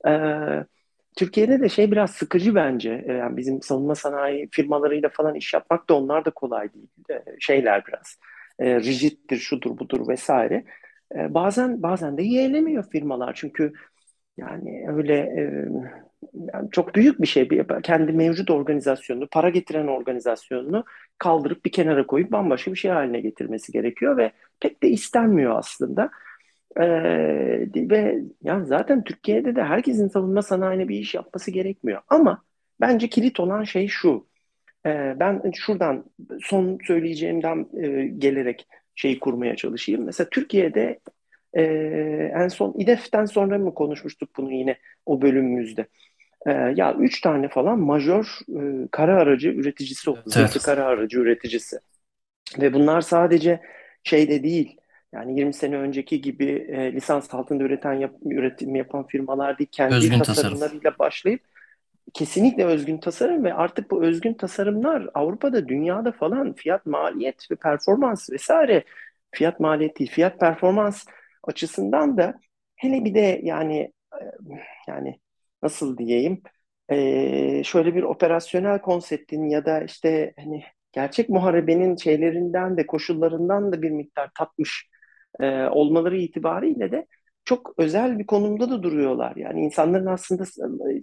Ee, 0.09 0.65
Türkiye'de 1.17 1.61
de 1.61 1.69
şey 1.69 1.91
biraz 1.91 2.11
sıkıcı 2.11 2.55
bence. 2.55 3.05
Yani 3.09 3.37
bizim 3.37 3.63
savunma 3.63 3.95
sanayi 3.95 4.49
firmalarıyla 4.53 5.09
falan 5.09 5.35
iş 5.35 5.55
yapmak 5.55 5.89
da 5.89 5.95
onlar 5.95 6.25
da 6.25 6.31
kolay 6.31 6.69
değil. 6.75 6.89
Şeyler 7.41 7.87
biraz. 7.89 8.19
Ee, 8.59 8.81
rigiddir, 8.81 9.37
şudur 9.37 9.79
budur 9.79 10.09
vesaire. 10.09 10.65
Ee, 11.17 11.35
bazen 11.35 11.83
bazen 11.83 12.19
de 12.19 12.23
yeğlemiyor 12.23 12.91
firmalar. 12.91 13.35
Çünkü 13.35 13.73
yani 14.37 14.87
öyle 14.89 15.15
e, 15.15 15.43
yani 16.35 16.71
çok 16.71 16.95
büyük 16.95 17.23
bir 17.23 17.27
şey. 17.27 17.49
Kendi 17.83 18.13
mevcut 18.13 18.51
organizasyonunu, 18.51 19.27
para 19.27 19.49
getiren 19.49 19.87
organizasyonunu 19.87 20.85
kaldırıp 21.19 21.65
bir 21.65 21.73
kenara 21.73 22.07
koyup 22.07 22.33
bambaşka 22.33 22.73
bir 22.73 22.77
şey 22.79 22.91
haline 22.91 23.21
getirmesi 23.21 23.73
gerekiyor 23.73 24.17
ve 24.17 24.33
pek 24.61 24.83
de 24.83 24.89
istenmiyor 24.89 25.59
aslında. 25.59 26.11
Ee, 26.77 27.67
ve 27.77 28.19
ya 28.43 28.65
zaten 28.65 29.05
Türkiye'de 29.05 29.57
de 29.57 29.65
herkesin 29.65 30.09
savunma 30.09 30.43
sanayine 30.43 30.89
bir 30.89 30.99
iş 30.99 31.15
yapması 31.15 31.51
gerekmiyor. 31.51 32.03
Ama 32.09 32.43
bence 32.81 33.09
kilit 33.09 33.41
olan 33.41 33.65
şey 33.65 33.89
şu. 33.89 34.27
Ee, 34.87 35.17
ben 35.21 35.51
şuradan 35.55 36.05
son 36.43 36.79
söyleyeceğimden 36.87 37.67
e, 37.83 38.07
gelerek 38.07 38.67
şeyi 38.95 39.21
kurmaya 39.21 39.57
çalışayım. 39.57 40.05
Mesela 40.05 40.29
Türkiye'de 40.31 41.01
e, 41.55 41.63
en 42.35 42.49
son 42.49 42.75
İDEF'ten 42.79 43.25
sonra 43.25 43.59
mı 43.59 43.75
konuşmuştuk 43.75 44.31
bunu 44.37 44.53
yine 44.53 44.79
o 45.07 45.23
bölümümüzde? 45.23 45.87
Ee, 46.47 46.51
ya 46.77 46.95
üç 46.95 47.21
tane 47.21 47.49
falan 47.49 47.79
majör 47.79 48.39
e, 48.49 48.89
kara 48.91 49.17
aracı 49.17 49.49
üreticisi 49.49 50.11
oldu. 50.11 50.21
Evet, 50.25 50.33
Zırhlı 50.33 50.61
kara 50.61 50.85
aracı 50.85 51.19
üreticisi. 51.19 51.79
Ve 52.59 52.75
bunlar 52.75 53.01
sadece 53.01 53.61
şeyde 54.05 54.43
değil. 54.43 54.77
Yani 55.13 55.39
20 55.39 55.55
sene 55.55 55.77
önceki 55.77 56.21
gibi 56.21 56.45
e, 56.45 56.93
lisans 56.93 57.35
altında 57.35 57.63
üreten 57.63 57.93
yap, 57.93 58.15
üretim 58.25 58.77
yapan 58.77 59.07
firmalar 59.07 59.59
değil. 59.59 59.69
Kendi 59.73 59.95
Özgün 59.95 60.19
tasarım. 60.19 60.35
tasarımlarıyla 60.35 60.99
başlayıp 60.99 61.41
kesinlikle 62.15 62.65
özgün 62.65 62.99
tasarım 62.99 63.45
ve 63.45 63.55
artık 63.55 63.91
bu 63.91 64.05
özgün 64.05 64.35
tasarımlar 64.35 65.09
Avrupa'da, 65.15 65.69
dünyada 65.69 66.13
falan 66.13 66.53
fiyat, 66.53 66.87
maliyet 66.87 67.51
ve 67.51 67.57
performans 67.57 68.31
vesaire 68.31 68.85
fiyat 69.31 69.61
maliyet 69.61 69.99
değil, 69.99 70.11
fiyat 70.11 70.41
performans 70.41 71.05
açısından 71.45 72.17
da 72.17 72.41
hele 72.77 73.05
bir 73.05 73.15
de 73.15 73.41
yani 73.43 73.93
e, 74.21 74.25
yani 74.89 75.21
nasıl 75.63 75.99
diyeyim 75.99 76.43
e, 76.91 77.63
şöyle 77.65 77.95
bir 77.95 78.03
operasyonel 78.03 78.81
konseptin 78.81 79.49
ya 79.51 79.65
da 79.67 79.83
işte 79.85 80.33
hani 80.39 80.63
gerçek 80.93 81.29
muharebenin 81.29 81.97
şeylerinden 81.97 82.77
de 82.77 82.87
koşullarından 82.87 83.73
da 83.73 83.83
bir 83.83 83.91
miktar 83.91 84.31
tatmış 84.39 84.89
e, 85.41 85.65
olmaları 85.65 86.19
itibariyle 86.19 86.93
de 86.93 87.07
çok 87.45 87.75
özel 87.79 88.19
bir 88.19 88.27
konumda 88.27 88.71
da 88.71 88.83
duruyorlar. 88.83 89.37
Yani 89.37 89.61
insanların 89.61 90.07
aslında 90.07 90.45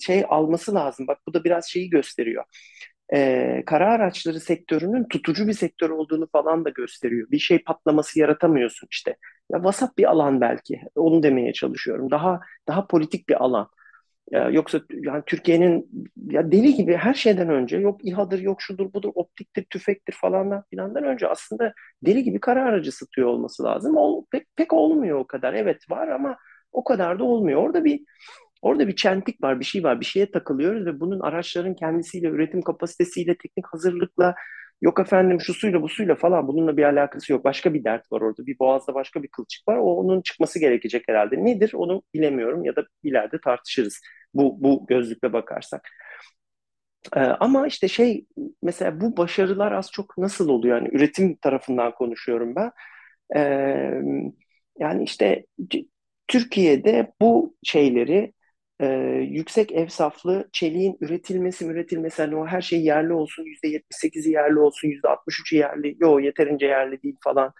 şey 0.01 0.25
alması 0.29 0.75
lazım. 0.75 1.07
Bak 1.07 1.19
bu 1.27 1.33
da 1.33 1.43
biraz 1.43 1.65
şeyi 1.69 1.89
gösteriyor. 1.89 2.43
e, 3.13 3.63
kara 3.65 3.91
araçları 3.93 4.39
sektörünün 4.39 5.07
tutucu 5.07 5.47
bir 5.47 5.53
sektör 5.53 5.89
olduğunu 5.89 6.27
falan 6.31 6.65
da 6.65 6.69
gösteriyor. 6.69 7.27
Bir 7.31 7.39
şey 7.39 7.59
patlaması 7.63 8.19
yaratamıyorsun 8.19 8.87
işte. 8.91 9.15
Ya 9.51 9.63
vasat 9.63 9.97
bir 9.97 10.11
alan 10.11 10.41
belki. 10.41 10.81
Onu 10.95 11.23
demeye 11.23 11.53
çalışıyorum. 11.53 12.11
Daha 12.11 12.39
daha 12.67 12.87
politik 12.87 13.29
bir 13.29 13.43
alan. 13.43 13.69
Ya 14.31 14.49
yoksa 14.49 14.81
yani 14.89 15.23
Türkiye'nin 15.25 15.89
ya 16.29 16.51
deli 16.51 16.75
gibi 16.75 16.93
her 16.95 17.13
şeyden 17.13 17.49
önce 17.49 17.77
yok 17.77 18.05
İHA'dır, 18.05 18.39
yok 18.39 18.61
şudur 18.61 18.93
budur, 18.93 19.11
optiktir, 19.15 19.63
tüfektir 19.69 20.13
falandan 20.13 20.63
filandan 20.69 21.03
önce 21.03 21.27
aslında 21.27 21.73
deli 22.05 22.23
gibi 22.23 22.39
kara 22.39 22.63
aracı 22.65 22.91
satıyor 22.91 23.27
olması 23.27 23.63
lazım. 23.63 23.97
O, 23.97 24.25
pek, 24.31 24.47
pek 24.55 24.73
olmuyor 24.73 25.19
o 25.19 25.27
kadar. 25.27 25.53
Evet 25.53 25.89
var 25.89 26.07
ama 26.07 26.37
o 26.71 26.83
kadar 26.83 27.19
da 27.19 27.23
olmuyor. 27.23 27.63
Orada 27.63 27.85
bir 27.85 27.99
orada 28.61 28.87
bir 28.87 28.95
çentik 28.95 29.43
var, 29.43 29.59
bir 29.59 29.65
şey 29.65 29.83
var, 29.83 29.99
bir 29.99 30.05
şeye 30.05 30.31
takılıyoruz 30.31 30.85
ve 30.85 30.99
bunun 30.99 31.19
araçların 31.19 31.75
kendisiyle, 31.75 32.27
üretim 32.27 32.61
kapasitesiyle, 32.61 33.35
teknik 33.37 33.67
hazırlıkla, 33.67 34.35
yok 34.81 34.99
efendim 34.99 35.41
şu 35.41 35.53
suyla 35.53 35.81
bu 35.81 35.89
suyla 35.89 36.15
falan 36.15 36.47
bununla 36.47 36.77
bir 36.77 36.83
alakası 36.83 37.33
yok. 37.33 37.43
Başka 37.43 37.73
bir 37.73 37.83
dert 37.83 38.11
var 38.11 38.21
orada. 38.21 38.45
Bir 38.45 38.59
boğazda 38.59 38.93
başka 38.95 39.23
bir 39.23 39.27
kılçık 39.27 39.67
var. 39.67 39.77
O 39.77 39.81
onun 39.95 40.21
çıkması 40.21 40.59
gerekecek 40.59 41.03
herhalde. 41.07 41.45
Nedir 41.45 41.71
onu 41.73 42.03
bilemiyorum 42.13 42.63
ya 42.65 42.75
da 42.75 42.85
ileride 43.03 43.41
tartışırız 43.41 44.01
bu, 44.33 44.63
bu 44.63 44.85
gözlükle 44.87 45.33
bakarsak. 45.33 45.89
Ee, 47.15 47.19
ama 47.19 47.67
işte 47.67 47.87
şey 47.87 48.25
mesela 48.63 49.01
bu 49.01 49.17
başarılar 49.17 49.71
az 49.71 49.91
çok 49.91 50.17
nasıl 50.17 50.49
oluyor? 50.49 50.77
Yani 50.81 50.89
üretim 50.95 51.35
tarafından 51.35 51.91
konuşuyorum 51.95 52.55
ben. 52.55 52.71
Ee, 53.35 54.01
yani 54.79 55.03
işte 55.03 55.45
Türkiye'de 56.27 57.13
bu 57.21 57.55
şeyleri 57.63 58.33
e, 58.79 58.87
yüksek 59.29 59.71
evsaflı 59.71 60.49
çeliğin 60.53 60.97
üretilmesi 61.01 61.65
üretilmesi 61.65 62.21
hani 62.21 62.35
o 62.35 62.45
her 62.47 62.61
şey 62.61 62.83
yerli 62.83 63.13
olsun 63.13 63.43
%78'i 63.45 64.31
yerli 64.31 64.59
olsun 64.59 64.87
%63'ü 64.87 65.57
yerli 65.57 65.95
yok 65.99 66.23
yeterince 66.23 66.65
yerli 66.65 67.03
değil 67.03 67.15
falan 67.23 67.53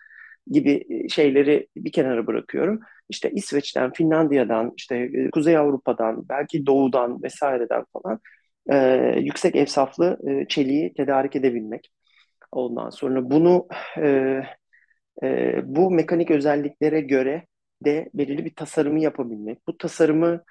gibi 0.51 1.09
şeyleri 1.09 1.68
bir 1.78 1.91
kenara 1.91 2.28
bırakıyorum. 2.28 2.80
İşte 3.09 3.32
İsveç'ten, 3.32 3.93
Finlandiya'dan, 3.93 4.74
işte 4.78 5.11
Kuzey 5.32 5.57
Avrupa'dan, 5.57 6.30
belki 6.30 6.65
Doğu'dan 6.65 7.24
vesaireden 7.24 7.86
falan 7.93 8.20
e, 8.72 8.78
yüksek 9.20 9.55
evsaflı 9.55 10.20
e, 10.30 10.47
çeliği 10.47 10.93
tedarik 10.93 11.36
edebilmek. 11.36 11.91
Ondan 12.51 12.89
sonra 12.89 13.32
bunu 13.32 13.68
e, 13.97 14.41
e, 15.24 15.61
bu 15.65 15.91
mekanik 15.91 16.32
özelliklere 16.32 17.01
göre 17.01 17.47
de 17.86 18.09
belirli 18.13 18.45
bir 18.45 18.55
tasarımı 18.55 18.99
yapabilmek. 18.99 19.68
Bu 19.68 19.78
tasarımı 19.78 20.43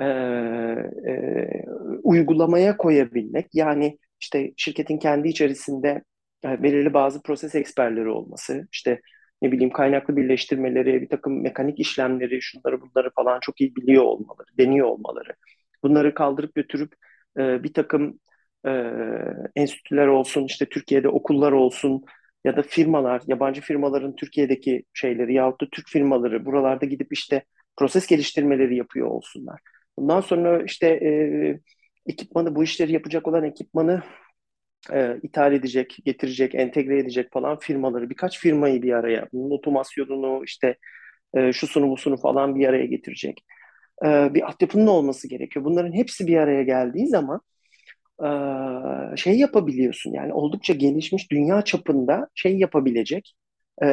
e, 0.00 0.04
e, 0.04 1.64
uygulamaya 2.02 2.76
koyabilmek. 2.76 3.46
Yani 3.54 3.98
işte 4.20 4.52
şirketin 4.56 4.98
kendi 4.98 5.28
içerisinde 5.28 6.02
e, 6.44 6.62
belirli 6.62 6.94
bazı 6.94 7.22
proses 7.22 7.54
eksperleri 7.54 8.08
olması, 8.08 8.68
işte 8.72 9.00
ne 9.42 9.52
bileyim 9.52 9.72
kaynaklı 9.72 10.16
birleştirmeleri, 10.16 11.02
bir 11.02 11.08
takım 11.08 11.42
mekanik 11.42 11.80
işlemleri, 11.80 12.42
şunları 12.42 12.80
bunları 12.80 13.10
falan 13.16 13.38
çok 13.40 13.60
iyi 13.60 13.76
biliyor 13.76 14.04
olmaları, 14.04 14.46
deniyor 14.58 14.86
olmaları. 14.86 15.34
Bunları 15.82 16.14
kaldırıp 16.14 16.54
götürüp 16.54 16.92
e, 17.38 17.62
bir 17.62 17.72
takım 17.72 18.20
e, 18.66 18.70
enstitüler 19.56 20.06
olsun, 20.06 20.44
işte 20.44 20.66
Türkiye'de 20.66 21.08
okullar 21.08 21.52
olsun 21.52 22.04
ya 22.44 22.56
da 22.56 22.62
firmalar, 22.62 23.22
yabancı 23.26 23.60
firmaların 23.60 24.16
Türkiye'deki 24.16 24.84
şeyleri 24.94 25.34
yahut 25.34 25.60
da 25.60 25.66
Türk 25.72 25.88
firmaları 25.88 26.44
buralarda 26.44 26.86
gidip 26.86 27.12
işte 27.12 27.44
proses 27.76 28.06
geliştirmeleri 28.06 28.76
yapıyor 28.76 29.06
olsunlar. 29.06 29.60
Bundan 29.98 30.20
sonra 30.20 30.62
işte 30.62 30.86
e, 30.88 31.10
ekipmanı, 32.06 32.56
bu 32.56 32.64
işleri 32.64 32.92
yapacak 32.92 33.28
olan 33.28 33.44
ekipmanı 33.44 34.02
e, 34.92 35.18
ithal 35.22 35.52
edecek, 35.52 35.96
getirecek, 36.04 36.54
entegre 36.54 36.98
edecek 36.98 37.32
falan 37.32 37.58
firmaları, 37.58 38.10
birkaç 38.10 38.38
firmayı 38.38 38.82
bir 38.82 38.92
araya, 38.92 39.28
bunun 39.32 39.50
otomasyonunu 39.50 40.44
işte 40.44 40.76
e, 41.34 41.52
şusunu 41.52 41.90
busunu 41.90 42.16
falan 42.16 42.54
bir 42.54 42.68
araya 42.68 42.86
getirecek. 42.86 43.44
E, 44.04 44.34
bir 44.34 44.42
altyapının 44.48 44.86
olması 44.86 45.28
gerekiyor. 45.28 45.64
Bunların 45.64 45.92
hepsi 45.92 46.26
bir 46.26 46.36
araya 46.36 46.62
geldiği 46.62 47.06
zaman 47.06 47.40
e, 48.24 48.28
şey 49.16 49.38
yapabiliyorsun. 49.38 50.12
Yani 50.12 50.32
oldukça 50.32 50.74
gelişmiş 50.74 51.30
dünya 51.30 51.62
çapında 51.62 52.28
şey 52.34 52.58
yapabilecek, 52.58 53.34
e, 53.82 53.86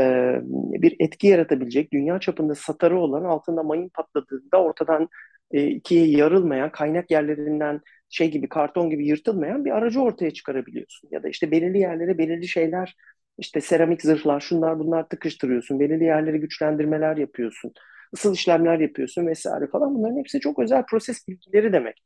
bir 0.81 0.95
etki 0.99 1.27
yaratabilecek, 1.27 1.93
dünya 1.93 2.19
çapında 2.19 2.55
satarı 2.55 2.99
olan 2.99 3.23
altında 3.23 3.63
mayın 3.63 3.89
patladığında 3.89 4.63
ortadan 4.63 5.09
e, 5.51 5.67
ikiye 5.67 6.05
yarılmayan 6.07 6.71
kaynak 6.71 7.11
yerlerinden 7.11 7.81
şey 8.09 8.31
gibi 8.31 8.49
karton 8.49 8.89
gibi 8.89 9.07
yırtılmayan 9.07 9.65
bir 9.65 9.71
aracı 9.71 10.01
ortaya 10.01 10.31
çıkarabiliyorsun. 10.31 11.09
Ya 11.11 11.23
da 11.23 11.29
işte 11.29 11.51
belirli 11.51 11.77
yerlere 11.79 12.17
belirli 12.17 12.47
şeyler 12.47 12.95
işte 13.37 13.61
seramik 13.61 14.01
zırhlar 14.01 14.39
şunlar 14.39 14.79
bunlar 14.79 15.09
tıkıştırıyorsun. 15.09 15.79
Belirli 15.79 16.03
yerlere 16.03 16.37
güçlendirmeler 16.37 17.17
yapıyorsun. 17.17 17.73
ısıl 18.13 18.33
işlemler 18.33 18.79
yapıyorsun 18.79 19.27
vesaire 19.27 19.67
falan. 19.67 19.95
Bunların 19.95 20.17
hepsi 20.17 20.39
çok 20.39 20.59
özel 20.59 20.85
proses 20.85 21.27
bilgileri 21.27 21.73
demek. 21.73 22.03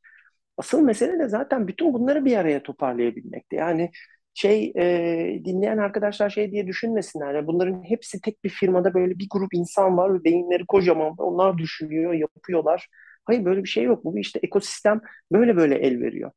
Asıl 0.57 0.81
mesele 0.81 1.19
de 1.19 1.27
zaten 1.29 1.67
bütün 1.67 1.93
bunları 1.93 2.25
bir 2.25 2.37
araya 2.37 2.63
toparlayabilmekti. 2.63 3.55
Yani 3.55 3.91
şey 4.33 4.73
e, 4.77 5.41
dinleyen 5.45 5.77
arkadaşlar 5.77 6.29
şey 6.29 6.51
diye 6.51 6.67
düşünmesinler. 6.67 7.35
Yani 7.35 7.47
bunların 7.47 7.83
hepsi 7.83 8.21
tek 8.21 8.43
bir 8.43 8.49
firmada 8.49 8.93
böyle 8.93 9.19
bir 9.19 9.27
grup 9.31 9.53
insan 9.53 9.97
var 9.97 10.13
ve 10.13 10.23
beyinleri 10.23 10.65
kocaman. 10.65 11.15
Onlar 11.17 11.57
düşünüyor, 11.57 12.13
yapıyorlar 12.13 12.87
Hayır 13.27 13.45
böyle 13.45 13.63
bir 13.63 13.69
şey 13.69 13.83
yok. 13.83 14.05
Bu 14.05 14.19
işte 14.19 14.39
ekosistem 14.43 15.01
böyle 15.31 15.55
böyle 15.55 15.75
el 15.75 16.01
veriyor. 16.01 16.31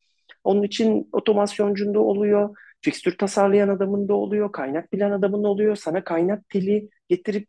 Onun 0.44 0.62
için 0.62 1.08
otomasyoncunda 1.12 2.00
oluyor, 2.00 2.56
fikstür 2.80 3.18
tasarlayan 3.18 3.68
adamında 3.68 4.14
oluyor, 4.14 4.52
kaynak 4.52 4.92
bilen 4.92 5.10
adamın 5.10 5.44
oluyor. 5.44 5.76
Sana 5.76 6.04
kaynak 6.04 6.48
teli 6.48 6.88
getirip 7.08 7.48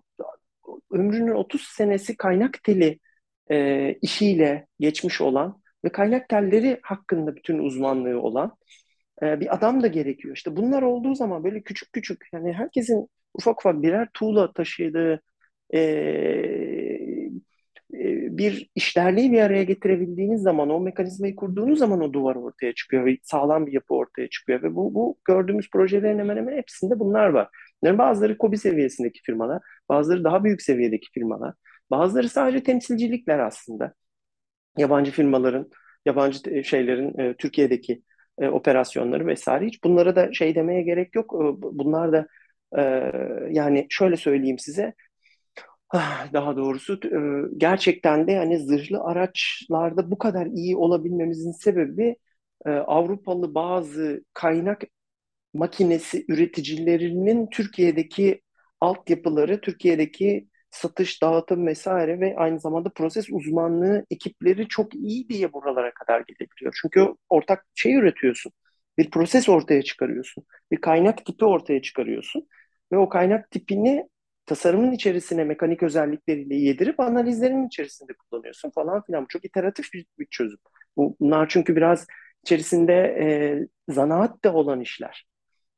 ömrünün 0.92 1.32
30 1.32 1.62
senesi 1.62 2.18
kaynak 2.18 2.64
teli 2.64 3.00
e, 3.52 3.94
işiyle 4.02 4.68
geçmiş 4.80 5.22
olan 5.22 5.62
ve 5.86 5.90
kaynak 5.90 6.30
telleri 6.30 6.80
hakkında 6.84 7.36
bütün 7.36 7.60
uzmanlığı 7.60 8.22
olan 8.22 8.58
e, 9.24 9.40
bir 9.40 9.56
adam 9.56 9.84
da 9.84 9.88
gerekiyor. 9.88 10.36
İşte 10.36 10.56
bunlar 10.56 10.82
olduğu 10.82 11.16
zaman 11.16 11.44
böyle 11.44 11.62
küçük 11.62 11.94
küçük 11.94 12.26
yani 12.34 12.54
herkesin 12.54 13.08
ufak 13.34 13.60
ufak 13.60 13.82
birer 13.84 14.10
tuğla 14.14 14.54
taşıdığı 14.54 15.22
e, 15.74 15.80
bir 18.38 18.70
işlerliği 18.76 19.32
bir 19.32 19.42
araya 19.42 19.64
getirebildiğiniz 19.64 20.42
zaman, 20.42 20.70
o 20.70 20.80
mekanizmayı 20.80 21.36
kurduğunuz 21.36 21.80
zaman 21.80 22.02
o 22.02 22.14
duvar 22.14 22.36
ortaya 22.36 22.74
çıkıyor 22.74 23.06
ve 23.06 23.18
sağlam 23.24 23.68
bir 23.68 23.74
yapı 23.74 23.94
ortaya 23.94 24.30
çıkıyor. 24.30 24.64
Ve 24.64 24.76
bu, 24.76 24.94
bu 24.96 25.18
gördüğümüz 25.26 25.70
projelerin 25.70 26.20
hemen 26.20 26.38
hemen 26.38 26.58
hepsinde 26.58 27.00
bunlar 27.00 27.30
var. 27.30 27.50
Yani 27.84 27.98
bazıları 27.98 28.38
KOBİ 28.38 28.58
seviyesindeki 28.58 29.22
firmalar, 29.22 29.62
bazıları 29.90 30.24
daha 30.24 30.44
büyük 30.44 30.62
seviyedeki 30.62 31.08
firmalar, 31.14 31.54
bazıları 31.92 32.30
sadece 32.30 32.64
temsilcilikler 32.64 33.40
aslında. 33.40 33.94
Yabancı 34.78 35.12
firmaların, 35.12 35.70
yabancı 36.06 36.64
şeylerin 36.64 37.20
e, 37.20 37.36
Türkiye'deki 37.38 38.02
e, 38.40 38.48
operasyonları 38.48 39.28
vesaire. 39.28 39.66
Hiç 39.66 39.84
bunlara 39.84 40.16
da 40.16 40.34
şey 40.34 40.56
demeye 40.56 40.82
gerek 40.82 41.16
yok. 41.16 41.34
Bunlar 41.62 42.12
da 42.14 42.28
yani 43.52 43.88
şöyle 43.90 44.18
söyleyeyim 44.18 44.60
size 44.60 44.94
daha 46.34 46.58
doğrusu 46.58 47.00
gerçekten 47.58 48.28
de 48.28 48.38
hani 48.38 48.60
zırhlı 48.60 49.04
araçlarda 49.04 50.12
bu 50.12 50.18
kadar 50.18 50.46
iyi 50.46 50.78
olabilmemizin 50.78 51.52
sebebi 51.52 52.16
Avrupalı 52.66 53.56
bazı 53.56 54.24
kaynak 54.34 54.82
makinesi 55.54 56.26
üreticilerinin 56.30 57.48
Türkiye'deki 57.52 58.42
altyapıları, 58.82 59.62
Türkiye'deki 59.62 60.48
satış, 60.72 61.22
dağıtım 61.24 61.68
vesaire 61.68 62.20
ve 62.20 62.36
aynı 62.38 62.60
zamanda 62.60 62.90
proses 62.90 63.28
uzmanlığı 63.32 64.06
ekipleri 64.12 64.68
çok 64.68 64.96
iyi 64.96 65.30
diye 65.30 65.54
buralara 65.54 65.94
kadar 65.94 66.22
gelebiliyor. 66.22 66.80
Çünkü 66.82 67.08
ortak 67.30 67.66
şey 67.76 67.96
üretiyorsun. 67.96 68.52
Bir 68.98 69.10
proses 69.12 69.50
ortaya 69.50 69.84
çıkarıyorsun. 69.84 70.44
Bir 70.72 70.82
kaynak 70.82 71.26
tipi 71.26 71.46
ortaya 71.46 71.82
çıkarıyorsun. 71.82 72.48
Ve 72.92 72.98
o 72.98 73.10
kaynak 73.10 73.52
tipini 73.52 74.10
tasarımın 74.52 74.92
içerisine 74.92 75.44
mekanik 75.44 75.84
özellikleriyle 75.84 76.56
yedirip 76.56 77.00
analizlerin 77.00 77.68
içerisinde 77.68 78.14
kullanıyorsun 78.14 78.70
falan 78.70 79.02
filan. 79.02 79.26
Çok 79.30 79.46
iteratif 79.46 79.94
bir, 79.94 80.06
bir 80.20 80.26
çözüm. 80.32 80.58
Bunlar 80.98 81.50
çünkü 81.50 81.76
biraz 81.76 82.08
içerisinde 82.44 82.94
e, 82.94 83.24
zanaat 83.94 84.44
da 84.44 84.54
olan 84.54 84.82
işler. 84.82 85.28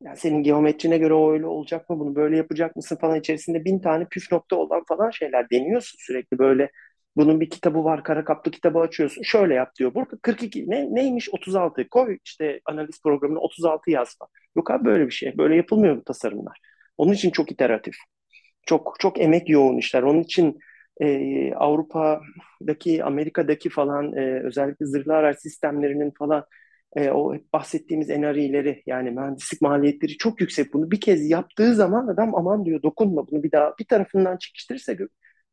Yani 0.03 0.17
senin 0.17 0.43
geometrine 0.43 0.97
göre 0.97 1.13
o 1.13 1.33
öyle 1.33 1.45
olacak 1.45 1.89
mı, 1.89 1.99
bunu 1.99 2.15
böyle 2.15 2.37
yapacak 2.37 2.75
mısın 2.75 2.95
falan 3.01 3.19
içerisinde 3.19 3.65
bin 3.65 3.79
tane 3.79 4.05
püf 4.11 4.31
nokta 4.31 4.55
olan 4.55 4.83
falan 4.87 5.09
şeyler 5.09 5.49
deniyorsun 5.49 5.97
sürekli 5.99 6.39
böyle. 6.39 6.71
Bunun 7.15 7.41
bir 7.41 7.49
kitabı 7.49 7.83
var, 7.83 8.03
kara 8.03 8.25
kaplı 8.25 8.51
kitabı 8.51 8.79
açıyorsun. 8.79 9.23
Şöyle 9.23 9.53
yap 9.53 9.75
diyor. 9.79 9.93
Burada 9.93 10.17
42 10.21 10.69
ne, 10.69 10.95
neymiş 10.95 11.29
36 11.33 11.89
koy 11.89 12.17
işte 12.25 12.61
analiz 12.65 13.01
programına 13.03 13.39
36 13.39 13.91
yaz 13.91 14.17
falan. 14.19 14.29
Yok 14.55 14.71
abi 14.71 14.85
böyle 14.85 15.05
bir 15.05 15.11
şey. 15.11 15.37
Böyle 15.37 15.55
yapılmıyor 15.55 15.97
bu 15.97 16.03
tasarımlar. 16.03 16.59
Onun 16.97 17.13
için 17.13 17.29
çok 17.31 17.51
iteratif. 17.51 17.95
Çok 18.65 18.95
çok 18.99 19.21
emek 19.21 19.49
yoğun 19.49 19.77
işler. 19.77 20.03
Onun 20.03 20.19
için 20.23 20.59
e, 21.01 21.53
Avrupa'daki, 21.53 23.03
Amerika'daki 23.03 23.69
falan 23.69 24.13
e, 24.13 24.43
özellikle 24.43 24.85
zırhlı 24.85 25.13
araç 25.13 25.41
sistemlerinin 25.41 26.11
falan 26.11 26.45
e, 26.95 27.09
o 27.11 27.35
bahsettiğimiz 27.53 28.09
NRE'leri 28.09 28.83
yani 28.85 29.11
mühendislik 29.11 29.61
maliyetleri 29.61 30.17
çok 30.17 30.41
yüksek. 30.41 30.73
Bunu 30.73 30.91
bir 30.91 31.01
kez 31.01 31.29
yaptığı 31.29 31.75
zaman 31.75 32.07
adam 32.07 32.35
aman 32.35 32.65
diyor 32.65 32.81
dokunma 32.83 33.27
bunu 33.27 33.43
bir 33.43 33.51
daha 33.51 33.73
bir 33.79 33.85
tarafından 33.85 34.37
çekiştirirse 34.37 34.97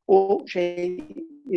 o 0.06 0.44
şey 0.48 0.98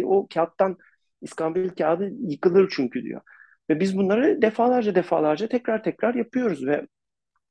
o 0.03 0.27
kağıttan 0.33 0.77
İskambil 1.21 1.69
kağıdı 1.69 2.11
yıkılır 2.19 2.71
çünkü 2.75 3.03
diyor. 3.03 3.21
Ve 3.69 3.79
biz 3.79 3.97
bunları 3.97 4.41
defalarca 4.41 4.95
defalarca 4.95 5.47
tekrar 5.47 5.83
tekrar 5.83 6.15
yapıyoruz 6.15 6.65
ve 6.67 6.87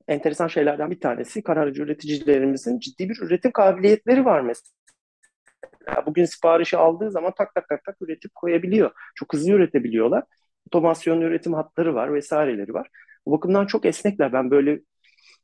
enteresan 0.09 0.49
şeylerden 0.49 0.91
bir 0.91 1.01
tanesi 1.01 1.43
karar 1.43 1.67
üreticilerimizin 1.69 2.79
ciddi 2.79 3.09
bir 3.09 3.19
üretim 3.23 3.53
kabiliyetleri 3.53 4.25
var 4.25 4.41
mesela. 4.41 6.07
Bugün 6.07 6.25
siparişi 6.25 6.77
aldığı 6.77 7.11
zaman 7.11 7.33
tak 7.39 7.55
tak 7.55 7.69
tak 7.69 7.85
tak 7.85 7.97
üretip 8.03 8.35
koyabiliyor. 8.35 8.91
Çok 9.15 9.33
hızlı 9.33 9.53
üretebiliyorlar. 9.53 10.25
Otomasyon 10.67 11.21
üretim 11.21 11.55
hatları 11.55 11.95
var 11.95 12.15
vesaireleri 12.15 12.75
var. 12.75 12.89
Bu 13.27 13.33
bakımdan 13.33 13.67
çok 13.67 13.85
esnekler. 13.87 14.33
Ben 14.33 14.51
böyle 14.51 14.81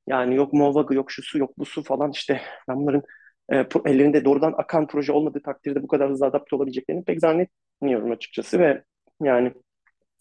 yani 0.06 0.36
yok 0.36 0.52
Movag'ı 0.52 0.94
yok 0.94 1.10
şu 1.12 1.22
su 1.22 1.38
yok 1.38 1.58
bu 1.58 1.64
su 1.64 1.82
falan 1.82 2.10
işte 2.10 2.40
ben 2.68 2.76
bunların 2.76 3.02
e, 3.52 3.56
ellerinde 3.86 4.24
doğrudan 4.24 4.54
akan 4.58 4.86
proje 4.86 5.12
olmadığı 5.12 5.42
takdirde 5.42 5.82
bu 5.82 5.88
kadar 5.88 6.10
hızlı 6.10 6.26
adapte 6.26 6.56
olabileceklerini 6.56 7.04
pek 7.04 7.20
zannetmiyorum 7.20 8.10
açıkçası 8.10 8.58
ve 8.58 8.84
yani 9.22 9.52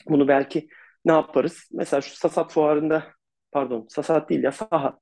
bunu 0.10 0.28
belki 0.28 0.68
ne 1.06 1.12
yaparız? 1.12 1.70
Mesela 1.74 2.02
şu 2.02 2.16
Sasat 2.16 2.54
fuarında 2.54 3.04
pardon 3.52 3.86
Sasat 3.90 4.30
değil 4.30 4.44
ya 4.44 4.52
Saha 4.52 5.00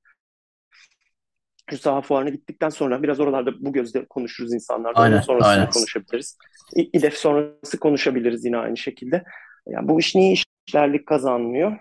şu 1.69 1.77
saha 1.77 2.01
fuarına 2.01 2.29
gittikten 2.29 2.69
sonra 2.69 3.03
biraz 3.03 3.19
oralarda 3.19 3.51
bu 3.59 3.73
gözle 3.73 4.05
konuşuruz 4.05 4.53
insanlarla. 4.53 4.99
Aynen, 4.99 5.21
sonrasını 5.21 5.51
aynen. 5.51 5.69
konuşabiliriz. 5.69 6.37
İDEF 6.75 7.13
sonrası 7.13 7.79
konuşabiliriz 7.79 8.45
yine 8.45 8.57
aynı 8.57 8.77
şekilde. 8.77 9.23
Yani 9.67 9.87
bu 9.87 9.99
iş 9.99 10.15
niye 10.15 10.35
işlerlik 10.67 11.07
kazanmıyor? 11.07 11.77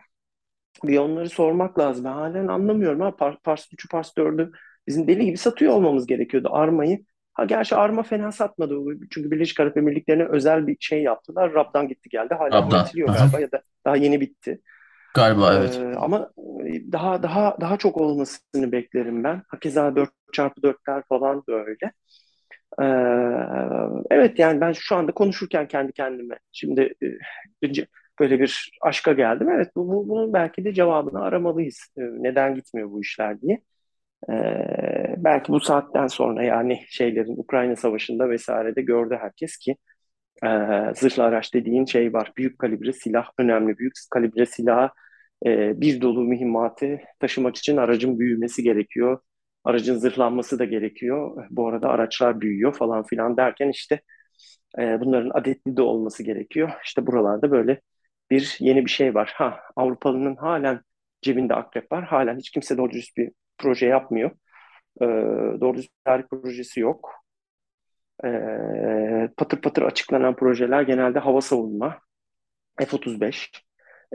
Bir 0.84 0.98
onları 0.98 1.28
sormak 1.28 1.78
lazım. 1.78 2.04
Ben 2.04 2.12
halen 2.12 2.46
anlamıyorum. 2.46 3.00
Ha, 3.00 3.16
Pars 3.44 3.66
3'ü, 3.72 3.88
Pars 3.88 4.12
4'ü 4.16 4.52
bizim 4.86 5.08
deli 5.08 5.24
gibi 5.24 5.36
satıyor 5.36 5.72
olmamız 5.72 6.06
gerekiyordu. 6.06 6.48
Arma'yı 6.52 7.04
Ha 7.34 7.44
gerçi 7.44 7.76
Arma 7.76 8.02
fena 8.02 8.32
satmadı. 8.32 8.78
Çünkü 9.10 9.30
Birleşik 9.30 9.60
Arap 9.60 9.76
Emirlikleri'ne 9.76 10.24
özel 10.24 10.66
bir 10.66 10.76
şey 10.80 11.02
yaptılar. 11.02 11.54
Rab'dan 11.54 11.88
gitti 11.88 12.08
geldi. 12.08 12.34
Hala 12.34 12.50
Rab'dan. 12.50 12.80
üretiliyor 12.80 13.08
galiba 13.08 13.40
ya 13.40 13.52
da 13.52 13.62
daha 13.84 13.96
yeni 13.96 14.20
bitti. 14.20 14.60
Galiba 15.14 15.54
evet. 15.54 15.80
Ee, 15.82 15.94
ama 15.96 16.30
daha 16.92 17.22
daha 17.22 17.56
daha 17.60 17.76
çok 17.76 17.96
olmasını 17.96 18.72
beklerim 18.72 19.24
ben. 19.24 19.42
Hakeza 19.48 19.96
4x4'ler 19.96 21.02
falan 21.08 21.42
böyle. 21.48 21.92
Ee, 22.82 22.84
evet 24.10 24.38
yani 24.38 24.60
ben 24.60 24.72
şu 24.72 24.96
anda 24.96 25.12
konuşurken 25.12 25.68
kendi 25.68 25.92
kendime 25.92 26.38
şimdi 26.52 26.94
e, 27.62 27.68
böyle 28.20 28.40
bir 28.40 28.70
aşka 28.82 29.12
geldim. 29.12 29.48
Evet 29.50 29.70
bu, 29.76 29.88
bu, 29.88 30.08
bunun 30.08 30.32
belki 30.32 30.64
de 30.64 30.74
cevabını 30.74 31.22
aramalıyız. 31.22 31.78
Ee, 31.98 32.02
neden 32.02 32.54
gitmiyor 32.54 32.90
bu 32.90 33.00
işler 33.00 33.40
diye. 33.40 33.60
Ee, 34.30 35.14
belki 35.16 35.52
bu 35.52 35.60
saatten 35.60 36.06
sonra 36.06 36.42
yani 36.42 36.80
şeylerin 36.88 37.36
Ukrayna 37.36 37.76
Savaşı'nda 37.76 38.30
vesairede 38.30 38.82
gördü 38.82 39.18
herkes 39.20 39.56
ki 39.56 39.76
e, 40.44 40.48
zırhlı 40.94 41.24
araç 41.24 41.54
dediğin 41.54 41.84
şey 41.84 42.12
var. 42.12 42.32
Büyük 42.36 42.58
kalibre 42.58 42.92
silah 42.92 43.30
önemli. 43.38 43.78
Büyük 43.78 43.94
kalibre 44.10 44.46
silah 44.46 44.90
e, 45.44 45.80
bir 45.80 46.00
dolu 46.00 46.24
mühimmatı 46.24 47.00
taşımak 47.20 47.56
için 47.56 47.76
aracın 47.76 48.18
büyümesi 48.18 48.62
gerekiyor. 48.62 49.20
Aracın 49.64 49.98
zırhlanması 49.98 50.58
da 50.58 50.64
gerekiyor. 50.64 51.46
Bu 51.50 51.68
arada 51.68 51.88
araçlar 51.88 52.40
büyüyor 52.40 52.74
falan 52.74 53.02
filan 53.04 53.36
derken 53.36 53.68
işte 53.68 54.00
e, 54.78 55.00
bunların 55.00 55.30
adetli 55.34 55.76
de 55.76 55.82
olması 55.82 56.22
gerekiyor. 56.22 56.72
İşte 56.84 57.06
buralarda 57.06 57.50
böyle 57.50 57.80
bir 58.30 58.56
yeni 58.60 58.84
bir 58.84 58.90
şey 58.90 59.14
var. 59.14 59.32
Ha 59.36 59.60
Avrupalı'nın 59.76 60.36
halen 60.36 60.80
cebinde 61.22 61.54
akrep 61.54 61.92
var. 61.92 62.04
Halen 62.04 62.38
hiç 62.38 62.50
kimse 62.50 62.76
doğru 62.78 62.92
dürüst 62.92 63.16
bir 63.16 63.30
proje 63.58 63.86
yapmıyor. 63.86 64.30
E, 65.00 65.04
doğru 65.60 65.78
bir 65.78 65.90
tarih 66.04 66.24
projesi 66.30 66.80
yok. 66.80 67.10
E, 68.24 68.28
patır 69.36 69.60
patır 69.60 69.82
açıklanan 69.82 70.36
projeler 70.36 70.82
genelde 70.82 71.18
hava 71.18 71.40
savunma, 71.40 72.00
F-35. 72.78 73.50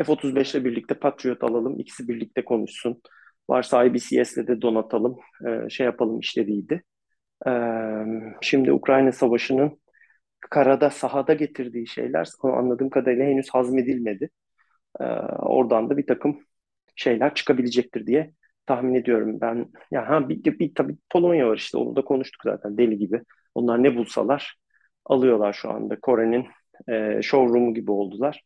F-35 0.04 0.58
ile 0.58 0.66
birlikte 0.66 0.96
Patriot 0.96 1.44
alalım, 1.44 1.80
ikisi 1.80 2.08
birlikte 2.08 2.46
konuşsun. 2.46 3.02
Varsa 3.50 3.84
IBCS 3.86 4.38
ile 4.38 4.48
de 4.48 4.62
donatalım, 4.62 5.18
e, 5.48 5.70
şey 5.70 5.86
yapalım 5.86 6.20
işleriydi. 6.20 6.84
E, 7.48 7.52
şimdi 8.42 8.72
Ukrayna 8.72 9.12
Savaşı'nın 9.12 9.80
karada, 10.50 10.90
sahada 10.90 11.34
getirdiği 11.34 11.88
şeyler 11.88 12.30
anladığım 12.44 12.90
kadarıyla 12.90 13.26
henüz 13.26 13.50
hazmedilmedi. 13.50 14.30
E, 15.00 15.04
oradan 15.40 15.90
da 15.90 15.98
bir 15.98 16.08
takım 16.08 16.40
şeyler 16.96 17.34
çıkabilecektir 17.36 18.08
diye 18.08 18.34
tahmin 18.66 18.94
ediyorum 18.96 19.42
ben. 19.42 19.72
Ya 19.92 20.10
ha 20.10 20.30
bir, 20.30 20.60
bir 20.60 20.76
tabii 20.76 20.98
Polonya 21.10 21.48
var 21.48 21.58
işte 21.58 21.78
onu 21.78 21.96
da 21.96 22.02
konuştuk 22.02 22.42
zaten 22.44 22.78
deli 22.78 22.98
gibi. 22.98 23.22
Onlar 23.56 23.84
ne 23.84 23.96
bulsalar 23.96 24.56
alıyorlar 25.06 25.54
şu 25.54 25.72
anda. 25.72 26.00
Kore'nin 26.00 26.46
e, 26.90 27.22
showroom'u 27.22 27.74
gibi 27.74 27.92
oldular. 27.92 28.44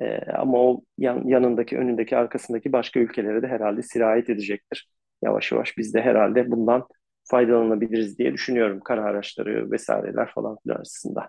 E, 0.00 0.18
ama 0.32 0.58
o 0.58 0.82
yan, 0.98 1.24
yanındaki, 1.28 1.78
önündeki, 1.78 2.16
arkasındaki 2.16 2.72
başka 2.72 3.00
ülkelere 3.00 3.42
de 3.42 3.46
herhalde 3.48 3.82
sirayet 3.82 4.30
edecektir. 4.30 4.88
Yavaş 5.22 5.52
yavaş 5.52 5.78
biz 5.78 5.94
de 5.94 6.02
herhalde 6.02 6.50
bundan 6.50 6.86
faydalanabiliriz 7.24 8.18
diye 8.18 8.32
düşünüyorum. 8.32 8.80
Kara 8.80 9.02
araçları 9.04 9.70
vesaireler 9.70 10.30
falan 10.34 10.56
filan 10.62 10.80
açısından. 10.80 11.28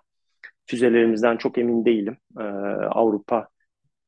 Füzelerimizden 0.68 1.38
çok 1.38 1.58
emin 1.58 1.86
değilim. 1.86 2.18
E, 2.40 2.44
Avrupa 2.44 3.48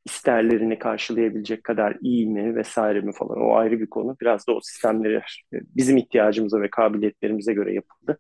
isterlerini 0.06 0.80
karşılayabilecek 0.80 1.64
kadar 1.64 1.97
iyi 2.01 2.28
mi 2.28 2.56
vesaire 2.56 3.01
mi 3.01 3.12
falan 3.14 3.41
o 3.41 3.56
ayrı 3.56 3.80
bir 3.80 3.89
konu. 3.89 4.16
Biraz 4.22 4.47
da 4.47 4.53
o 4.56 4.62
sistemleri 4.62 5.22
bizim 5.53 5.97
ihtiyacımıza 5.97 6.62
ve 6.62 6.70
kabiliyetlerimize 6.70 7.53
göre 7.53 7.74
yapıldı. 7.74 8.20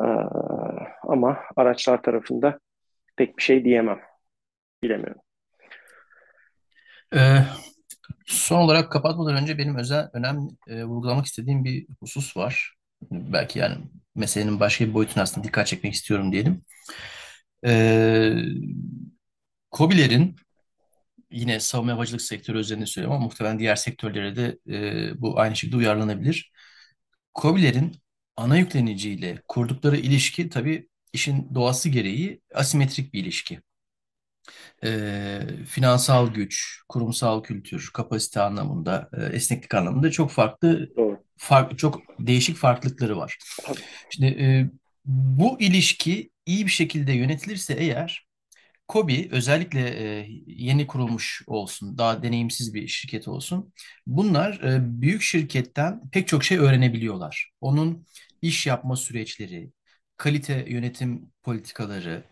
Ee, 0.00 0.02
ama 1.02 1.38
araçlar 1.56 2.02
tarafında 2.02 2.58
pek 3.16 3.38
bir 3.38 3.42
şey 3.42 3.64
diyemem. 3.64 4.00
Bilemiyorum. 4.82 5.20
Ee, 7.14 7.46
son 8.26 8.58
olarak 8.58 8.92
kapatmadan 8.92 9.36
önce 9.36 9.58
benim 9.58 9.76
özel 9.76 10.10
önemli 10.12 10.50
e, 10.68 10.84
vurgulamak 10.84 11.26
istediğim 11.26 11.64
bir 11.64 11.86
husus 12.00 12.36
var. 12.36 12.74
Belki 13.10 13.58
yani 13.58 13.76
meselenin 14.14 14.60
başka 14.60 14.86
bir 14.88 14.94
boyutuna 14.94 15.22
aslında 15.22 15.46
dikkat 15.46 15.66
çekmek 15.66 15.94
istiyorum 15.94 16.32
diyelim. 16.32 16.62
Ee, 17.66 18.34
COBİ'lerin 19.72 20.36
yine 21.30 21.60
savunma 21.60 21.92
havacılık 21.92 22.22
sektörü 22.22 22.58
üzerinde 22.58 22.86
söylüyorum 22.86 23.16
ama 23.16 23.24
muhtemelen 23.26 23.58
diğer 23.58 23.76
sektörlere 23.76 24.36
de 24.36 24.58
e, 24.68 25.20
bu 25.20 25.40
aynı 25.40 25.56
şekilde 25.56 25.76
uyarlanabilir. 25.76 26.52
COBİ'lerin 27.34 27.92
ana 28.36 28.58
yükleniciyle 28.58 29.42
kurdukları 29.48 29.96
ilişki 29.96 30.48
tabii 30.48 30.88
işin 31.12 31.54
doğası 31.54 31.88
gereği 31.88 32.40
asimetrik 32.54 33.14
bir 33.14 33.20
ilişki. 33.22 33.60
E, 34.84 35.40
finansal 35.68 36.28
güç, 36.34 36.80
kurumsal 36.88 37.42
kültür, 37.42 37.90
kapasite 37.94 38.40
anlamında, 38.40 39.10
e, 39.12 39.36
esneklik 39.36 39.74
anlamında 39.74 40.10
çok 40.10 40.30
farklı, 40.30 40.88
farklı 41.36 41.76
çok 41.76 42.00
değişik 42.18 42.56
farklılıkları 42.56 43.16
var. 43.16 43.38
Şimdi 44.10 44.26
e, 44.26 44.70
bu 45.04 45.60
ilişki 45.60 46.30
iyi 46.46 46.66
bir 46.66 46.70
şekilde 46.70 47.12
yönetilirse 47.12 47.74
eğer 47.74 48.26
Kobi 48.88 49.28
özellikle 49.32 49.80
e, 49.80 50.26
yeni 50.46 50.86
kurulmuş 50.86 51.42
olsun, 51.46 51.98
daha 51.98 52.22
deneyimsiz 52.22 52.74
bir 52.74 52.88
şirket 52.88 53.28
olsun. 53.28 53.72
Bunlar 54.06 54.60
e, 54.60 55.00
büyük 55.02 55.22
şirketten 55.22 56.00
pek 56.12 56.28
çok 56.28 56.44
şey 56.44 56.58
öğrenebiliyorlar. 56.58 57.52
Onun 57.60 58.06
iş 58.42 58.66
yapma 58.66 58.96
süreçleri, 58.96 59.72
kalite 60.16 60.64
yönetim 60.68 61.32
politikaları, 61.42 62.24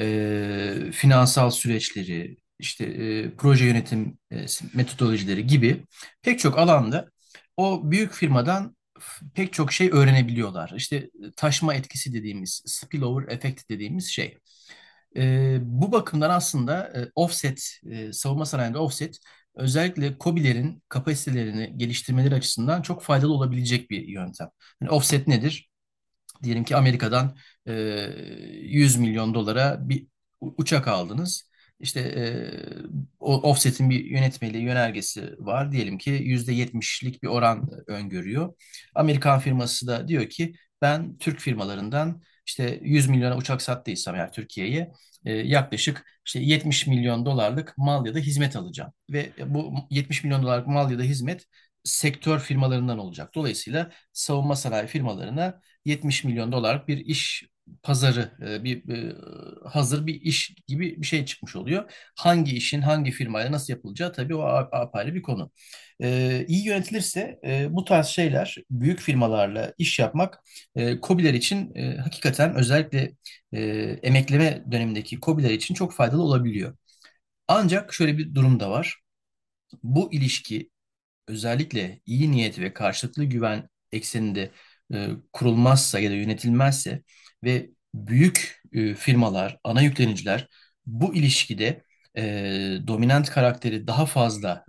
e, 0.00 0.90
finansal 0.92 1.50
süreçleri, 1.50 2.36
işte 2.58 2.84
e, 2.84 3.36
proje 3.36 3.64
yönetim 3.66 4.18
e, 4.32 4.46
metodolojileri 4.74 5.46
gibi 5.46 5.84
pek 6.22 6.38
çok 6.38 6.58
alanda 6.58 7.10
o 7.56 7.90
büyük 7.90 8.12
firmadan 8.12 8.76
pek 9.34 9.52
çok 9.52 9.72
şey 9.72 9.90
öğrenebiliyorlar. 9.92 10.72
İşte 10.76 11.10
taşma 11.36 11.74
etkisi 11.74 12.12
dediğimiz, 12.12 12.62
spillover 12.66 13.28
efekt 13.32 13.70
dediğimiz 13.70 14.06
şey. 14.08 14.38
E, 15.16 15.58
bu 15.62 15.92
bakımdan 15.92 16.30
aslında 16.30 16.92
e, 16.96 17.10
offset, 17.14 17.80
e, 17.90 18.12
savunma 18.12 18.46
sanayinde 18.46 18.78
offset 18.78 19.18
özellikle 19.54 20.16
COBİ'lerin 20.20 20.82
kapasitelerini 20.88 21.78
geliştirmeleri 21.78 22.34
açısından 22.34 22.82
çok 22.82 23.02
faydalı 23.02 23.32
olabilecek 23.32 23.90
bir 23.90 24.08
yöntem. 24.08 24.48
Yani 24.82 24.90
offset 24.90 25.26
nedir? 25.28 25.71
Diyelim 26.42 26.64
ki 26.64 26.76
Amerika'dan 26.76 27.36
e, 27.66 27.72
100 28.62 28.96
milyon 28.96 29.34
dolara 29.34 29.88
bir 29.88 30.06
uçak 30.40 30.88
aldınız. 30.88 31.50
İşte 31.80 32.00
e, 32.00 32.24
offset'in 33.20 33.90
bir 33.90 34.04
yönetmeliği, 34.04 34.64
yönergesi 34.64 35.34
var. 35.38 35.72
Diyelim 35.72 35.98
ki 35.98 36.10
%70'lik 36.10 37.22
bir 37.22 37.28
oran 37.28 37.70
öngörüyor. 37.86 38.54
Amerikan 38.94 39.38
firması 39.40 39.86
da 39.86 40.08
diyor 40.08 40.28
ki 40.28 40.54
ben 40.82 41.18
Türk 41.18 41.40
firmalarından 41.40 42.22
işte 42.46 42.78
100 42.82 43.08
milyona 43.08 43.36
uçak 43.36 43.62
sattıysam 43.62 44.14
eğer 44.14 44.32
Türkiye'ye 44.32 44.92
e, 45.24 45.32
yaklaşık 45.32 46.04
işte 46.26 46.40
70 46.40 46.86
milyon 46.86 47.26
dolarlık 47.26 47.74
mal 47.78 48.06
ya 48.06 48.14
da 48.14 48.18
hizmet 48.18 48.56
alacağım. 48.56 48.92
Ve 49.10 49.32
bu 49.46 49.74
70 49.90 50.24
milyon 50.24 50.42
dolarlık 50.42 50.66
mal 50.66 50.90
ya 50.90 50.98
da 50.98 51.02
hizmet 51.02 51.46
sektör 51.84 52.38
firmalarından 52.40 52.98
olacak. 52.98 53.34
Dolayısıyla 53.34 53.90
savunma 54.12 54.56
sanayi 54.56 54.86
firmalarına 54.86 55.60
70 55.84 56.24
milyon 56.24 56.52
dolarlık 56.52 56.88
bir 56.88 56.98
iş 56.98 57.44
pazarı, 57.82 58.32
e, 58.46 58.64
bir 58.64 58.88
e, 58.88 59.14
hazır 59.68 60.06
bir 60.06 60.14
iş 60.20 60.54
gibi 60.68 61.02
bir 61.02 61.06
şey 61.06 61.24
çıkmış 61.24 61.56
oluyor. 61.56 61.92
Hangi 62.16 62.56
işin 62.56 62.80
hangi 62.82 63.10
firmayla 63.10 63.52
nasıl 63.52 63.72
yapılacağı 63.72 64.12
tabii 64.12 64.34
o 64.34 64.42
apayrı 64.72 65.14
bir 65.14 65.22
konu. 65.22 65.50
E, 66.02 66.44
iyi 66.48 66.64
yönetilirse 66.66 67.40
bu 67.70 67.84
tarz 67.84 68.06
şeyler 68.06 68.56
büyük 68.70 69.00
firmalarla 69.00 69.72
iş 69.78 69.98
yapmak 69.98 70.44
KOBİ'ler 71.02 71.34
için 71.34 71.74
hakikaten 71.98 72.54
özellikle 72.54 73.12
emekleme 74.02 74.64
dönemindeki 74.72 75.20
KOBİ'ler 75.20 75.50
için 75.50 75.74
çok 75.74 75.92
faydalı 75.92 76.22
olabiliyor. 76.22 76.76
Ancak 77.48 77.94
şöyle 77.94 78.18
bir 78.18 78.34
durum 78.34 78.60
da 78.60 78.70
var. 78.70 78.98
Bu 79.84 80.14
ilişki 80.14 80.70
özellikle 81.32 82.00
iyi 82.06 82.32
niyet 82.32 82.58
ve 82.58 82.74
karşılıklı 82.74 83.24
güven 83.24 83.68
ekseninde 83.92 84.50
e, 84.94 85.08
kurulmazsa 85.32 86.00
ya 86.00 86.10
da 86.10 86.14
yönetilmezse 86.14 87.02
ve 87.44 87.70
büyük 87.94 88.62
e, 88.72 88.94
firmalar, 88.94 89.58
ana 89.64 89.82
yükleniciler 89.82 90.48
bu 90.86 91.14
ilişkide 91.14 91.84
e, 92.16 92.22
dominant 92.86 93.30
karakteri 93.30 93.86
daha 93.86 94.06
fazla, 94.06 94.64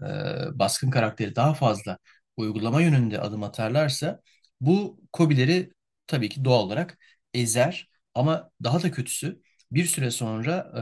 e, 0.55 0.59
baskın 0.59 0.89
karakteri 0.89 1.35
daha 1.35 1.53
fazla 1.53 1.97
uygulama 2.37 2.81
yönünde 2.81 3.19
adım 3.21 3.43
atarlarsa 3.43 4.21
bu 4.61 5.01
KOBİ'leri 5.11 5.71
tabii 6.07 6.29
ki 6.29 6.45
doğal 6.45 6.59
olarak 6.65 6.97
ezer 7.33 7.89
ama 8.15 8.51
daha 8.63 8.83
da 8.83 8.91
kötüsü 8.91 9.41
bir 9.71 9.85
süre 9.85 10.11
sonra 10.11 10.71
e, 10.77 10.81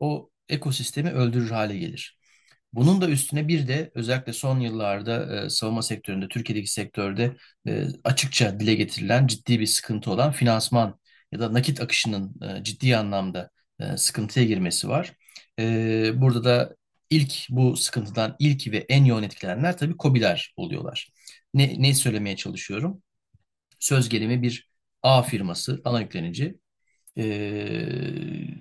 o 0.00 0.30
ekosistemi 0.48 1.10
öldürür 1.10 1.50
hale 1.50 1.78
gelir. 1.78 2.18
Bunun 2.72 3.00
da 3.00 3.08
üstüne 3.08 3.48
bir 3.48 3.68
de 3.68 3.90
özellikle 3.94 4.32
son 4.32 4.60
yıllarda 4.60 5.44
e, 5.46 5.50
savunma 5.50 5.82
sektöründe, 5.82 6.28
Türkiye'deki 6.28 6.72
sektörde 6.72 7.36
e, 7.68 7.86
açıkça 8.04 8.60
dile 8.60 8.74
getirilen 8.74 9.26
ciddi 9.26 9.60
bir 9.60 9.66
sıkıntı 9.66 10.10
olan 10.10 10.32
finansman 10.32 11.00
ya 11.32 11.40
da 11.40 11.52
nakit 11.54 11.80
akışının 11.80 12.34
e, 12.42 12.64
ciddi 12.64 12.96
anlamda 12.96 13.50
e, 13.80 13.96
sıkıntıya 13.96 14.46
girmesi 14.46 14.88
var. 14.88 15.12
E, 15.58 16.12
burada 16.20 16.44
da 16.44 16.76
ilk 17.10 17.46
bu 17.50 17.76
sıkıntıdan 17.76 18.36
ilk 18.38 18.72
ve 18.72 18.86
en 18.88 19.04
yoğun 19.04 19.22
etkilenenler 19.22 19.78
tabii 19.78 19.96
KOBİ'ler 19.96 20.54
oluyorlar. 20.56 21.08
Ne, 21.54 21.74
ne 21.82 21.94
söylemeye 21.94 22.36
çalışıyorum? 22.36 23.02
Söz 23.78 24.08
gelimi 24.08 24.42
bir 24.42 24.70
A 25.02 25.22
firması, 25.22 25.80
ana 25.84 26.00
yüklenici 26.00 26.56
e, 27.18 27.24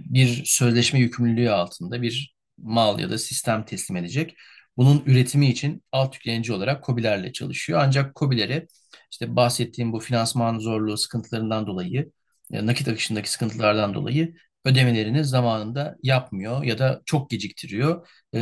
bir 0.09 0.45
sözleşme 0.45 0.99
yükümlülüğü 0.99 1.49
altında 1.51 2.01
bir 2.01 2.35
mal 2.63 2.99
ya 2.99 3.09
da 3.09 3.17
sistem 3.17 3.65
teslim 3.65 3.97
edecek. 3.97 4.35
Bunun 4.77 5.03
üretimi 5.05 5.49
için 5.49 5.83
alt 5.91 6.15
yüklenici 6.15 6.53
olarak 6.53 6.83
KOBİ'lerle 6.83 7.33
çalışıyor. 7.33 7.79
Ancak 7.83 8.15
KOBİ'lere 8.15 8.67
işte 9.11 9.35
bahsettiğim 9.35 9.93
bu 9.93 9.99
finansman 9.99 10.59
zorluğu 10.59 10.97
sıkıntılarından 10.97 11.67
dolayı, 11.67 12.11
e, 12.53 12.65
nakit 12.65 12.87
akışındaki 12.87 13.31
sıkıntılardan 13.31 13.93
dolayı 13.93 14.33
ödemelerini 14.65 15.25
zamanında 15.25 15.97
yapmıyor 16.03 16.63
ya 16.63 16.77
da 16.79 17.01
çok 17.05 17.29
geciktiriyor 17.29 18.07
e, 18.33 18.39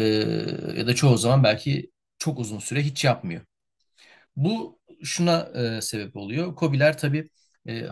ya 0.77 0.87
da 0.87 0.95
çoğu 0.95 1.17
zaman 1.17 1.43
belki 1.43 1.91
çok 2.17 2.39
uzun 2.39 2.59
süre 2.59 2.83
hiç 2.83 3.03
yapmıyor. 3.05 3.41
Bu 4.35 4.79
şuna 5.03 5.39
e, 5.55 5.81
sebep 5.81 6.15
oluyor. 6.15 6.55
KOBİ'ler 6.55 6.97
tabii 6.97 7.29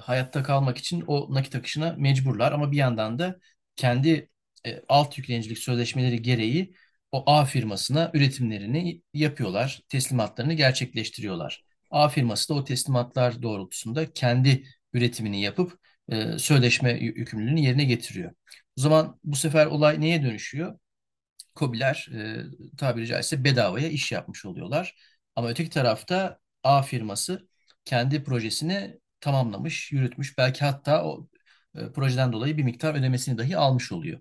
hayatta 0.01 0.43
kalmak 0.43 0.77
için 0.77 1.03
o 1.07 1.33
nakit 1.33 1.55
akışına 1.55 1.95
mecburlar 1.97 2.51
ama 2.51 2.71
bir 2.71 2.77
yandan 2.77 3.19
da 3.19 3.39
kendi 3.75 4.29
e, 4.65 4.81
alt 4.89 5.17
yüklenicilik 5.17 5.57
sözleşmeleri 5.57 6.21
gereği 6.21 6.73
o 7.11 7.31
A 7.31 7.45
firmasına 7.45 8.11
üretimlerini 8.13 9.01
yapıyorlar, 9.13 9.81
teslimatlarını 9.89 10.53
gerçekleştiriyorlar. 10.53 11.63
A 11.91 12.09
firması 12.09 12.49
da 12.49 12.53
o 12.53 12.63
teslimatlar 12.63 13.41
doğrultusunda 13.41 14.13
kendi 14.13 14.63
üretimini 14.93 15.41
yapıp 15.41 15.79
e, 16.09 16.37
sözleşme 16.39 16.91
yükümlülüğünü 16.91 17.59
yerine 17.59 17.83
getiriyor. 17.85 18.31
O 18.77 18.81
zaman 18.81 19.19
bu 19.23 19.35
sefer 19.35 19.65
olay 19.65 20.01
neye 20.01 20.23
dönüşüyor? 20.23 20.79
KOBİ'ler 21.55 22.09
e, 22.13 22.43
tabiri 22.77 23.07
caizse 23.07 23.43
bedavaya 23.43 23.87
iş 23.87 24.11
yapmış 24.11 24.45
oluyorlar. 24.45 24.95
Ama 25.35 25.49
öteki 25.49 25.69
tarafta 25.69 26.39
A 26.63 26.81
firması 26.81 27.47
kendi 27.85 28.23
projesini 28.23 28.99
tamamlamış, 29.19 29.91
yürütmüş. 29.91 30.37
Belki 30.37 30.65
hatta 30.65 31.05
o 31.05 31.27
e, 31.75 31.91
projeden 31.91 32.33
dolayı 32.33 32.57
bir 32.57 32.63
miktar 32.63 32.95
ödemesini 32.95 33.37
dahi 33.37 33.57
almış 33.57 33.91
oluyor. 33.91 34.19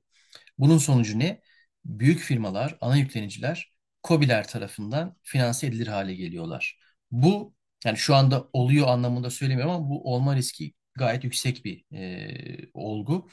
Bunun 0.59 0.79
sonucu 0.79 1.19
ne? 1.19 1.41
Büyük 1.85 2.21
firmalar, 2.21 2.79
ana 2.81 2.97
yükleniciler 2.97 3.73
KOBİ'ler 4.03 4.49
tarafından 4.49 5.17
finanse 5.23 5.67
edilir 5.67 5.87
hale 5.87 6.15
geliyorlar. 6.15 6.79
Bu 7.11 7.55
yani 7.85 7.99
şu 7.99 8.15
anda 8.15 8.49
oluyor 8.53 8.89
anlamında 8.89 9.31
söylemiyorum 9.31 9.75
ama 9.75 9.89
bu 9.91 10.15
olma 10.15 10.37
riski 10.37 10.75
gayet 10.95 11.25
yüksek 11.25 11.65
bir 11.65 11.85
e, 11.93 12.71
olgu. 12.75 13.29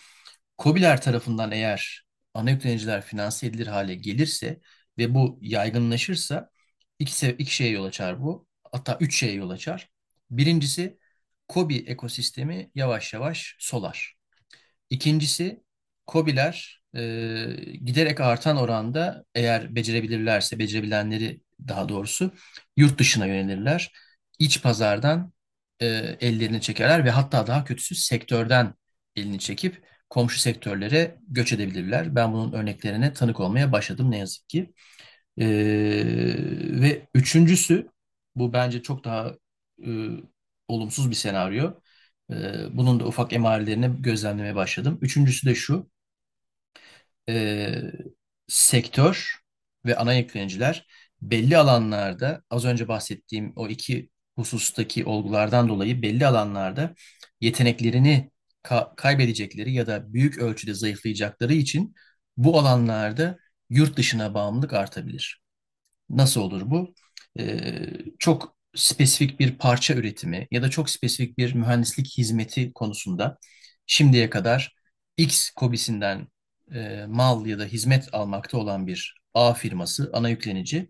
KOBİ'ler 0.58 1.02
tarafından 1.02 1.52
eğer 1.52 2.06
ana 2.34 2.50
yükleniciler 2.52 3.02
finanse 3.02 3.48
edilir 3.48 3.68
hale 3.68 3.96
gelirse 3.96 4.62
ve 4.98 5.16
bu 5.16 5.40
yaygınlaşırsa 5.42 6.50
iki, 7.00 7.28
iki 7.28 7.56
şeye 7.56 7.72
yol 7.72 7.86
açar 7.86 8.22
bu. 8.22 8.48
Hatta 8.72 8.98
üç 9.02 9.20
şeye 9.20 9.34
yol 9.34 9.50
açar. 9.50 9.90
Birincisi 10.32 11.00
KOBİ 11.48 11.78
ekosistemi 11.88 12.72
yavaş 12.76 13.14
yavaş 13.14 13.56
solar. 13.60 14.16
İkincisi 14.90 15.64
KOBİ'ler 16.06 16.82
e, 16.96 17.02
giderek 17.86 18.22
artan 18.22 18.58
oranda 18.58 19.26
eğer 19.36 19.76
becerebilirlerse, 19.76 20.60
becerebilenleri 20.60 21.42
daha 21.68 21.90
doğrusu 21.90 22.32
yurt 22.78 23.00
dışına 23.00 23.26
yönelirler. 23.26 23.92
İç 24.40 24.62
pazardan 24.64 25.34
e, 25.80 25.86
ellerini 26.22 26.62
çekerler 26.62 27.06
ve 27.06 27.12
hatta 27.12 27.48
daha 27.48 27.64
kötüsü 27.64 27.96
sektörden 27.96 28.74
elini 29.16 29.40
çekip 29.40 29.84
komşu 30.10 30.40
sektörlere 30.40 31.18
göç 31.28 31.54
edebilirler. 31.54 32.16
Ben 32.16 32.34
bunun 32.34 32.54
örneklerine 32.54 33.14
tanık 33.14 33.40
olmaya 33.40 33.72
başladım 33.72 34.12
ne 34.12 34.18
yazık 34.18 34.50
ki. 34.50 34.74
E, 35.38 35.46
ve 36.82 37.08
üçüncüsü, 37.16 37.88
bu 38.36 38.54
bence 38.54 38.82
çok 38.82 39.04
daha 39.04 39.36
e, 39.86 39.90
olumsuz 40.68 41.10
bir 41.10 41.16
senaryo. 41.16 41.74
E, 42.32 42.34
bunun 42.78 43.00
da 43.00 43.06
ufak 43.08 43.34
emarelerini 43.34 44.02
gözlemlemeye 44.02 44.56
başladım. 44.56 45.00
Üçüncüsü 45.02 45.48
de 45.48 45.56
şu, 45.56 45.90
e, 47.30 47.72
sektör 48.48 49.36
ve 49.86 49.96
ana 49.98 50.14
yükleniciler 50.14 50.88
belli 51.22 51.58
alanlarda 51.58 52.44
az 52.50 52.66
önce 52.66 52.88
bahsettiğim 52.88 53.54
o 53.56 53.68
iki 53.70 54.10
husustaki 54.36 55.06
olgulardan 55.06 55.70
dolayı 55.70 56.02
belli 56.02 56.28
alanlarda 56.28 56.96
yeteneklerini 57.42 58.32
ka- 58.64 58.96
kaybedecekleri 58.96 59.74
ya 59.74 59.88
da 59.88 60.14
büyük 60.14 60.38
ölçüde 60.38 60.74
zayıflayacakları 60.74 61.54
için 61.54 61.96
bu 62.38 62.60
alanlarda 62.60 63.38
yurt 63.70 63.98
dışına 63.98 64.34
bağımlılık 64.34 64.74
artabilir. 64.74 65.42
Nasıl 66.10 66.42
olur 66.42 66.62
bu? 66.72 66.94
Ee, 67.40 67.90
çok 68.20 68.58
spesifik 68.76 69.40
bir 69.40 69.58
parça 69.58 69.94
üretimi 69.94 70.48
ya 70.52 70.64
da 70.64 70.70
çok 70.70 70.90
spesifik 70.90 71.38
bir 71.38 71.54
mühendislik 71.56 72.18
hizmeti 72.18 72.74
konusunda 72.74 73.38
şimdiye 73.88 74.30
kadar 74.30 74.76
X 75.18 75.50
kobisinden 75.50 76.28
e, 76.74 77.06
mal 77.08 77.46
ya 77.46 77.60
da 77.60 77.66
hizmet 77.66 78.10
almakta 78.14 78.58
olan 78.58 78.88
bir 78.88 79.16
A 79.34 79.54
firması, 79.54 80.10
ana 80.14 80.30
yüklenici, 80.30 80.90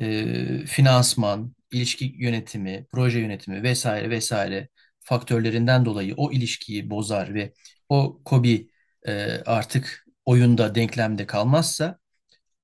e, 0.00 0.66
finansman, 0.66 1.54
ilişki 1.72 2.14
yönetimi, 2.18 2.86
proje 2.92 3.18
yönetimi 3.18 3.62
vesaire 3.62 4.10
vesaire 4.10 4.68
faktörlerinden 5.00 5.84
dolayı 5.84 6.14
o 6.16 6.32
ilişkiyi 6.32 6.90
bozar 6.90 7.34
ve 7.34 7.52
o 7.88 8.20
KOBİ 8.24 8.70
e, 9.06 9.12
artık 9.46 10.06
oyunda, 10.24 10.74
denklemde 10.74 11.26
kalmazsa 11.26 11.98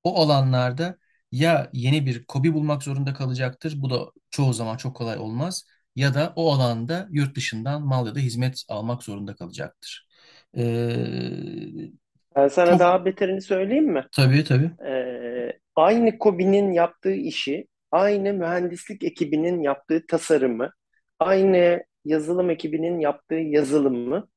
o 0.03 0.21
alanlarda 0.23 0.99
ya 1.33 1.71
yeni 1.73 2.07
bir 2.07 2.25
KOBİ 2.25 2.55
bulmak 2.55 2.83
zorunda 2.83 3.15
kalacaktır. 3.15 3.83
Bu 3.83 3.91
da 3.91 4.11
çoğu 4.31 4.53
zaman 4.53 4.77
çok 4.77 4.97
kolay 4.97 5.19
olmaz. 5.19 5.65
Ya 5.97 6.15
da 6.15 6.33
o 6.37 6.53
alanda 6.53 7.09
yurt 7.11 7.37
dışından 7.37 7.83
mal 7.83 8.07
ya 8.07 8.15
da 8.15 8.19
hizmet 8.19 8.65
almak 8.69 9.03
zorunda 9.03 9.35
kalacaktır. 9.37 10.09
Ee, 10.57 11.91
Ben 12.37 12.49
sana 12.49 12.71
çok 12.71 12.81
daha 12.81 13.05
beterini 13.05 13.43
söyleyeyim 13.43 13.93
mi? 13.93 14.07
tabii 14.13 14.45
tabii. 14.45 14.71
Ee, 14.87 15.53
aynı 15.77 16.19
KOBİ'nin 16.19 16.73
yaptığı 16.73 17.13
işi, 17.13 17.67
aynı 17.91 18.33
mühendislik 18.33 19.05
ekibinin 19.05 19.63
yaptığı 19.63 20.07
tasarımı, 20.07 20.71
aynı 21.19 21.85
yazılım 22.05 22.51
ekibinin 22.51 23.01
yaptığı 23.01 23.35
yazılımı 23.35 24.29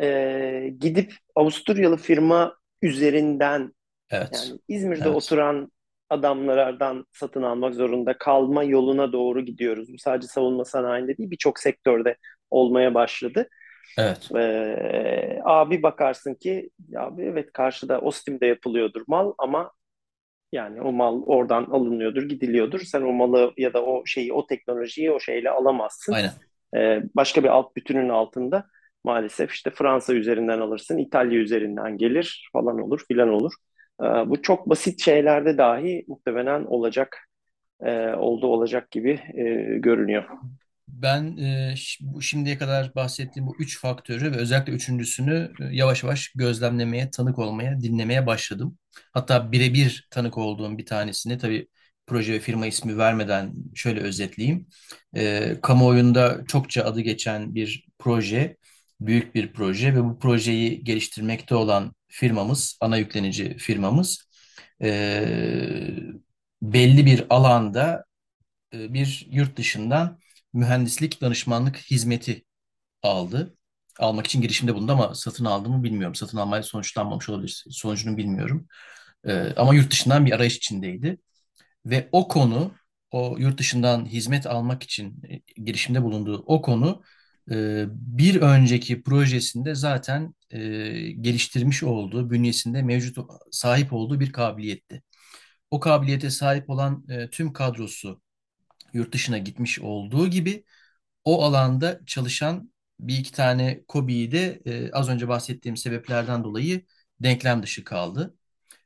e, 0.00 0.70
gidip 0.80 1.14
Avusturyalı 1.34 1.96
firma 1.96 2.56
üzerinden 2.82 3.72
Evet. 4.10 4.28
yani 4.34 4.60
İzmir'de 4.68 5.08
Evet. 5.08 5.16
oturan 5.16 5.72
adamlardan 6.10 7.04
satın 7.12 7.42
almak 7.42 7.74
zorunda 7.74 8.18
kalma 8.18 8.64
yoluna 8.64 9.12
doğru 9.12 9.40
gidiyoruz. 9.40 9.92
Bu 9.92 9.98
sadece 9.98 10.28
savunma 10.28 10.64
sanayinde 10.64 11.18
değil 11.18 11.30
birçok 11.30 11.58
sektörde 11.58 12.16
olmaya 12.50 12.94
başladı. 12.94 13.48
Evet. 13.98 14.28
Ee, 14.36 15.40
abi 15.44 15.82
bakarsın 15.82 16.34
ki 16.34 16.70
abi 16.96 17.22
evet 17.22 17.52
karşıda 17.52 18.00
Ostim'de 18.00 18.46
yapılıyordur 18.46 19.02
mal 19.06 19.32
ama 19.38 19.72
yani 20.52 20.82
o 20.82 20.92
mal 20.92 21.22
oradan 21.26 21.64
alınıyordur, 21.64 22.22
gidiliyordur. 22.22 22.80
Sen 22.80 23.02
o 23.02 23.12
malı 23.12 23.52
ya 23.56 23.72
da 23.72 23.84
o 23.84 24.06
şeyi, 24.06 24.32
o 24.32 24.46
teknolojiyi 24.46 25.10
o 25.10 25.20
şeyle 25.20 25.50
alamazsın. 25.50 26.12
Aynen. 26.12 26.30
Ee, 26.76 27.02
başka 27.14 27.42
bir 27.42 27.48
alt 27.48 27.76
bütünün 27.76 28.08
altında 28.08 28.66
maalesef 29.04 29.52
işte 29.52 29.70
Fransa 29.70 30.14
üzerinden 30.14 30.60
alırsın, 30.60 30.98
İtalya 30.98 31.38
üzerinden 31.38 31.98
gelir 31.98 32.50
falan 32.52 32.80
olur 32.80 33.00
filan 33.08 33.28
olur. 33.28 33.52
Ee, 34.02 34.04
bu 34.04 34.42
çok 34.42 34.68
basit 34.68 35.00
şeylerde 35.00 35.58
dahi 35.58 36.04
muhtemelen 36.08 36.64
olacak, 36.64 37.28
e, 37.82 38.08
oldu 38.08 38.46
olacak 38.46 38.90
gibi 38.90 39.20
e, 39.34 39.44
görünüyor. 39.78 40.24
Ben 40.88 41.36
e, 41.36 41.74
şimdiye 42.20 42.58
kadar 42.58 42.94
bahsettiğim 42.94 43.46
bu 43.46 43.56
üç 43.58 43.80
faktörü 43.80 44.32
ve 44.32 44.36
özellikle 44.36 44.72
üçüncüsünü 44.72 45.52
e, 45.60 45.64
yavaş 45.64 46.02
yavaş 46.02 46.32
gözlemlemeye, 46.34 47.10
tanık 47.10 47.38
olmaya, 47.38 47.80
dinlemeye 47.80 48.26
başladım. 48.26 48.78
Hatta 49.12 49.52
birebir 49.52 50.08
tanık 50.10 50.38
olduğum 50.38 50.78
bir 50.78 50.86
tanesini 50.86 51.38
tabii 51.38 51.68
proje 52.06 52.32
ve 52.32 52.40
firma 52.40 52.66
ismi 52.66 52.98
vermeden 52.98 53.54
şöyle 53.74 54.00
özetleyeyim. 54.00 54.66
E, 55.16 55.54
kamuoyunda 55.62 56.44
çokça 56.48 56.84
adı 56.84 57.00
geçen 57.00 57.54
bir 57.54 57.86
proje, 57.98 58.56
büyük 59.00 59.34
bir 59.34 59.52
proje 59.52 59.94
ve 59.94 60.04
bu 60.04 60.18
projeyi 60.18 60.84
geliştirmekte 60.84 61.54
olan 61.54 61.94
firmamız, 62.08 62.78
ana 62.80 62.96
yüklenici 62.96 63.56
firmamız 63.58 64.28
e, 64.82 64.90
belli 66.62 67.06
bir 67.06 67.26
alanda 67.30 68.04
e, 68.74 68.94
bir 68.94 69.26
yurt 69.30 69.56
dışından 69.56 70.18
mühendislik 70.52 71.20
danışmanlık 71.20 71.76
hizmeti 71.76 72.44
aldı. 73.02 73.54
Almak 73.98 74.26
için 74.26 74.42
girişimde 74.42 74.74
bulundu 74.74 74.92
ama 74.92 75.14
satın 75.14 75.44
aldı 75.44 75.68
mı 75.68 75.82
bilmiyorum. 75.84 76.14
Satın 76.14 76.38
almaya 76.38 76.62
sonuçlanmamış 76.62 77.28
olabilir. 77.28 77.64
Sonucunu 77.70 78.16
bilmiyorum. 78.16 78.66
E, 79.24 79.54
ama 79.56 79.74
yurt 79.74 79.90
dışından 79.92 80.26
bir 80.26 80.32
arayış 80.32 80.56
içindeydi. 80.56 81.18
Ve 81.86 82.08
o 82.12 82.28
konu, 82.28 82.72
o 83.10 83.36
yurt 83.38 83.58
dışından 83.58 84.06
hizmet 84.06 84.46
almak 84.46 84.82
için 84.82 85.22
e, 85.28 85.62
girişimde 85.62 86.02
bulunduğu 86.02 86.44
o 86.46 86.62
konu 86.62 87.02
e, 87.50 87.84
bir 87.90 88.40
önceki 88.40 89.02
projesinde 89.02 89.74
zaten 89.74 90.34
e, 90.50 90.58
geliştirmiş 91.12 91.82
olduğu, 91.82 92.30
bünyesinde 92.30 92.82
mevcut 92.82 93.18
sahip 93.50 93.92
olduğu 93.92 94.20
bir 94.20 94.32
kabiliyetti. 94.32 95.02
O 95.70 95.80
kabiliyete 95.80 96.30
sahip 96.30 96.70
olan 96.70 97.06
tüm 97.32 97.52
kadrosu 97.52 98.22
yurt 98.92 99.12
dışına 99.14 99.38
gitmiş 99.38 99.80
olduğu 99.80 100.28
gibi 100.28 100.64
o 101.24 101.44
alanda 101.44 102.00
çalışan 102.06 102.72
bir 103.00 103.18
iki 103.18 103.32
tane 103.32 103.84
KOBİ'yi 103.88 104.32
de 104.32 104.62
e, 104.66 104.90
az 104.92 105.08
önce 105.08 105.28
bahsettiğim 105.28 105.76
sebeplerden 105.76 106.44
dolayı 106.44 106.86
denklem 107.20 107.62
dışı 107.62 107.84
kaldı. 107.84 108.36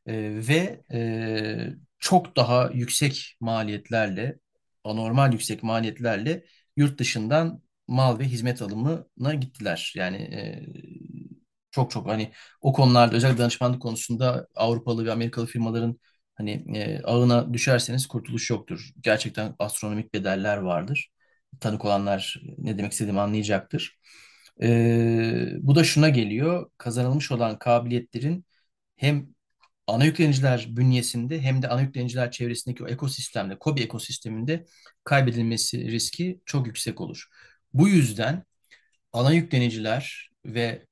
E, 0.06 0.14
ve 0.48 0.84
e, 0.92 1.74
çok 1.98 2.36
daha 2.36 2.70
yüksek 2.74 3.36
maliyetlerle, 3.40 4.38
anormal 4.84 5.32
yüksek 5.32 5.62
maliyetlerle 5.62 6.44
yurt 6.76 6.98
dışından 7.00 7.62
mal 7.88 8.18
ve 8.18 8.24
hizmet 8.24 8.62
alımına 8.62 9.34
gittiler. 9.34 9.92
Yani 9.96 10.16
e, 10.16 10.66
çok 11.70 11.90
çok 11.90 12.08
hani 12.08 12.32
o 12.60 12.72
konularda 12.72 13.16
özel 13.16 13.38
danışmanlık 13.38 13.82
konusunda 13.82 14.48
Avrupalı 14.54 15.04
ve 15.04 15.12
Amerikalı 15.12 15.46
firmaların 15.46 16.00
hani 16.34 16.50
e, 16.76 17.02
ağına 17.04 17.54
düşerseniz 17.54 18.06
kurtuluş 18.06 18.50
yoktur. 18.50 18.90
Gerçekten 19.00 19.54
astronomik 19.58 20.14
bedeller 20.14 20.56
vardır. 20.56 21.10
Tanık 21.60 21.84
olanlar 21.84 22.42
ne 22.58 22.78
demek 22.78 22.92
istediğimi 22.92 23.20
anlayacaktır. 23.20 23.98
E, 24.62 25.46
bu 25.60 25.74
da 25.74 25.84
şuna 25.84 26.08
geliyor. 26.08 26.70
Kazanılmış 26.78 27.32
olan 27.32 27.58
kabiliyetlerin 27.58 28.44
hem 28.96 29.28
ana 29.86 30.04
yükleniciler 30.04 30.66
bünyesinde 30.70 31.40
hem 31.40 31.62
de 31.62 31.68
ana 31.68 31.80
yükleniciler 31.80 32.30
çevresindeki 32.30 32.84
o 32.84 32.88
ekosistemde, 32.88 33.58
KOBİ 33.58 33.82
ekosisteminde 33.82 34.66
kaybedilmesi 35.04 35.90
riski 35.90 36.40
çok 36.46 36.66
yüksek 36.66 37.00
olur. 37.00 37.28
Bu 37.74 37.88
yüzden 37.88 38.44
ana 39.12 39.32
yükleniciler 39.32 40.30
ve 40.44 40.86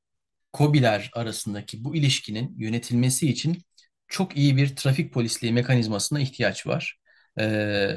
KOBİ'ler 0.52 1.10
arasındaki 1.14 1.84
bu 1.84 1.96
ilişkinin 1.96 2.54
yönetilmesi 2.58 3.30
için 3.30 3.62
çok 4.10 4.36
iyi 4.36 4.58
bir 4.58 4.76
trafik 4.76 5.12
polisliği 5.14 5.52
mekanizmasına 5.54 6.20
ihtiyaç 6.20 6.68
var. 6.68 6.98
Ee, 7.40 7.94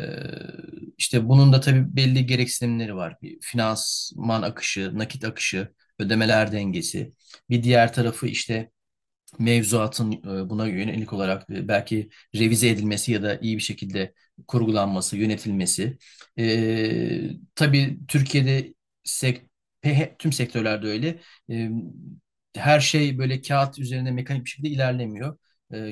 işte 0.98 1.30
bunun 1.30 1.54
da 1.54 1.60
tabii 1.60 1.96
belli 1.96 2.26
gereksinimleri 2.26 2.96
var. 2.96 3.18
Bir 3.22 3.38
finansman 3.42 4.42
akışı, 4.42 4.92
nakit 5.00 5.24
akışı, 5.26 5.68
ödemeler 6.00 6.52
dengesi. 6.52 7.14
Bir 7.50 7.64
diğer 7.64 7.94
tarafı 7.94 8.28
işte 8.28 8.72
mevzuatın 9.40 10.12
e, 10.14 10.50
buna 10.50 10.68
yönelik 10.68 11.14
olarak 11.14 11.50
e, 11.50 11.68
belki 11.68 12.10
revize 12.36 12.70
edilmesi 12.70 13.12
ya 13.12 13.24
da 13.24 13.38
iyi 13.42 13.58
bir 13.58 13.62
şekilde 13.64 14.14
kurgulanması, 14.48 15.18
yönetilmesi. 15.18 15.98
E, 16.40 17.30
tabii 17.56 18.00
Türkiye'de 18.08 18.74
sek 19.04 19.42
tüm 20.20 20.34
sektörlerde 20.34 20.88
öyle. 20.88 21.20
E, 21.52 21.70
her 22.56 22.80
şey 22.80 23.18
böyle 23.18 23.42
kağıt 23.42 23.80
üzerinde 23.80 24.12
mekanik 24.12 24.46
bir 24.46 24.50
şekilde 24.50 24.70
ilerlemiyor. 24.70 25.38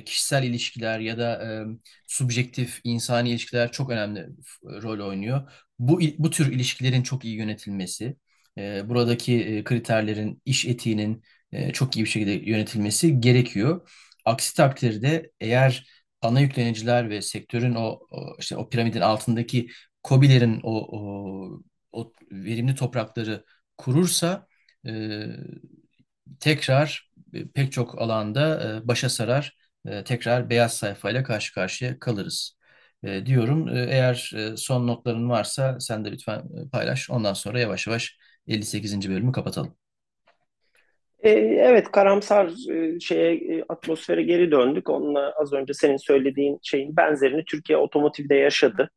Kişisel 0.06 0.44
ilişkiler 0.44 1.00
ya 1.00 1.18
da 1.18 1.44
e, 1.44 1.50
subjektif 2.08 2.82
insani 2.84 3.30
ilişkiler 3.30 3.72
çok 3.72 3.90
önemli 3.90 4.28
rol 4.64 5.08
oynuyor. 5.08 5.52
Bu 5.80 6.00
bu 6.18 6.30
tür 6.30 6.52
ilişkilerin 6.54 7.04
çok 7.04 7.26
iyi 7.26 7.36
yönetilmesi, 7.38 8.18
e, 8.58 8.90
buradaki 8.90 9.44
e, 9.44 9.64
kriterlerin, 9.64 10.42
iş 10.46 10.66
etiğinin 10.66 11.24
e, 11.52 11.74
çok 11.74 11.96
iyi 11.98 12.06
bir 12.06 12.10
şekilde 12.10 12.32
yönetilmesi 12.32 13.20
gerekiyor. 13.22 13.90
Aksi 14.26 14.56
takdirde 14.56 15.32
eğer 15.40 15.88
ana 16.22 16.40
yükleniciler 16.40 17.10
ve 17.10 17.22
sektörün 17.22 17.76
o, 17.76 18.00
o 18.12 18.36
işte 18.40 18.58
o 18.58 18.70
piramidin 18.70 19.02
altındaki 19.02 19.68
KOBİ'lerin 20.04 20.60
o, 20.64 20.72
o, 20.98 21.62
o 21.92 22.14
verimli 22.32 22.76
toprakları 22.76 23.46
kurursa 23.78 24.48
e, 24.88 24.92
tekrar 26.40 27.12
pek 27.54 27.72
çok 27.72 28.02
alanda 28.02 28.82
başa 28.88 29.10
sarar, 29.10 29.58
e, 29.86 30.04
tekrar 30.04 30.50
beyaz 30.50 30.74
sayfayla 30.78 31.24
karşı 31.24 31.54
karşıya 31.54 32.00
kalırız 32.00 32.58
e, 33.04 33.26
diyorum. 33.26 33.68
E, 33.68 33.88
eğer 33.90 34.32
e, 34.36 34.58
son 34.58 34.88
notların 34.88 35.30
varsa 35.30 35.80
sen 35.80 36.06
de 36.06 36.12
lütfen 36.12 36.40
e, 36.40 36.70
paylaş. 36.72 37.10
Ondan 37.10 37.34
sonra 37.34 37.60
yavaş 37.60 37.88
yavaş 37.88 38.18
58. 38.48 39.10
bölümü 39.10 39.32
kapatalım. 39.32 39.76
Evet 41.24 41.92
karamsar 41.92 42.70
e, 42.72 43.00
şeye 43.00 43.64
atmosfere 43.70 44.24
geri 44.24 44.52
döndük. 44.52 44.90
Onunla 44.90 45.34
az 45.38 45.54
önce 45.54 45.74
senin 45.74 45.98
söylediğin 45.98 46.60
şeyin 46.64 46.98
benzerini 46.98 47.46
Türkiye 47.46 47.78
otomotivde 47.78 48.36
yaşadı. 48.36 48.90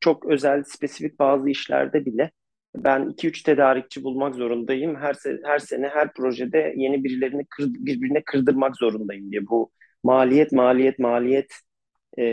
Çok 0.00 0.26
özel, 0.26 0.64
spesifik 0.64 1.18
bazı 1.18 1.50
işlerde 1.50 2.06
bile 2.06 2.30
ben 2.84 3.08
iki 3.08 3.28
üç 3.28 3.42
tedarikçi 3.42 4.04
bulmak 4.04 4.34
zorundayım. 4.34 4.96
Her 4.96 5.14
se 5.14 5.40
her 5.44 5.58
sene 5.58 5.88
her 5.88 6.12
projede 6.12 6.74
yeni 6.76 7.04
birilerini 7.04 7.46
kır 7.50 7.66
birbirine 7.66 8.22
kırdırmak 8.24 8.76
zorundayım 8.76 9.32
diye. 9.32 9.46
Bu 9.46 9.70
maliyet 10.04 10.52
maliyet 10.52 10.98
maliyet 10.98 11.52
e, 12.18 12.24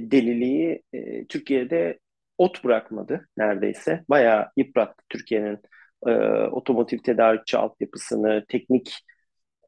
deliliği 0.00 0.82
e, 0.92 1.26
Türkiye'de 1.26 1.98
ot 2.38 2.64
bırakmadı 2.64 3.28
neredeyse. 3.36 4.04
Bayağı 4.08 4.48
yıprattı 4.56 5.04
Türkiye'nin 5.08 5.58
e, 6.06 6.10
otomotiv 6.50 6.98
tedarikçi 6.98 7.58
altyapısını, 7.58 8.44
teknik 8.48 8.98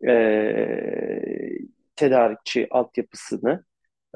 e, 0.08 0.12
tedarikçi 1.96 2.66
altyapısını, 2.70 3.64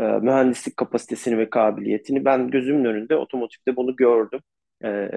e, 0.00 0.02
mühendislik 0.02 0.76
kapasitesini 0.76 1.38
ve 1.38 1.50
kabiliyetini 1.50 2.24
ben 2.24 2.50
gözümün 2.50 2.84
önünde 2.84 3.16
otomotivde 3.16 3.76
bunu 3.76 3.96
gördüm. 3.96 4.40
E, 4.84 5.10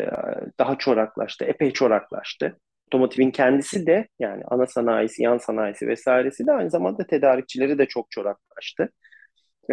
daha 0.59 0.77
çoraklaştı, 0.77 1.45
epey 1.45 1.73
çoraklaştı. 1.73 2.59
Otomotivin 2.87 3.31
kendisi 3.31 3.87
de 3.87 4.07
yani 4.19 4.43
ana 4.47 4.67
sanayisi, 4.67 5.23
yan 5.23 5.37
sanayisi 5.37 5.87
vesairesi 5.87 6.47
de 6.47 6.51
aynı 6.51 6.69
zamanda 6.69 7.07
tedarikçileri 7.07 7.77
de 7.77 7.85
çok 7.85 8.11
çoraklaştı. 8.11 8.89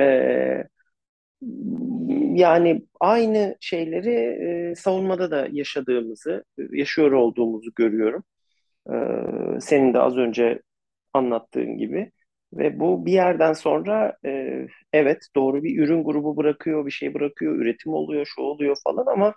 E, 0.00 0.64
yani 2.34 2.82
aynı 3.00 3.56
şeyleri 3.60 4.10
e, 4.70 4.74
savunmada 4.74 5.30
da 5.30 5.48
yaşadığımızı, 5.52 6.44
yaşıyor 6.72 7.12
olduğumuzu 7.12 7.70
görüyorum. 7.76 8.24
Senin 9.60 9.94
de 9.94 9.98
az 9.98 10.16
önce 10.16 10.62
anlattığın 11.14 11.78
gibi. 11.78 12.12
Ve 12.52 12.80
bu 12.80 13.06
bir 13.06 13.12
yerden 13.12 13.52
sonra 13.52 14.16
e, 14.26 14.60
evet 14.92 15.18
doğru 15.36 15.62
bir 15.62 15.78
ürün 15.78 16.04
grubu 16.04 16.36
bırakıyor, 16.36 16.86
bir 16.86 16.90
şey 16.90 17.14
bırakıyor, 17.14 17.56
üretim 17.56 17.92
oluyor, 17.92 18.26
şu 18.26 18.42
oluyor 18.42 18.76
falan 18.84 19.06
ama 19.06 19.34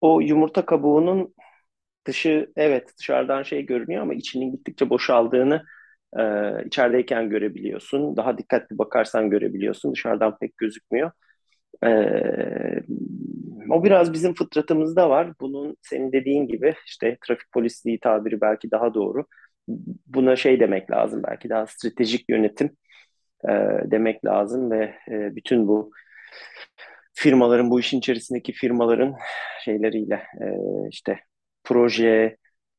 o 0.00 0.20
yumurta 0.20 0.66
kabuğunun 0.66 1.34
dışı 2.06 2.52
evet 2.56 2.92
dışarıdan 2.98 3.42
şey 3.42 3.66
görünüyor 3.66 4.02
ama 4.02 4.14
içinin 4.14 4.52
gittikçe 4.52 4.90
boşaldığını 4.90 5.64
e, 6.18 6.22
içerideyken 6.66 7.30
görebiliyorsun. 7.30 8.16
Daha 8.16 8.38
dikkatli 8.38 8.78
bakarsan 8.78 9.30
görebiliyorsun. 9.30 9.92
Dışarıdan 9.92 10.38
pek 10.38 10.58
gözükmüyor. 10.58 11.10
Ee, 11.84 12.82
o 13.70 13.84
biraz 13.84 14.12
bizim 14.12 14.34
fıtratımızda 14.34 15.10
var. 15.10 15.32
Bunun 15.40 15.76
senin 15.82 16.12
dediğin 16.12 16.46
gibi 16.48 16.74
işte 16.86 17.18
trafik 17.26 17.52
polisliği 17.52 18.00
tabiri 18.00 18.40
belki 18.40 18.70
daha 18.70 18.94
doğru. 18.94 19.26
Buna 20.06 20.36
şey 20.36 20.60
demek 20.60 20.90
lazım 20.90 21.22
belki 21.28 21.48
daha 21.48 21.66
stratejik 21.66 22.24
yönetim 22.28 22.76
e, 23.48 23.52
demek 23.84 24.24
lazım 24.24 24.70
ve 24.70 24.94
e, 25.10 25.36
bütün 25.36 25.68
bu 25.68 25.92
firmaların 27.16 27.70
bu 27.70 27.80
işin 27.80 27.98
içerisindeki 27.98 28.52
firmaların 28.52 29.14
şeyleriyle 29.64 30.14
e, 30.14 30.46
işte 30.90 31.20
proje 31.64 32.36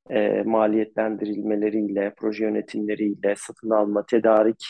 e, 0.10 0.44
maliyetlendirilmeleriyle, 0.44 2.14
proje 2.18 2.44
yönetimleriyle, 2.46 3.36
satın 3.38 3.70
alma, 3.70 4.06
tedarik 4.06 4.66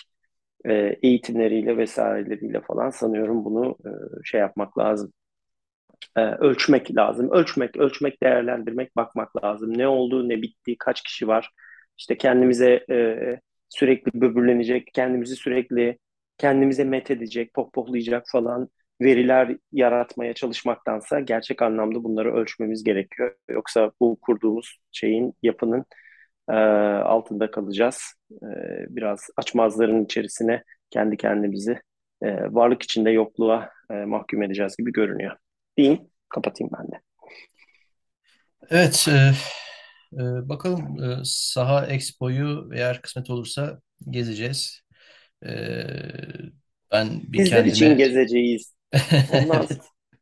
e, 0.65 0.73
eğitimleriyle 1.03 1.77
vesaireleriyle 1.77 2.61
falan 2.61 2.89
sanıyorum 2.89 3.45
bunu 3.45 3.77
e, 3.85 3.89
şey 4.25 4.39
yapmak 4.41 4.77
lazım. 4.77 5.13
E, 6.17 6.21
ölçmek 6.21 6.95
lazım. 6.97 7.31
Ölçmek, 7.31 7.77
ölçmek, 7.77 8.23
değerlendirmek, 8.23 8.95
bakmak 8.95 9.43
lazım. 9.43 9.77
Ne 9.77 9.87
oldu, 9.87 10.29
ne 10.29 10.41
bitti, 10.41 10.75
kaç 10.79 11.01
kişi 11.03 11.27
var. 11.27 11.49
İşte 11.97 12.17
kendimize 12.17 12.85
e, 12.91 13.17
sürekli 13.69 14.21
böbürlenecek, 14.21 14.89
kendimizi 14.93 15.35
sürekli 15.35 15.97
kendimize 16.37 16.83
met 16.83 17.11
edecek, 17.11 17.53
pohpohlayacak 17.53 18.25
falan 18.31 18.69
veriler 19.01 19.57
yaratmaya 19.71 20.33
çalışmaktansa 20.33 21.19
gerçek 21.19 21.61
anlamda 21.61 22.03
bunları 22.03 22.33
ölçmemiz 22.33 22.83
gerekiyor. 22.83 23.35
Yoksa 23.49 23.91
bu 23.99 24.17
kurduğumuz 24.21 24.77
şeyin, 24.91 25.33
yapının 25.43 25.85
e, 26.49 26.53
altında 27.03 27.51
kalacağız. 27.51 28.01
E, 28.31 28.47
biraz 28.89 29.29
açmazların 29.37 30.05
içerisine 30.05 30.63
kendi 30.89 31.17
kendimizi 31.17 31.81
e, 32.21 32.53
varlık 32.53 32.83
içinde 32.83 33.09
yokluğa 33.09 33.69
e, 33.91 33.93
mahkum 33.93 34.43
edeceğiz 34.43 34.75
gibi 34.77 34.91
görünüyor. 34.91 35.37
Diyeyim, 35.77 35.99
kapatayım 36.29 36.71
ben 36.77 36.87
de. 36.91 37.01
Evet, 38.69 39.07
e, 39.09 39.31
e, 40.13 40.49
bakalım 40.49 41.03
e, 41.03 41.15
Saha 41.23 41.87
Expo'yu 41.87 42.69
eğer 42.73 43.01
kısmet 43.01 43.29
olursa 43.29 43.79
gezeceğiz. 44.09 44.81
E, 45.45 45.51
ben 46.91 47.07
bir 47.27 47.39
Bizler 47.39 47.65
için 47.65 47.85
kendime 47.85 48.05
gezeceğiz. 48.05 48.76
Ondan 49.27 49.67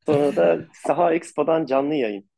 sonra 0.05 0.35
da 0.35 0.67
Saha 0.73 1.13
Expo'dan 1.13 1.65
canlı 1.65 1.95
yayın. 1.95 2.29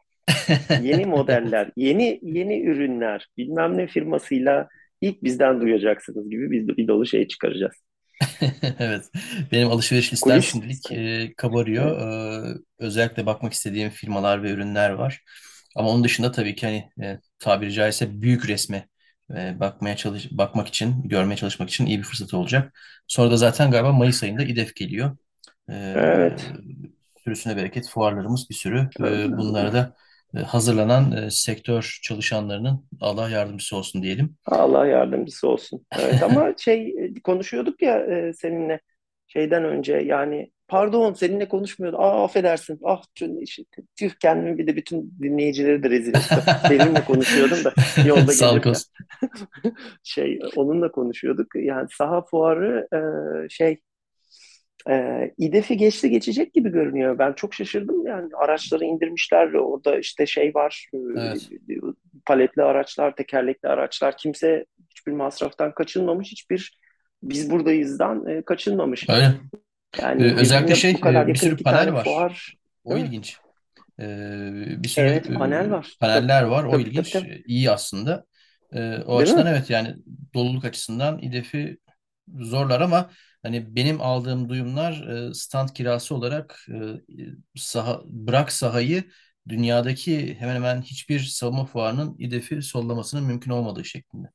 Yeni 0.78 1.06
modeller, 1.08 1.72
yeni 1.78 2.20
yeni 2.24 2.64
ürünler, 2.64 3.28
bilmem 3.38 3.78
ne 3.78 3.88
firmasıyla 3.88 4.70
ilk 5.02 5.24
bizden 5.24 5.62
duyacaksınız 5.62 6.30
gibi 6.30 6.52
biz 6.52 6.68
bir 6.70 6.88
dolu 6.88 7.06
şey 7.06 7.28
çıkaracağız. 7.28 7.76
Evet, 8.80 9.06
benim 9.52 9.68
alışveriş 9.72 10.14
listem 10.14 10.42
Kulis. 10.42 10.46
şimdilik 10.46 10.92
e, 10.92 11.34
kabarıyor. 11.38 11.98
Evet. 12.02 12.58
Özellikle 12.80 13.26
bakmak 13.26 13.54
istediğim 13.54 13.90
firmalar 13.90 14.44
ve 14.44 14.52
ürünler 14.52 14.90
var. 14.90 15.24
Ama 15.76 15.90
onun 15.90 16.04
dışında 16.04 16.32
tabii 16.32 16.56
ki 16.56 16.66
hani 16.66 16.90
e, 17.08 17.20
tabiri 17.40 17.74
caizse 17.74 18.22
büyük 18.22 18.48
resme 18.50 18.88
e, 19.38 19.60
bakmaya 19.60 19.96
çalış 19.96 20.28
bakmak 20.32 20.68
için, 20.68 21.04
görmeye 21.10 21.36
çalışmak 21.36 21.70
için 21.70 21.86
iyi 21.86 21.98
bir 22.00 22.04
fırsat 22.04 22.34
olacak. 22.34 22.80
Sonra 23.08 23.32
da 23.32 23.38
zaten 23.38 23.72
galiba 23.72 23.92
Mayıs 23.92 24.24
ayında 24.24 24.44
İDEF 24.44 24.76
geliyor. 24.76 25.18
E, 25.70 25.94
Evet. 25.96 26.52
sürüsüne 27.24 27.58
bereket 27.58 27.90
fuarlarımız 27.90 28.50
bir 28.50 28.56
sürü. 28.56 28.90
E, 29.00 29.38
bunlara 29.38 29.74
da 29.74 29.96
e, 30.38 30.40
hazırlanan 30.40 31.12
e, 31.12 31.32
sektör 31.32 32.00
çalışanlarının 32.04 32.86
Allah 33.02 33.30
yardımcısı 33.30 33.78
olsun 33.78 34.04
diyelim. 34.04 34.36
Allah 34.46 34.88
yardımcısı 34.88 35.48
olsun. 35.48 35.86
Evet 36.00 36.24
ama 36.24 36.54
şey 36.58 36.96
konuşuyorduk 37.24 37.82
ya 37.82 38.00
e, 38.00 38.34
seninle 38.34 38.80
şeyden 39.28 39.64
önce 39.66 39.94
yani 39.94 40.52
pardon 40.68 41.14
seninle 41.14 41.48
konuşmuyorduk. 41.48 42.00
Aa 42.00 42.24
affedersin. 42.24 42.80
Ah 42.84 43.02
tüh, 43.16 43.30
işte, 43.42 43.64
tüh 44.00 44.12
kendimi 44.22 44.58
bir 44.58 44.68
de 44.68 44.76
bütün 44.76 45.14
dinleyicileri 45.22 45.84
de 45.84 45.90
rezil 45.90 46.10
ettim. 46.10 46.38
Seninle 46.68 47.06
konuşuyordum 47.06 47.64
da 47.64 47.74
yolda 48.06 48.32
Sağlık 48.32 48.66
olsun. 48.66 48.94
Şey 50.04 50.40
onunla 50.56 50.92
konuşuyorduk. 50.92 51.48
Yani 51.56 51.88
saha 51.92 52.22
fuarı 52.22 52.88
e, 52.94 53.00
şey 53.50 53.78
e, 54.90 55.32
İDEF'i 55.38 55.78
geçti 55.78 56.10
geçecek 56.10 56.54
gibi 56.54 56.70
görünüyor. 56.70 57.20
Ben 57.20 57.34
çok 57.34 57.54
şaşırdım 57.54 58.08
yani 58.08 58.30
araçları 58.36 58.86
indirmişler. 58.86 59.54
Orada 59.54 60.00
işte 60.00 60.26
şey 60.26 60.56
var. 60.56 60.88
e, 60.94 60.98
Evet. 61.18 61.50
paletli 62.26 62.64
araçlar, 62.64 63.16
tekerlekli 63.16 63.70
araçlar. 63.70 64.18
Kimse 64.18 64.66
hiçbir 64.92 65.12
masraftan 65.12 65.74
kaçınmamış. 65.74 66.32
Hiçbir 66.32 66.78
biz 67.24 67.52
buradayızdan 67.52 68.26
e, 68.28 68.42
kaçınmamış. 68.42 69.10
Öyle. 69.10 69.34
Ee, 70.00 70.02
Yani 70.02 70.24
özellikle 70.34 70.76
birbirine 70.76 70.76
şey 70.76 70.94
bu 70.94 71.00
kadar 71.00 71.24
e, 71.24 71.28
bir 71.28 71.36
sürü 71.36 71.64
panel 71.64 71.94
var. 71.94 72.04
fuar 72.04 72.56
O 72.84 72.96
değil 72.96 73.02
mi? 73.02 73.08
ilginç. 73.08 73.38
Ee, 74.00 74.84
bir 74.84 74.88
sürü 74.90 75.06
Evet 75.06 75.34
panel 75.34 75.72
var. 75.72 75.98
e, 76.02 76.06
Tabii 76.08 76.12
paneller 76.14 76.44
var. 76.44 76.64
O 76.64 76.72
tabii 76.72 76.82
ilginç. 76.84 77.12
tabii. 77.12 77.30
E, 77.30 77.44
iyi 77.46 77.72
aslında. 77.72 78.26
Ee, 78.74 78.98
o 79.06 79.20
Değil 79.20 79.22
açıdan 79.22 79.46
mi? 79.46 79.50
evet 79.52 79.70
yani 79.70 79.96
doluluk 80.34 80.66
açısından 80.66 81.20
İDEF'i 81.22 81.78
zorlar 82.40 82.82
ama 82.82 83.10
hani 83.44 83.76
benim 83.76 84.02
aldığım 84.02 84.50
duyumlar 84.50 85.08
e, 85.30 85.34
stand 85.34 85.70
kirası 85.70 86.16
olarak 86.16 86.66
e, 86.70 86.80
saha, 87.56 88.02
bırak 88.06 88.52
sahayı 88.52 89.04
dünyadaki 89.50 90.36
hemen 90.36 90.56
hemen 90.56 90.82
hiçbir 90.82 91.20
savunma 91.20 91.66
fuarının 91.66 92.16
İDEF'i 92.20 92.62
sollamasının 92.62 93.24
mümkün 93.24 93.52
olmadığı 93.52 93.86
şeklinde. 93.86 94.28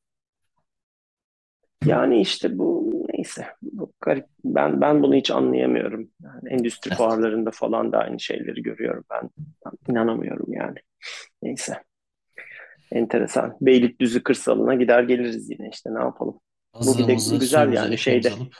Yani 1.86 2.20
işte 2.20 2.58
bu 2.58 2.92
neyse. 3.14 3.46
Bu 3.62 3.92
garip. 4.00 4.26
Ben 4.44 4.80
ben 4.80 5.02
bunu 5.02 5.14
hiç 5.14 5.30
anlayamıyorum. 5.30 6.10
Yani 6.22 6.48
endüstri 6.48 6.88
Evet. 6.88 6.98
fuarlarında 6.98 7.50
falan 7.50 7.92
da 7.92 7.98
aynı 7.98 8.20
şeyleri 8.20 8.62
görüyorum. 8.62 9.04
Ben, 9.10 9.30
ben 9.66 9.92
inanamıyorum 9.92 10.52
yani. 10.52 10.78
Neyse. 11.42 11.82
Enteresan. 12.92 13.56
Beylikdüzü 13.60 14.22
kırsalına 14.22 14.74
gider 14.74 15.02
geliriz 15.02 15.50
yine 15.50 15.68
işte 15.72 15.94
ne 15.94 15.98
yapalım. 15.98 16.40
Bu 16.74 16.98
bir 16.98 17.06
de 17.08 17.14
güzel 17.14 17.72
yani 17.72 17.98
şeyde. 17.98 18.30
alıp 18.32 18.56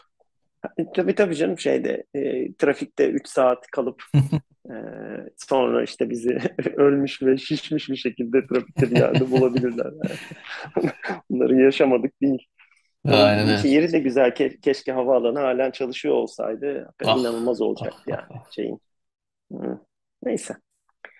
Tabii 0.95 1.15
tabii 1.15 1.37
canım 1.37 1.59
şeyde 1.59 2.05
e, 2.15 2.53
trafikte 2.55 3.11
3 3.11 3.29
saat 3.29 3.67
kalıp 3.67 4.03
e, 4.71 4.75
sonra 5.37 5.83
işte 5.83 6.11
bizi 6.11 6.39
ölmüş 6.77 7.23
ve 7.23 7.37
şişmiş 7.37 7.91
bir 7.91 7.97
şekilde 7.97 8.47
trafikte 8.47 8.91
bir 8.91 8.97
yerde 8.97 9.31
bulabilirler. 9.31 9.93
Yani. 10.05 10.91
Bunları 11.31 11.61
yaşamadık 11.61 12.21
değil. 12.21 12.47
Aynen 13.09 13.49
öyle. 13.49 13.59
şehri 13.59 13.93
de 13.93 13.99
güzel. 13.99 14.29
Ke- 14.29 14.61
keşke 14.61 14.93
havaalanı 14.93 15.39
halen 15.39 15.71
çalışıyor 15.71 16.15
olsaydı. 16.15 16.95
Ah, 17.05 17.19
inanılmaz 17.19 17.61
olacaktı 17.61 18.03
ah, 18.07 18.09
yani 18.09 18.23
ah. 18.31 18.51
şeyin. 18.51 18.81
Hı. 19.53 19.79
Neyse. 20.23 20.55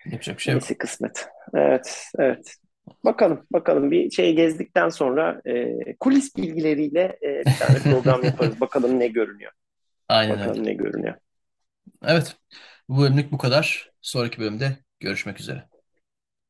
Yapacak 0.05 0.37
bir 0.37 0.43
şey 0.43 0.55
Neyse 0.55 0.75
yok. 0.75 0.81
kısmet. 0.81 1.29
Evet, 1.55 2.11
evet. 2.19 2.57
Bakalım, 3.05 3.47
bakalım 3.53 3.91
bir 3.91 4.11
şey 4.11 4.37
gezdikten 4.37 4.89
sonra 4.89 5.41
e, 5.45 5.97
kulis 5.97 6.37
bilgileriyle 6.37 7.19
e, 7.23 7.43
bir 7.47 7.59
tane 7.59 7.79
program 7.79 8.25
yaparız. 8.25 8.61
Bakalım 8.61 9.01
ne 9.01 9.09
görünüyor. 9.09 9.53
Aynen 10.09 10.39
öyle. 10.39 10.49
Bakalım 10.49 10.67
ne 10.67 10.75
görünüyor. 10.75 11.15
Evet. 12.05 12.37
Bu 12.89 13.03
bölümlük 13.03 13.33
bu 13.33 13.39
kadar. 13.39 13.91
Sonraki 14.01 14.41
bölümde 14.41 14.77
görüşmek 15.01 15.41
üzere. 15.41 15.72